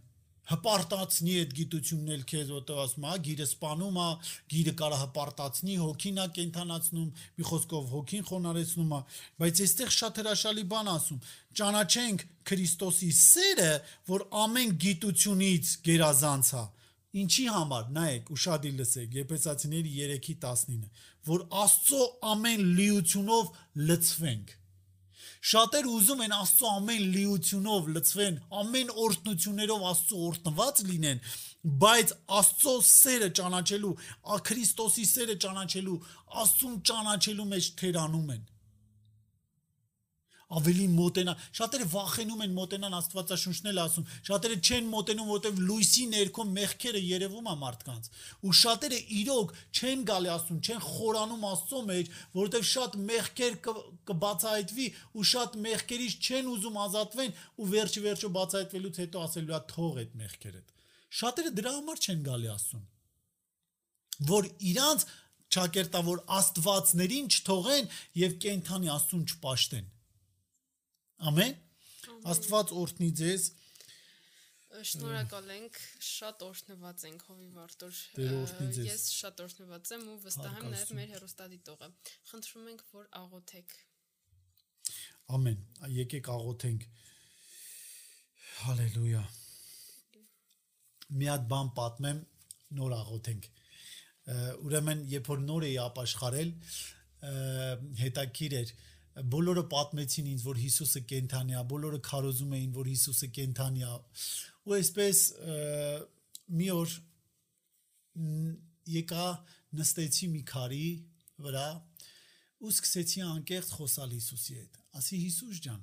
հպարտացնի 0.52 1.36
այդ 1.42 1.54
գիտությունն 1.60 2.14
էլ 2.16 2.24
քեզ 2.30 2.52
որտեղ 2.56 2.82
ասում 2.84 3.06
է, 3.06 3.14
գիրը 3.26 3.48
սپانում 3.50 4.00
է, 4.02 4.10
գիրը 4.54 4.74
կարա 4.82 5.00
հպարտացնի, 5.02 5.78
հոգին 5.82 6.22
է 6.22 6.28
կենթանացնում, 6.36 7.10
մի 7.40 7.48
խոսքով 7.50 7.90
հոգին 7.96 8.26
խոնարեցնում 8.30 8.94
է, 8.96 9.00
բայց 9.42 9.62
այստեղ 9.66 9.94
շատ 9.96 10.22
հրաշալի 10.22 10.66
բան 10.76 10.92
ասում. 10.96 11.20
ճանաչենք 11.56 12.26
Քրիստոսի 12.46 13.12
սերը, 13.26 13.72
որ 14.12 14.26
ամեն 14.46 14.76
գիտությունից 14.86 15.72
գերազանց 15.86 16.52
է։ 16.62 16.66
Ինչի 17.16 17.46
համար, 17.56 17.84
նայեք, 17.96 18.30
ուրشادի 18.36 18.72
լսեք, 18.76 19.14
Եփեսացիների 19.16 19.92
3:19, 19.96 20.90
որ 21.30 21.46
Աստծո 21.64 22.02
ամեն 22.36 22.66
լիությունով 22.76 23.52
լծվենք։ 23.90 24.52
Շատեր 25.46 25.88
ուզում 25.94 26.22
են 26.26 26.32
Աստծո 26.34 26.70
ամեն 26.80 27.04
լիությունով 27.16 27.90
լցվեն, 27.96 28.38
ամեն 28.62 28.88
օրհնություններով 29.04 29.84
Աստծո 29.92 30.22
օրհնված 30.30 30.82
լինեն, 30.90 31.22
բայց 31.86 32.14
Աստծո 32.40 32.74
սերը 32.90 33.30
ճանաչելու, 33.40 33.94
Քրիստոսի 34.50 35.06
սերը 35.12 35.38
ճանաչելու, 35.46 36.00
Աստծուն 36.46 36.76
ճանաչելու 36.90 37.50
մեջ 37.54 37.72
թերանում 37.84 38.34
են 38.38 38.44
ավելի 40.54 40.86
մոտենա 40.94 41.34
շատերը 41.58 41.86
վախենում 41.90 42.42
են 42.46 42.52
մոտենան 42.56 42.96
աստվածաշունչն 43.00 43.70
էլ 43.72 43.80
ասում 43.82 44.06
շատերը 44.30 44.58
չեն 44.62 44.90
մոտենում 44.92 45.32
որտեվ 45.32 45.62
լույսի 45.70 46.06
ներքո 46.12 46.46
մեղքերը 46.52 47.02
երևում 47.06 47.50
է 47.50 47.56
մարդկանց 47.64 48.10
ու 48.46 48.54
շատերը 48.62 49.00
իրոք 49.22 49.56
չեն 49.80 50.06
գալի 50.12 50.32
ասում 50.36 50.60
չեն 50.62 50.86
խորանում 50.86 51.48
աստծո 51.50 51.82
մեջ 51.90 52.14
որտեվ 52.38 52.68
շատ 52.76 52.98
մեղքեր 53.10 53.58
կբացահայտվի 54.12 54.88
ու 55.18 55.28
շատ 55.34 55.60
մեղքերից 55.66 56.30
չեն 56.30 56.54
ուզում 56.54 56.80
ազատվեն 56.86 57.36
ու 57.58 57.70
վերջի 57.74 58.06
վերջո 58.06 58.32
բացահայտվելուց 58.38 59.02
հետո 59.06 59.26
ասելու 59.26 59.56
է 59.56 59.62
թող 59.74 60.00
այդ 60.06 60.16
մեղքերը 60.22 60.64
շատերը 61.16 61.52
դրա 61.58 61.76
համար 61.80 62.06
չեն 62.06 62.26
գալի 62.30 62.50
ասում 62.54 62.86
որ 64.30 64.48
իրանց 64.76 65.10
ճակերտավոր 65.56 66.22
աստվածներին 66.36 67.28
չթողեն 67.36 67.92
եւ 68.22 68.38
կենթանի 68.46 68.90
աստուն 68.96 69.26
չպաշտեն 69.32 69.92
Ամեն։ 71.24 71.54
Աստված 72.32 72.72
օրհնի 72.76 73.08
ձեզ։ 73.20 73.46
Շնորհակալ 74.86 75.52
ենք, 75.56 75.78
շատ 76.04 76.42
օրհնված 76.46 77.04
ենք 77.08 77.22
Հովիվ 77.30 77.60
Արտուր։ 77.64 78.00
Ես 78.84 79.06
շատ 79.16 79.44
օրհնված 79.46 79.92
եմ 79.96 80.04
ու 80.12 80.18
վստահ 80.26 80.58
եմ 80.60 80.68
նաև 80.74 80.92
մեր 80.98 81.14
հերոստատիտողը։ 81.16 81.90
Խնդրում 82.32 82.68
ենք, 82.74 82.84
որ 82.92 83.08
աղոթեք։ 83.22 83.76
Ամեն։ 85.38 85.62
Եկեք 85.96 86.30
աղոթենք։ 86.36 86.88
Հալելույա։ 88.66 89.24
Մի 91.16 91.30
հատ 91.32 91.48
բան 91.56 91.72
պատմեմ, 91.80 92.20
նոր 92.76 92.98
աղոթենք։ 93.00 93.50
Ուրեմն, 94.66 95.06
երբ 95.16 95.32
որ 95.32 95.42
նոր 95.46 95.66
էի 95.70 95.76
ապաշխարել, 95.86 96.52
հետաքրիր 98.04 98.56
էր, 98.60 98.76
բոլորը 99.16 99.62
պատմեցին 99.72 100.26
ինձ 100.34 100.42
որ 100.44 100.58
Հիսուսը 100.60 101.02
կենթանի 101.08 101.56
է, 101.56 101.60
բոլորը 101.72 102.00
քարոզում 102.04 102.56
էին 102.58 102.72
որ 102.76 102.88
Հիսուսը 102.92 103.28
կենթանի 103.36 103.84
է։ 103.88 103.92
Ու 104.66 104.74
այսպես 104.76 105.20
մի 106.60 106.68
օր 106.76 106.96
եկա 108.96 109.28
նստեցի 109.80 110.28
մի 110.34 110.42
քարի 110.52 110.88
վրա 111.46 111.68
ու 112.66 112.74
սկսեցի 112.76 113.24
անկեղծ 113.28 113.72
խոսալ 113.78 114.16
Հիսուսի 114.16 114.58
հետ։ 114.60 114.80
Ասի 115.00 115.20
Հիսուս 115.22 115.62
ջան, 115.64 115.80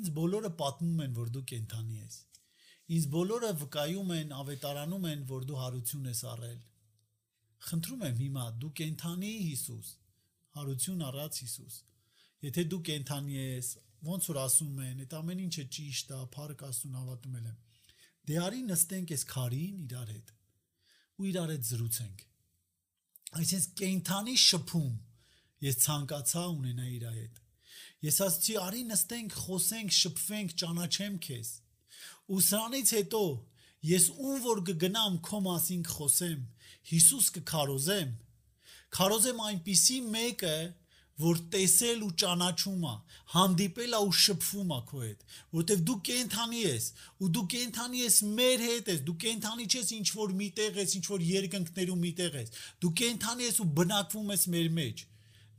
ինձ 0.00 0.10
բոլորը 0.18 0.50
պատմում 0.58 1.04
են 1.06 1.14
որ 1.20 1.30
դու 1.36 1.44
կենթանի 1.52 2.00
ես։ 2.00 2.16
Ինձ 2.90 3.06
բոլորը 3.14 3.50
վկայում 3.62 4.10
են, 4.16 4.34
ավետարանում 4.40 5.06
են, 5.10 5.22
որ 5.30 5.46
դու 5.46 5.60
հարություն 5.60 6.10
ես 6.10 6.22
առել։ 6.34 6.58
Խնդրում 7.70 8.04
եմ 8.10 8.20
հիմա 8.24 8.46
դու 8.62 8.72
կենթանի 8.80 9.32
Հիսուս, 9.50 9.94
հարություն 10.58 11.06
առած 11.10 11.40
Հիսուս 11.44 11.78
Եթե 12.40 12.64
դու 12.72 12.80
կենթանի 12.88 13.36
ես, 13.36 13.70
ոնց 14.06 14.28
որ 14.30 14.38
ասում 14.40 14.78
են, 14.86 15.00
այդ 15.04 15.14
ամեն 15.18 15.42
ինչը 15.44 15.64
ճիշտ 15.76 16.12
է, 16.16 16.20
փառք 16.36 16.62
Աստուն 16.70 16.96
հավատում 17.00 17.34
եմ։ 17.40 17.48
Դե 18.30 18.38
արի 18.46 18.62
նստենք 18.70 19.12
այս 19.16 19.24
քարին 19.30 19.80
իրար 19.84 20.12
հետ 20.14 20.32
ու 21.20 21.28
իրար 21.30 21.52
հետ 21.52 21.66
զրուցենք։ 21.68 22.22
Այսինքն 23.40 23.74
կենթանի 23.80 24.36
շփում 24.40 24.94
ես 25.66 25.78
ցանկացա 25.84 26.44
ունենա 26.54 26.86
իր 26.96 27.04
հետ։ 27.16 27.40
Ես 28.00 28.20
ասացի 28.24 28.54
արի 28.60 28.82
նստենք, 28.88 29.36
խոսենք, 29.44 29.94
շփվենք, 30.00 30.54
ճանաչեմ 30.62 31.18
քեզ։ 31.26 31.50
Ու 32.30 32.40
սրանից 32.46 32.92
հետո 32.96 33.22
ես 33.90 34.06
ում 34.16 34.40
որ 34.46 34.62
կգնամ 34.70 35.18
քո 35.28 35.40
մասին 35.44 35.84
խոսեմ, 35.90 36.40
Հիսուս 36.90 37.26
կքարոզեմ։ 37.36 38.14
Քարոզեմ 38.96 39.42
այնպիսի 39.50 39.98
մեկը, 40.14 40.56
որ 41.20 41.40
տեսել 41.52 42.02
ու 42.06 42.10
ճանաչում 42.22 42.84
է, 42.90 42.94
հանդիպել 43.34 43.96
է 43.96 44.00
ու 44.06 44.14
շփվում 44.20 44.72
է 44.76 44.80
քո 44.90 45.02
հետ, 45.04 45.24
որովհետև 45.56 45.84
դու 45.90 45.98
կենթանի 46.08 46.62
ես, 46.64 46.88
ու 47.20 47.30
դու 47.36 47.44
կենթանի 47.54 48.02
ես 48.04 48.16
մեր 48.40 48.64
հետ 48.66 48.90
ես, 48.94 49.00
դու 49.08 49.16
կենթանի 49.24 49.68
չես 49.70 49.92
ինչ 50.00 50.08
որ 50.20 50.34
միտեղ 50.40 50.80
ես, 50.80 50.96
ինչ 51.00 51.06
որ 51.10 51.26
երկնքներում 51.30 52.04
միտեղ 52.08 52.38
ես։ 52.40 52.60
Դու 52.80 52.92
կենթանի 53.00 53.48
ես 53.50 53.60
ու 53.60 53.70
բնակվում 53.80 54.34
ես 54.34 54.46
մեր 54.54 54.70
մեջ։ 54.80 55.04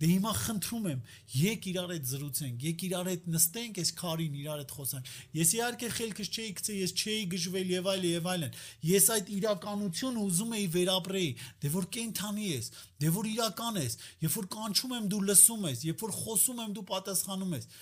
Դե 0.02 0.08
հիմա 0.10 0.32
խնդրում 0.34 0.86
եմ, 0.90 1.02
եկ 1.38 1.66
իրար 1.72 1.92
հետ 1.94 2.08
զրուցենք, 2.10 2.64
եկ 2.66 2.84
իրար 2.88 3.10
հետ 3.12 3.28
նստենք, 3.36 3.80
այս 3.82 3.92
քարին 4.02 4.38
իրար 4.42 4.62
հետ 4.62 4.74
խոսանք։ 4.78 5.12
Ես 5.38 5.52
իհարկե 5.58 5.90
խելքս 5.98 6.32
չէի 6.32 6.54
գցել, 6.58 6.80
ես 6.82 6.94
չէի 6.98 7.28
գժվել 7.36 7.74
եւ 7.76 7.90
այլ 7.92 8.08
եւ 8.10 8.30
այլն։ 8.34 8.60
Ես 8.90 9.10
այդ 9.14 9.32
իրականությունը 9.38 10.26
ուզում 10.26 10.56
էի 10.58 10.68
վերապրեի, 10.76 11.32
դե 11.62 11.74
որ 11.78 11.90
կենթանի 12.02 12.50
ես, 12.50 12.72
դե 12.98 13.16
որ 13.22 13.32
իրական 13.32 13.82
ես, 13.86 13.98
երբ 14.26 14.38
որ 14.42 14.52
կանչում 14.58 14.96
եմ 14.98 15.10
դու 15.14 15.26
լսում 15.30 15.68
ես, 15.70 15.84
երբ 15.92 16.06
որ 16.10 16.16
խոսում 16.22 16.64
եմ 16.66 16.78
դու 16.82 16.88
պատասխանում 16.92 17.58
ես։ 17.62 17.74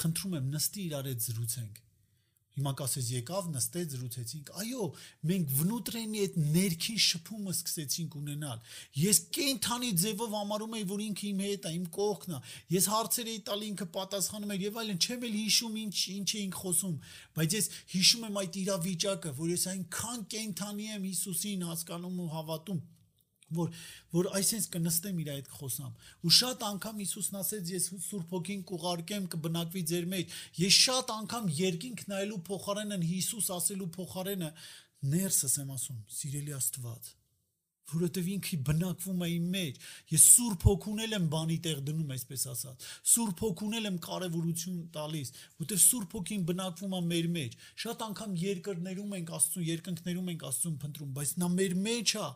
Խնդրում 0.00 0.36
եմ, 0.40 0.50
նստի 0.60 0.84
իրար 0.90 1.08
հետ 1.14 1.30
զրուցենք 1.30 1.86
Հիմա 2.60 2.72
կասես 2.76 3.06
եկավ, 3.14 3.46
նստեց, 3.54 3.94
զրուցեցինք։ 3.96 4.50
Այո, 4.60 4.86
մենք 5.30 5.52
վնուտրենի 5.60 6.20
այդ 6.24 6.34
ներքին 6.56 7.00
շփումը 7.06 7.54
սկսեցինք 7.56 8.16
ունենալ։ 8.20 8.60
Ես 9.00 9.20
կենթանի 9.36 9.90
ձևով 10.02 10.36
համարում 10.36 10.76
եի, 10.76 10.86
որ 10.90 11.04
ինքը 11.06 11.26
իմ 11.30 11.42
հետ 11.46 11.68
է, 11.70 11.72
իմ 11.80 11.88
կողքն 11.96 12.36
է։ 12.36 12.40
Ես 12.76 12.88
հարցեր 12.92 13.30
էի 13.30 13.40
տալ, 13.48 13.64
ինքը 13.70 13.88
պատասխանում 13.96 14.54
էր 14.54 14.64
եւ 14.66 14.80
այլն, 14.84 15.00
չեմ 15.00 15.26
էլ 15.30 15.36
հիշում 15.40 15.80
ինչ 15.80 15.96
ինչ 16.20 16.30
էինք 16.40 16.60
խոսում, 16.60 16.96
բայց 17.40 17.58
ես 17.60 17.70
հիշում 17.96 18.28
եմ 18.30 18.40
այդ 18.44 18.60
իրավիճակը, 18.60 19.34
որ 19.40 19.52
ես 19.56 19.66
այնքան 19.74 20.24
կենթանի 20.36 20.90
եմ 21.00 21.10
Հիսուսին 21.10 21.68
հասկանում 21.70 22.20
ու 22.20 22.32
հավատում 22.36 22.80
որ 23.58 23.70
որ 24.14 24.28
այսպես 24.40 24.66
կնստեմ 24.74 25.22
իր 25.24 25.30
այդ 25.34 25.52
խոսամ 25.58 25.94
ու 26.26 26.34
շատ 26.38 26.66
անգամ 26.70 27.00
Հիսուսն 27.04 27.38
ասեց 27.40 27.72
ես 27.74 27.88
Սուրբ 28.06 28.34
Հոգին 28.36 28.66
կուղարկեմ 28.70 29.30
կբնակվի 29.36 29.84
ձեր 29.92 30.10
մեջ 30.16 30.36
ես 30.64 30.82
շատ 30.88 31.14
անգամ 31.20 31.48
երկինք 31.60 32.04
նայելու 32.10 32.42
փոխարենն 32.50 33.08
Հիսուս 33.10 33.54
ասելու 33.60 33.90
փոխարենը 34.00 34.52
ներսս 35.14 35.56
եմ 35.64 35.74
ասում 35.78 36.04
սիրելի 36.20 36.60
Աստված 36.60 37.16
որովհետև 37.90 38.28
ինքը 38.34 38.58
բնակվում 38.66 39.22
է 39.24 39.28
իմ 39.34 39.46
մեջ։ 39.54 39.78
Ես 40.12 40.26
Սուրբ 40.34 40.66
Հոգունել 40.68 41.16
եմ 41.16 41.26
բանի 41.32 41.56
տեղ 41.64 41.80
դնում, 41.88 42.12
այսպես 42.16 42.44
ասած։ 42.52 42.86
Սուրբ 43.12 43.42
Հոգունել 43.44 43.88
եմ 43.90 43.98
կարևորություն 44.06 44.78
տալիս, 44.94 45.32
որովհետև 45.60 45.82
Սուրբ 45.86 46.14
Հոգին 46.18 46.44
բնակվում 46.50 46.94
է 47.00 47.02
մեր 47.10 47.28
մեջ։ 47.34 47.56
Շատ 47.84 48.04
անգամ 48.06 48.36
երկրներում 48.44 49.16
ենք 49.18 49.34
Աստծուն, 49.40 49.66
երկնքներում 49.70 50.30
ենք 50.34 50.46
Աստծուն 50.50 50.78
փնտրում, 50.84 51.12
բայց 51.18 51.34
նա 51.40 51.50
մեր 51.56 51.76
մեջ 51.90 52.14
է 52.20 52.28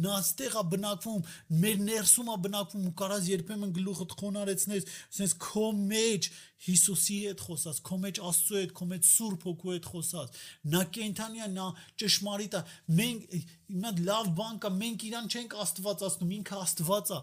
նա 0.00 0.12
աստեղ 0.16 0.54
է 0.56 0.62
բնակվում, 0.72 1.24
մեր 1.62 1.80
ներսում 1.84 2.28
է 2.32 2.36
բնակվում 2.46 2.84
ու 2.88 2.92
կարաս 2.96 3.26
երբեմն 3.28 3.74
գլուխդ 3.76 4.14
խոնարեցնես, 4.22 4.86
ասես 5.12 5.34
քո 5.42 5.66
մեջ 5.92 6.28
Հիսուսի 6.62 7.16
հետ 7.26 7.40
խոսած, 7.42 7.78
քո 7.82 7.96
մեջ 8.02 8.18
Աստծո 8.22 8.58
հետ, 8.62 8.72
քո 8.78 8.86
մեջ 8.92 9.06
Սուրբ 9.10 9.46
Հոգու 9.48 9.72
հետ 9.72 9.88
խոսած։ 9.92 10.36
Նա 10.72 10.82
կենթանիա, 10.94 11.48
նա 11.56 11.66
ճշմարիտ 12.02 12.54
է։ 12.54 12.62
Մենք 13.02 13.34
հիմա 13.72 13.92
լավ 14.06 14.30
բան 14.38 14.60
կա, 14.62 14.70
մենք 14.78 15.06
իրան 15.10 15.28
չենք 15.32 15.56
աստվածացնում, 15.66 16.32
ինքը 16.38 16.60
Աստված 16.62 17.12
է։ 17.12 17.20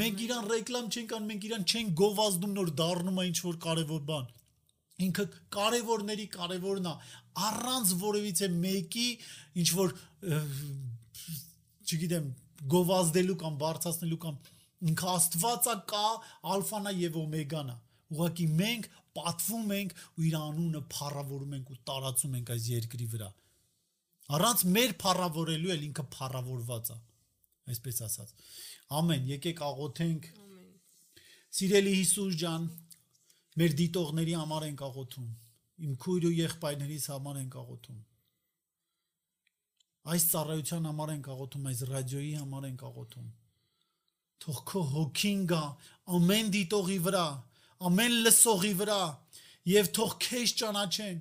Մենք 0.00 0.24
իրան 0.28 0.50
ռեկլամ 0.54 0.88
չենք 0.88 1.14
անում, 1.18 1.30
մենք 1.34 1.48
իրան 1.48 1.68
չենք 1.68 1.94
գովազդում, 2.00 2.56
նոր 2.58 2.74
դառնում 2.80 3.20
է 3.20 3.28
ինչ 3.28 3.38
որ 3.44 3.62
կարևոր 3.68 4.04
բան 4.08 4.34
ինքը 4.98 5.24
կարևորների 5.54 6.24
կարևորն 6.34 6.86
է 6.90 6.94
առանց 7.48 7.90
որևիցե 8.00 8.48
մեկի 8.54 9.08
ինչ 9.62 9.68
որ 9.78 9.92
չգիտեմ, 11.88 12.24
գովազդելու 12.72 13.36
կամ 13.40 13.58
բարձրացնելու 13.62 14.18
կամ 14.24 14.38
ինքը 14.88 15.10
Աստվածա 15.12 15.74
կա, 15.90 16.06
ալֆանա 16.54 16.92
եւ 16.98 17.18
օմեգան 17.22 17.70
է։ 17.72 17.76
Ուղղակի 18.14 18.46
մենք 18.58 18.88
պատվում 19.18 19.72
ենք 19.78 19.94
ու 20.18 20.26
իր 20.28 20.36
անունը 20.38 20.82
փառավորում 20.94 21.54
ենք 21.58 21.70
ու 21.74 21.78
տարածում 21.90 22.36
ենք 22.38 22.52
այս 22.54 22.68
երկրի 22.72 23.08
վրա։ 23.14 23.30
Առանց 24.38 24.64
մեր 24.76 24.94
փառավորելու 25.02 25.72
էլ 25.74 25.86
ինքը 25.88 26.04
փառավորված 26.14 26.92
է։ 26.92 26.98
Այսպես 27.72 28.02
ասած։ 28.08 28.34
Ամեն, 28.98 29.30
եկեք 29.32 29.62
աղոթենք։ 29.68 30.28
Ամեն։ 30.42 30.68
Սիրելի 31.58 31.94
Հիսուս 31.98 32.38
ջան, 32.42 32.68
մեր 33.60 33.76
դիտողների 33.80 34.36
համար 34.42 34.68
ենք 34.68 34.84
աղոթում։ 34.88 35.32
Իմ 35.88 35.96
քույր 36.04 36.28
ու 36.28 36.36
եղբայրներիս 36.38 37.08
համար 37.14 37.42
ենք 37.44 37.58
աղոթում 37.62 37.98
Այս 40.08 40.24
ծառայության 40.32 40.88
համար 40.88 41.12
ենք 41.14 41.28
աղոթում, 41.34 41.68
այս 41.68 41.80
ռադիոյի 41.92 42.34
համար 42.38 42.66
ենք 42.68 42.84
աղոթում։ 42.88 43.28
Թող 44.44 44.58
քո 44.70 44.82
հոգին 44.92 45.40
գա 45.52 45.62
ամեն 46.18 46.52
դիտողի 46.54 46.98
վրա, 47.08 47.26
ամեն 47.88 48.14
լսողի 48.24 48.74
վրա 48.78 49.02
եւ 49.68 49.88
թող 49.96 50.12
քեզ 50.24 50.52
ճանաչեն 50.60 51.18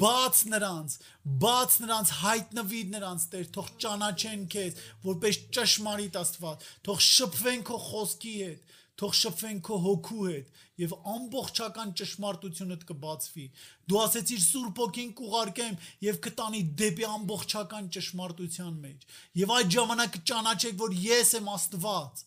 բաց 0.00 0.38
նրանց 0.52 0.94
բաց 1.42 1.74
նրանց 1.82 2.12
հայտնվի 2.22 2.82
նրանց 2.92 3.26
Տեր 3.32 3.50
թող 3.56 3.68
ճանաչեն 3.84 4.46
քեզ 4.54 4.84
որպես 5.06 5.40
ճշմարիտ 5.56 6.18
Աստված 6.22 6.68
թող 6.88 7.02
շփվեն 7.08 7.66
քո 7.68 7.80
խոսքի 7.88 8.34
հետ 8.38 8.78
թող 9.02 9.14
շփվեն 9.18 9.60
քո 9.68 9.78
հոգու 9.86 10.24
հետ 10.30 10.62
եւ 10.82 10.94
ամբողջական 11.12 11.92
ճշմարտությունդ 12.00 12.86
կբացվի 12.90 13.46
դու 13.92 14.00
ասեցիր 14.02 14.42
սուրբ 14.46 14.82
ոգին 14.82 15.12
կուղարկեմ 15.20 15.78
եւ 16.06 16.20
կտանի 16.26 16.62
դեպի 16.82 17.06
ամբողջական 17.12 17.88
ճշմարտության 17.96 18.74
մեջ 18.86 19.06
եւ 19.42 19.54
այդ 19.58 19.72
ժամանակ 19.76 20.16
կճանաչեք 20.18 20.76
որ 20.82 20.98
ես 21.02 21.32
եմ 21.38 21.52
Աստված 21.52 22.26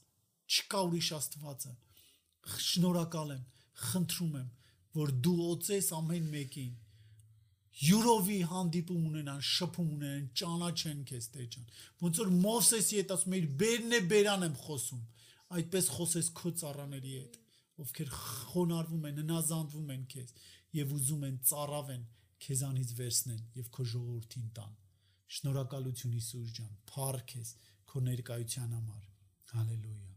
չկա 0.56 0.82
ուրիշ 0.90 1.12
Աստվածը 1.20 1.76
շնորհակալ 2.70 3.36
եմ 3.36 3.46
խնդրում 3.86 4.40
եմ 4.42 4.50
որ 4.96 5.14
դու 5.26 5.38
օծես 5.52 5.94
ամեն 6.00 6.28
մեկին 6.36 6.74
յուրովի 7.76 8.38
հանդիպում 8.50 9.08
ունենան, 9.10 9.42
շփում 9.44 9.88
ունենան, 9.96 10.28
ճանաչեն 10.40 11.02
քեզ 11.10 11.26
Տեր 11.34 11.48
ջան։ 11.56 11.66
Ոնց 12.06 12.20
որ 12.22 12.30
Մովսեսի 12.46 13.00
հետ 13.02 13.12
ասում 13.16 13.36
էր, 13.36 13.48
«Բերն 13.62 13.96
է 13.98 14.00
բերան 14.14 14.46
եմ 14.48 14.56
խոսում»։ 14.62 15.02
Այդպես 15.60 15.90
խոսես 15.96 16.30
քո 16.40 16.52
ծառաների 16.62 17.12
հետ, 17.16 17.36
ովքեր 17.84 18.12
խոնարհվում 18.16 19.08
են, 19.10 19.20
հնազանդվում 19.22 19.90
են 19.96 20.06
քեզ 20.14 20.34
եւ 20.80 20.94
ուզում 20.96 21.26
են 21.30 21.40
ծառավեն, 21.50 22.06
քեզանից 22.46 22.94
վերցնեն 23.00 23.44
եւ 23.60 23.72
քո 23.76 23.88
ժողովրդին 23.96 24.48
տան։ 24.60 24.78
Շնորհակալություն 25.36 26.16
Հիսուս 26.20 26.56
ջան, 26.60 26.72
փառք 26.94 27.28
քեզ 27.34 27.54
քո 27.92 28.06
ներկայության 28.12 28.80
համար։ 28.80 29.12
Հալելույա։ 29.56 30.16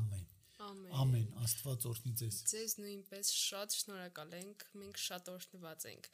Ամեն։ 0.00 0.31
Ամեն 0.62 1.28
Աստված 1.42 1.84
օրհնի 1.90 2.12
ձեզ։ 2.20 2.36
Ձեզ 2.52 2.74
նույնպես 2.82 3.30
շատ 3.34 3.74
շնորհակալ 3.78 4.34
ենք։ 4.38 4.64
Մենք 4.82 5.00
շատ 5.02 5.30
օրհնված 5.32 5.86
ենք։ 5.90 6.08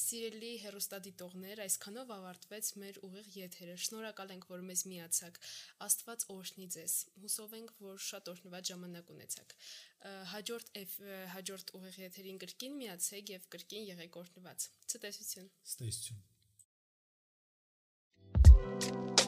Սիրելի 0.00 0.52
հերոստատիտողներ, 0.64 1.62
այսքանով 1.66 2.12
ավարտվեց 2.16 2.70
մեր 2.82 3.00
ուղիղ 3.06 3.28
եթերը։ 3.40 3.76
Շնորհակալ 3.86 4.34
ենք, 4.36 4.48
որ 4.50 4.64
մեզ 4.70 4.84
միացաք։ 4.92 5.40
Աստված 5.86 6.26
օրհնի 6.36 6.68
ձեզ։ 6.76 6.94
Հուսով 7.24 7.56
ենք, 7.60 7.74
որ 7.86 8.00
շատ 8.06 8.32
օրհնված 8.34 8.72
ժամանակ 8.72 9.12
ունեցաք։ 9.16 9.56
Հաջորդ 10.36 10.72
հաջորդ 11.34 11.74
ուղիղ 11.80 12.00
եթերին 12.06 12.40
կրկին 12.46 12.80
միացեք 12.82 13.34
եւ 13.36 13.46
կրկին 13.56 13.86
եղեք 13.90 14.18
օրհնված։ 14.22 14.70
Ցտեսություն։ 14.94 15.52
Ցտեսություն։ 15.74 16.24
Thank 18.76 19.20
you 19.20 19.25